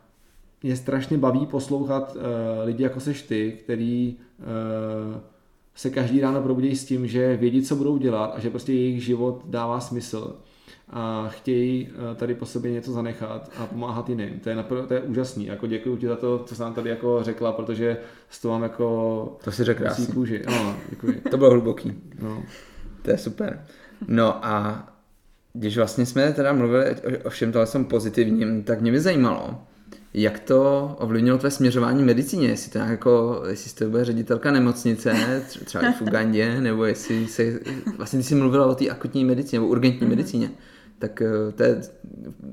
mě 0.64 0.76
strašně 0.76 1.18
baví 1.18 1.46
poslouchat 1.46 2.16
uh, 2.16 2.22
lidi 2.64 2.82
jako 2.82 3.00
seš 3.00 3.22
ty, 3.22 3.52
který 3.64 4.16
uh, 4.38 5.20
se 5.74 5.90
každý 5.90 6.20
ráno 6.20 6.42
probudí 6.42 6.76
s 6.76 6.84
tím, 6.84 7.06
že 7.06 7.36
vědí, 7.36 7.62
co 7.62 7.76
budou 7.76 7.98
dělat 7.98 8.32
a 8.36 8.40
že 8.40 8.50
prostě 8.50 8.72
jejich 8.72 9.04
život 9.04 9.42
dává 9.44 9.80
smysl 9.80 10.36
a 10.90 11.28
chtějí 11.28 11.88
uh, 11.88 12.16
tady 12.16 12.34
po 12.34 12.46
sobě 12.46 12.72
něco 12.72 12.92
zanechat 12.92 13.50
a 13.56 13.66
pomáhat 13.66 14.08
jiným. 14.08 14.40
To 14.40 14.48
je, 14.48 14.56
napr- 14.56 14.86
to 14.86 14.94
je 14.94 15.00
úžasný. 15.00 15.46
Jako 15.46 15.66
děkuji 15.66 15.96
ti 15.96 16.06
za 16.06 16.16
to, 16.16 16.38
co 16.38 16.54
jsi 16.54 16.62
nám 16.62 16.74
tady 16.74 16.90
jako 16.90 17.22
řekla, 17.22 17.52
protože 17.52 17.96
s 18.30 18.40
to 18.40 18.48
mám 18.48 18.62
jako... 18.62 19.38
To 19.44 19.52
si 19.52 19.64
řekl 19.64 19.82
krásně. 19.82 20.06
Kůži. 20.06 20.42
No, 20.46 20.76
děkuji. 20.90 21.22
to 21.30 21.36
bylo 21.36 21.50
hluboký. 21.50 21.92
No. 22.22 22.42
To 23.02 23.10
je 23.10 23.18
super. 23.18 23.64
No 24.08 24.46
a 24.46 24.86
když 25.52 25.76
vlastně 25.76 26.06
jsme 26.06 26.32
teda 26.32 26.52
mluvili 26.52 26.96
o 27.24 27.30
všem 27.30 27.52
tohle 27.52 27.84
pozitivním, 27.84 28.62
tak 28.62 28.80
mě 28.80 28.92
by 28.92 29.00
zajímalo, 29.00 29.58
jak 30.14 30.40
to 30.40 30.90
ovlivnilo 30.98 31.38
tvé 31.38 31.50
směřování 31.50 32.02
medicíně? 32.02 32.48
Jestli 32.48 32.70
to 32.70 32.78
jako, 32.78 33.42
jestli 33.48 33.70
jste 33.70 33.88
bude 33.88 34.04
ředitelka 34.04 34.50
nemocnice, 34.50 35.42
třeba 35.64 35.88
i 35.88 35.92
v 35.92 36.02
Ugandě, 36.02 36.60
nebo 36.60 36.84
jestli 36.84 37.26
se, 37.26 37.60
vlastně 37.96 38.18
ty 38.18 38.22
jsi 38.22 38.34
mluvila 38.34 38.66
o 38.66 38.74
té 38.74 38.88
akutní 38.88 39.24
medicíně, 39.24 39.60
nebo 39.60 39.70
urgentní 39.70 40.06
mm-hmm. 40.06 40.10
medicíně, 40.10 40.50
tak 40.98 41.22
eh, 41.22 41.52
to 41.52 41.62
je, 41.62 41.80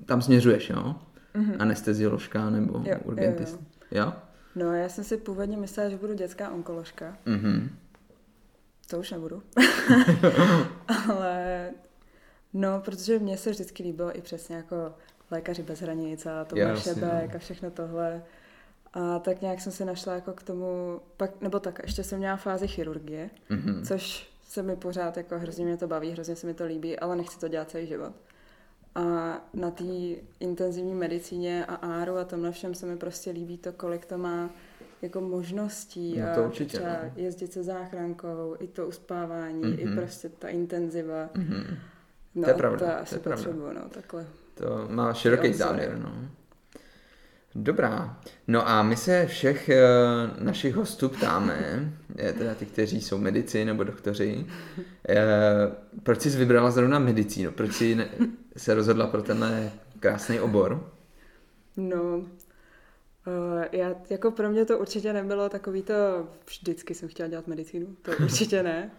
tam 0.06 0.22
směřuješ, 0.22 0.70
jo? 0.70 0.96
Mm-hmm. 1.36 1.56
Anestezioložka 1.60 2.50
nebo 2.50 2.84
jo, 2.86 2.96
urgentist. 3.04 3.60
Jo, 3.92 4.02
jo. 4.02 4.06
jo? 4.06 4.14
No, 4.56 4.74
já 4.76 4.90
jsem 4.90 5.04
si 5.04 5.18
původně 5.18 5.58
myslela, 5.58 5.90
že 5.90 5.98
budu 5.98 6.14
dětská 6.14 6.50
onkoložka. 6.50 7.18
Mm-hmm. 7.28 7.70
To 8.90 9.00
už 9.00 9.12
nebudu. 9.12 9.44
Ale 11.10 11.70
no, 12.54 12.82
protože 12.86 13.20
mně 13.20 13.38
se 13.38 13.50
vždycky 13.50 13.84
líbilo 13.84 14.18
i 14.18 14.22
přesně 14.22 14.56
jako 14.56 14.94
Lékaři 15.32 15.64
bez 15.64 15.82
hranic 15.82 16.26
a 16.26 16.46
to 16.46 16.56
Šebek 16.76 17.30
no. 17.30 17.36
a 17.36 17.40
všechno 17.40 17.72
tohle. 17.72 18.24
A 18.94 19.20
tak 19.20 19.42
nějak 19.42 19.62
jsem 19.62 19.72
si 19.72 19.86
našla 19.86 20.16
jako 20.16 20.34
k 20.34 20.44
tomu, 20.44 21.02
pak, 21.18 21.42
nebo 21.42 21.60
tak, 21.60 21.80
ještě 21.84 22.04
jsem 22.04 22.20
měla 22.20 22.36
fázi 22.36 22.68
chirurgie, 22.68 23.30
mm-hmm. 23.50 23.88
což 23.88 24.32
se 24.44 24.64
mi 24.64 24.76
pořád, 24.76 25.18
jako 25.18 25.40
hrozně 25.40 25.66
mě 25.66 25.78
to 25.78 25.88
baví, 25.88 26.12
hrozně 26.12 26.36
se 26.36 26.48
mi 26.48 26.54
to 26.54 26.66
líbí, 26.66 27.00
ale 27.00 27.16
nechci 27.16 27.40
to 27.40 27.48
dělat 27.48 27.70
celý 27.70 27.88
život. 27.88 28.14
A 28.96 29.02
na 29.54 29.72
té 29.72 29.84
intenzivní 30.40 30.94
medicíně 30.94 31.66
a 31.66 31.76
áru 31.76 32.18
a 32.18 32.24
tomhle 32.24 32.52
všem 32.52 32.76
se 32.76 32.86
mi 32.86 32.98
prostě 32.98 33.32
líbí 33.32 33.58
to, 33.58 33.72
kolik 33.72 34.06
to 34.06 34.18
má 34.18 34.50
jako 35.02 35.22
možností 35.22 36.20
no 36.20 36.36
to 36.36 36.44
určitě, 36.44 36.78
třeba 36.78 36.94
no. 37.04 37.12
jezdit 37.16 37.54
se 37.54 37.64
záchrankou, 37.64 38.56
i 38.60 38.68
to 38.68 38.88
uspávání, 38.88 39.64
mm-hmm. 39.64 39.80
i 39.80 39.86
mhm. 39.86 39.98
prostě 39.98 40.30
ta 40.30 40.48
intenziva. 40.48 41.30
Mm-hmm. 41.34 41.78
No, 42.36 42.44
to 42.44 42.50
je 42.50 42.54
pravda. 42.54 42.88
To 42.88 43.02
asi 43.02 43.20
potřebuju, 43.20 43.74
no, 43.74 43.90
takhle. 43.90 44.28
To 44.62 44.88
má 44.90 45.14
široký 45.14 45.54
záměr, 45.54 45.98
no. 45.98 46.12
Dobrá. 47.56 48.18
No 48.48 48.70
a 48.70 48.84
my 48.84 48.96
se 48.96 49.26
všech 49.26 49.70
uh, 49.70 50.44
našich 50.44 50.76
hostů 50.76 51.10
ptáme, 51.10 51.92
teda 52.38 52.56
ty, 52.56 52.66
kteří 52.66 53.02
jsou 53.02 53.18
medici 53.18 53.66
nebo 53.66 53.84
doktoři, 53.84 54.46
uh, 54.78 54.84
proč 56.04 56.22
jsi 56.22 56.30
vybrala 56.30 56.72
zrovna 56.72 57.00
medicínu? 57.00 57.52
Proč 57.52 57.76
jsi 57.76 57.96
ne- 57.96 58.10
se 58.58 58.74
rozhodla 58.74 59.08
pro 59.08 59.22
tenhle 59.22 59.72
krásný 60.00 60.40
obor? 60.40 60.92
No, 61.78 62.16
uh, 62.18 62.26
já, 63.72 63.96
jako 64.10 64.32
pro 64.32 64.50
mě 64.50 64.66
to 64.66 64.80
určitě 64.80 65.14
nebylo 65.14 65.50
takový 65.50 65.82
to, 65.82 65.94
vždycky 66.48 66.94
jsem 66.94 67.10
chtěla 67.10 67.30
dělat 67.30 67.48
medicínu, 67.48 67.88
to 68.02 68.12
určitě 68.24 68.64
ne. 68.64 68.92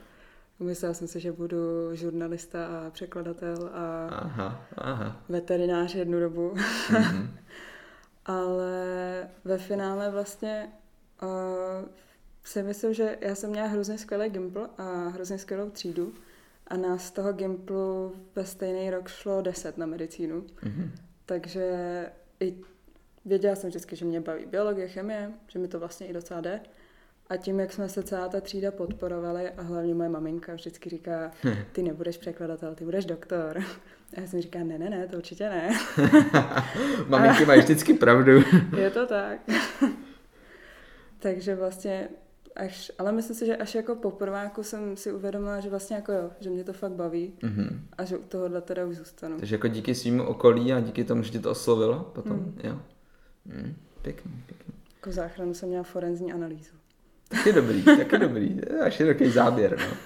Myslela 0.62 0.94
jsem 0.94 1.08
si, 1.08 1.20
že 1.20 1.32
budu 1.32 1.56
žurnalista 1.92 2.66
a 2.66 2.90
překladatel 2.90 3.70
a 3.72 4.08
aha, 4.08 4.66
aha. 4.74 5.22
veterinář 5.28 5.94
jednu 5.94 6.20
dobu. 6.20 6.54
Mm-hmm. 6.54 7.28
Ale 8.26 9.28
ve 9.44 9.58
finále 9.58 10.10
vlastně 10.10 10.68
uh, 11.22 11.88
si 12.44 12.62
myslím, 12.62 12.94
že 12.94 13.18
já 13.20 13.34
jsem 13.34 13.50
měla 13.50 13.66
hrozně 13.66 13.98
skvělý 13.98 14.30
gimpl 14.30 14.68
a 14.78 15.08
hrozně 15.08 15.38
skvělou 15.38 15.70
třídu 15.70 16.14
a 16.66 16.76
nás 16.76 17.04
z 17.04 17.10
toho 17.10 17.32
gimplu 17.32 18.14
ve 18.34 18.46
stejný 18.46 18.90
rok 18.90 19.08
šlo 19.08 19.42
deset 19.42 19.78
na 19.78 19.86
medicínu. 19.86 20.40
Mm-hmm. 20.40 20.90
Takže 21.26 21.66
i 22.40 22.56
věděla 23.24 23.56
jsem 23.56 23.70
vždycky, 23.70 23.96
že 23.96 24.04
mě 24.04 24.20
baví 24.20 24.46
biologie, 24.46 24.88
chemie, 24.88 25.32
že 25.48 25.58
mi 25.58 25.68
to 25.68 25.78
vlastně 25.78 26.06
i 26.06 26.12
docela 26.12 26.40
jde. 26.40 26.60
A 27.32 27.36
tím, 27.36 27.60
jak 27.60 27.72
jsme 27.72 27.88
se 27.88 28.02
celá 28.02 28.28
ta 28.28 28.40
třída 28.40 28.70
podporovali 28.70 29.50
a 29.50 29.62
hlavně 29.62 29.94
moje 29.94 30.08
maminka 30.08 30.54
vždycky 30.54 30.90
říká, 30.90 31.30
ty 31.72 31.82
nebudeš 31.82 32.16
překladatel, 32.16 32.74
ty 32.74 32.84
budeš 32.84 33.04
doktor. 33.04 33.58
A 34.16 34.20
já 34.20 34.26
jsem 34.26 34.42
říká, 34.42 34.58
ne, 34.58 34.78
ne, 34.78 34.90
ne, 34.90 35.08
to 35.08 35.16
určitě 35.16 35.48
ne. 35.48 35.70
Maminky 37.08 37.44
mají 37.44 37.60
vždycky 37.60 37.94
pravdu. 37.94 38.32
je 38.76 38.90
to 38.90 39.06
tak. 39.06 39.40
Takže 41.18 41.54
vlastně 41.54 42.08
až, 42.56 42.92
ale 42.98 43.12
myslím 43.12 43.36
si, 43.36 43.46
že 43.46 43.56
až 43.56 43.74
jako 43.74 43.94
po 43.94 44.10
prváku 44.10 44.62
jsem 44.62 44.96
si 44.96 45.12
uvědomila, 45.12 45.60
že 45.60 45.70
vlastně 45.70 45.96
jako 45.96 46.12
jo, 46.12 46.30
že 46.40 46.50
mě 46.50 46.64
to 46.64 46.72
fakt 46.72 46.92
baví 46.92 47.32
mm-hmm. 47.42 47.78
a 47.98 48.04
že 48.04 48.16
u 48.16 48.22
tohohle 48.22 48.60
teda 48.60 48.84
už 48.84 48.96
zůstanu. 48.96 49.38
Takže 49.38 49.54
jako 49.54 49.68
díky 49.68 49.94
svým 49.94 50.20
okolí 50.20 50.72
a 50.72 50.80
díky 50.80 51.04
tomu, 51.04 51.22
že 51.22 51.30
tě 51.30 51.38
to 51.38 51.50
oslovilo 51.50 52.10
potom, 52.14 52.36
mm. 52.36 52.58
jo. 52.64 52.80
Mm, 53.44 53.74
pěkný, 54.02 54.42
pěkný. 54.46 54.74
Jako 54.96 55.12
záchranu 55.12 55.54
jsem 55.54 55.68
měla 55.68 55.84
forenzní 55.84 56.32
analýzu. 56.32 56.81
Taky 57.32 57.52
dobrý, 57.52 57.82
taky 57.82 58.18
dobrý. 58.18 58.60
A 58.86 58.90
široký 58.90 59.30
záběr, 59.30 59.76
no. 59.78 59.96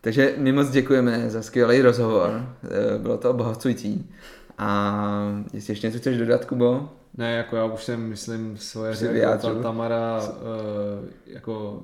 Takže 0.00 0.34
my 0.36 0.52
moc 0.52 0.70
děkujeme 0.70 1.30
za 1.30 1.42
skvělý 1.42 1.82
rozhovor. 1.82 2.30
Eh, 2.64 2.98
bylo 2.98 3.18
to 3.18 3.30
obohacující. 3.30 4.10
A 4.58 5.42
jestli 5.52 5.72
ještě 5.72 5.86
něco 5.86 5.98
chceš 5.98 6.18
dodat, 6.18 6.44
Kubo? 6.44 6.88
Ne, 7.16 7.32
jako 7.32 7.56
já 7.56 7.64
už 7.64 7.84
jsem, 7.84 8.00
myslím, 8.00 8.56
svoje 8.56 8.94
řekl. 8.94 9.62
Tamara 9.62 10.22
eh, 10.22 11.08
jako 11.26 11.82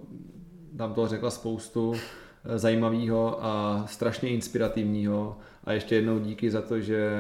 tam 0.77 0.95
toho 0.95 1.09
řekla 1.09 1.31
spoustu 1.31 1.95
eh, 1.95 2.59
zajímavého 2.59 3.45
a 3.45 3.85
strašně 3.89 4.29
inspirativního. 4.29 5.39
A 5.65 5.73
ještě 5.73 5.95
jednou 5.95 6.19
díky 6.19 6.51
za 6.51 6.63
to, 6.63 6.81
že 6.81 7.11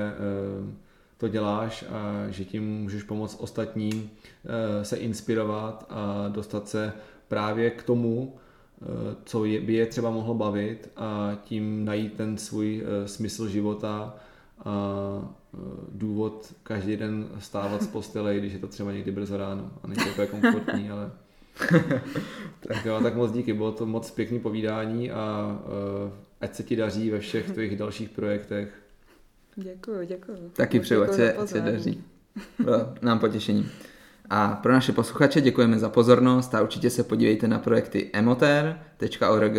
to 1.18 1.28
děláš 1.28 1.84
a 1.90 2.26
že 2.30 2.44
tím 2.44 2.82
můžeš 2.82 3.02
pomoct 3.02 3.36
ostatním 3.40 4.10
se 4.82 4.96
inspirovat 4.96 5.86
a 5.90 6.28
dostat 6.28 6.68
se 6.68 6.92
právě 7.28 7.70
k 7.70 7.82
tomu, 7.82 8.36
eh, 8.82 8.86
co 9.24 9.44
je, 9.44 9.60
by 9.60 9.74
je 9.74 9.86
třeba 9.86 10.10
mohlo 10.10 10.34
bavit 10.34 10.90
a 10.96 11.38
tím 11.44 11.84
najít 11.84 12.14
ten 12.14 12.38
svůj 12.38 12.82
eh, 12.84 13.08
smysl 13.08 13.48
života 13.48 14.16
a 14.64 14.74
eh, 15.54 15.58
důvod 15.92 16.54
každý 16.62 16.96
den 16.96 17.28
stávat 17.38 17.82
z 17.82 17.86
postele, 17.92 18.38
když 18.38 18.52
je 18.52 18.58
to 18.58 18.66
třeba 18.66 18.92
někdy 18.92 19.10
brzo 19.10 19.36
ráno 19.36 19.70
a 19.82 19.86
není 19.86 20.14
to 20.16 20.26
komfortní, 20.26 20.90
ale 20.90 21.10
tak 22.60 22.84
jo, 22.84 23.00
tak 23.02 23.14
moc 23.14 23.32
díky, 23.32 23.52
bylo 23.52 23.72
to 23.72 23.86
moc 23.86 24.10
pěkný 24.10 24.40
povídání 24.40 25.10
a 25.10 25.58
ať 26.40 26.54
se 26.54 26.62
ti 26.62 26.76
daří 26.76 27.10
ve 27.10 27.20
všech 27.20 27.50
tvých 27.54 27.76
dalších 27.76 28.08
projektech. 28.08 28.82
Děkuji, 29.56 30.06
děkuji. 30.06 30.50
Taky 30.52 30.80
přeju, 30.80 31.02
ať 31.02 31.12
se, 31.12 31.36
se 31.44 31.60
daří. 31.60 32.04
Bylo 32.58 32.94
nám 33.02 33.18
potěšení. 33.18 33.70
A 34.30 34.48
pro 34.48 34.72
naše 34.72 34.92
posluchače 34.92 35.40
děkujeme 35.40 35.78
za 35.78 35.88
pozornost 35.88 36.54
a 36.54 36.62
určitě 36.62 36.90
se 36.90 37.04
podívejte 37.04 37.48
na 37.48 37.58
projekty 37.58 38.10
emoter.org 38.12 39.52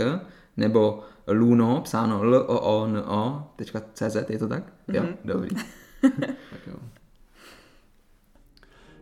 nebo 0.58 1.04
luno, 1.28 1.82
psáno 1.82 2.24
l 2.24 2.36
o 2.36 2.60
o 2.60 2.86
n 2.86 3.04
o.cz, 3.06 4.16
je 4.30 4.40
to 4.40 4.48
tak? 4.48 4.64
Mm-hmm. 4.64 4.96
Jo, 4.96 5.04
dobrý. 5.26 5.50
tak 6.50 6.68
jo. 6.68 6.76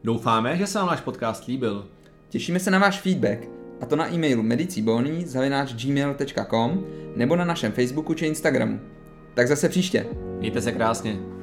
Doufáme, 0.03 0.57
že 0.57 0.67
se 0.67 0.79
vám 0.79 0.87
náš 0.87 1.01
podcast 1.01 1.47
líbil. 1.47 1.87
Těšíme 2.29 2.59
se 2.59 2.71
na 2.71 2.79
váš 2.79 3.01
feedback, 3.01 3.39
a 3.81 3.85
to 3.85 3.95
na 3.95 4.13
e-mailu 4.13 4.43
medicibony 4.43 5.25
nebo 7.15 7.35
na 7.35 7.45
našem 7.45 7.71
Facebooku 7.71 8.13
či 8.13 8.25
Instagramu. 8.25 8.79
Tak 9.33 9.47
zase 9.47 9.69
příště. 9.69 10.05
Mějte 10.39 10.61
se 10.61 10.71
krásně. 10.71 11.36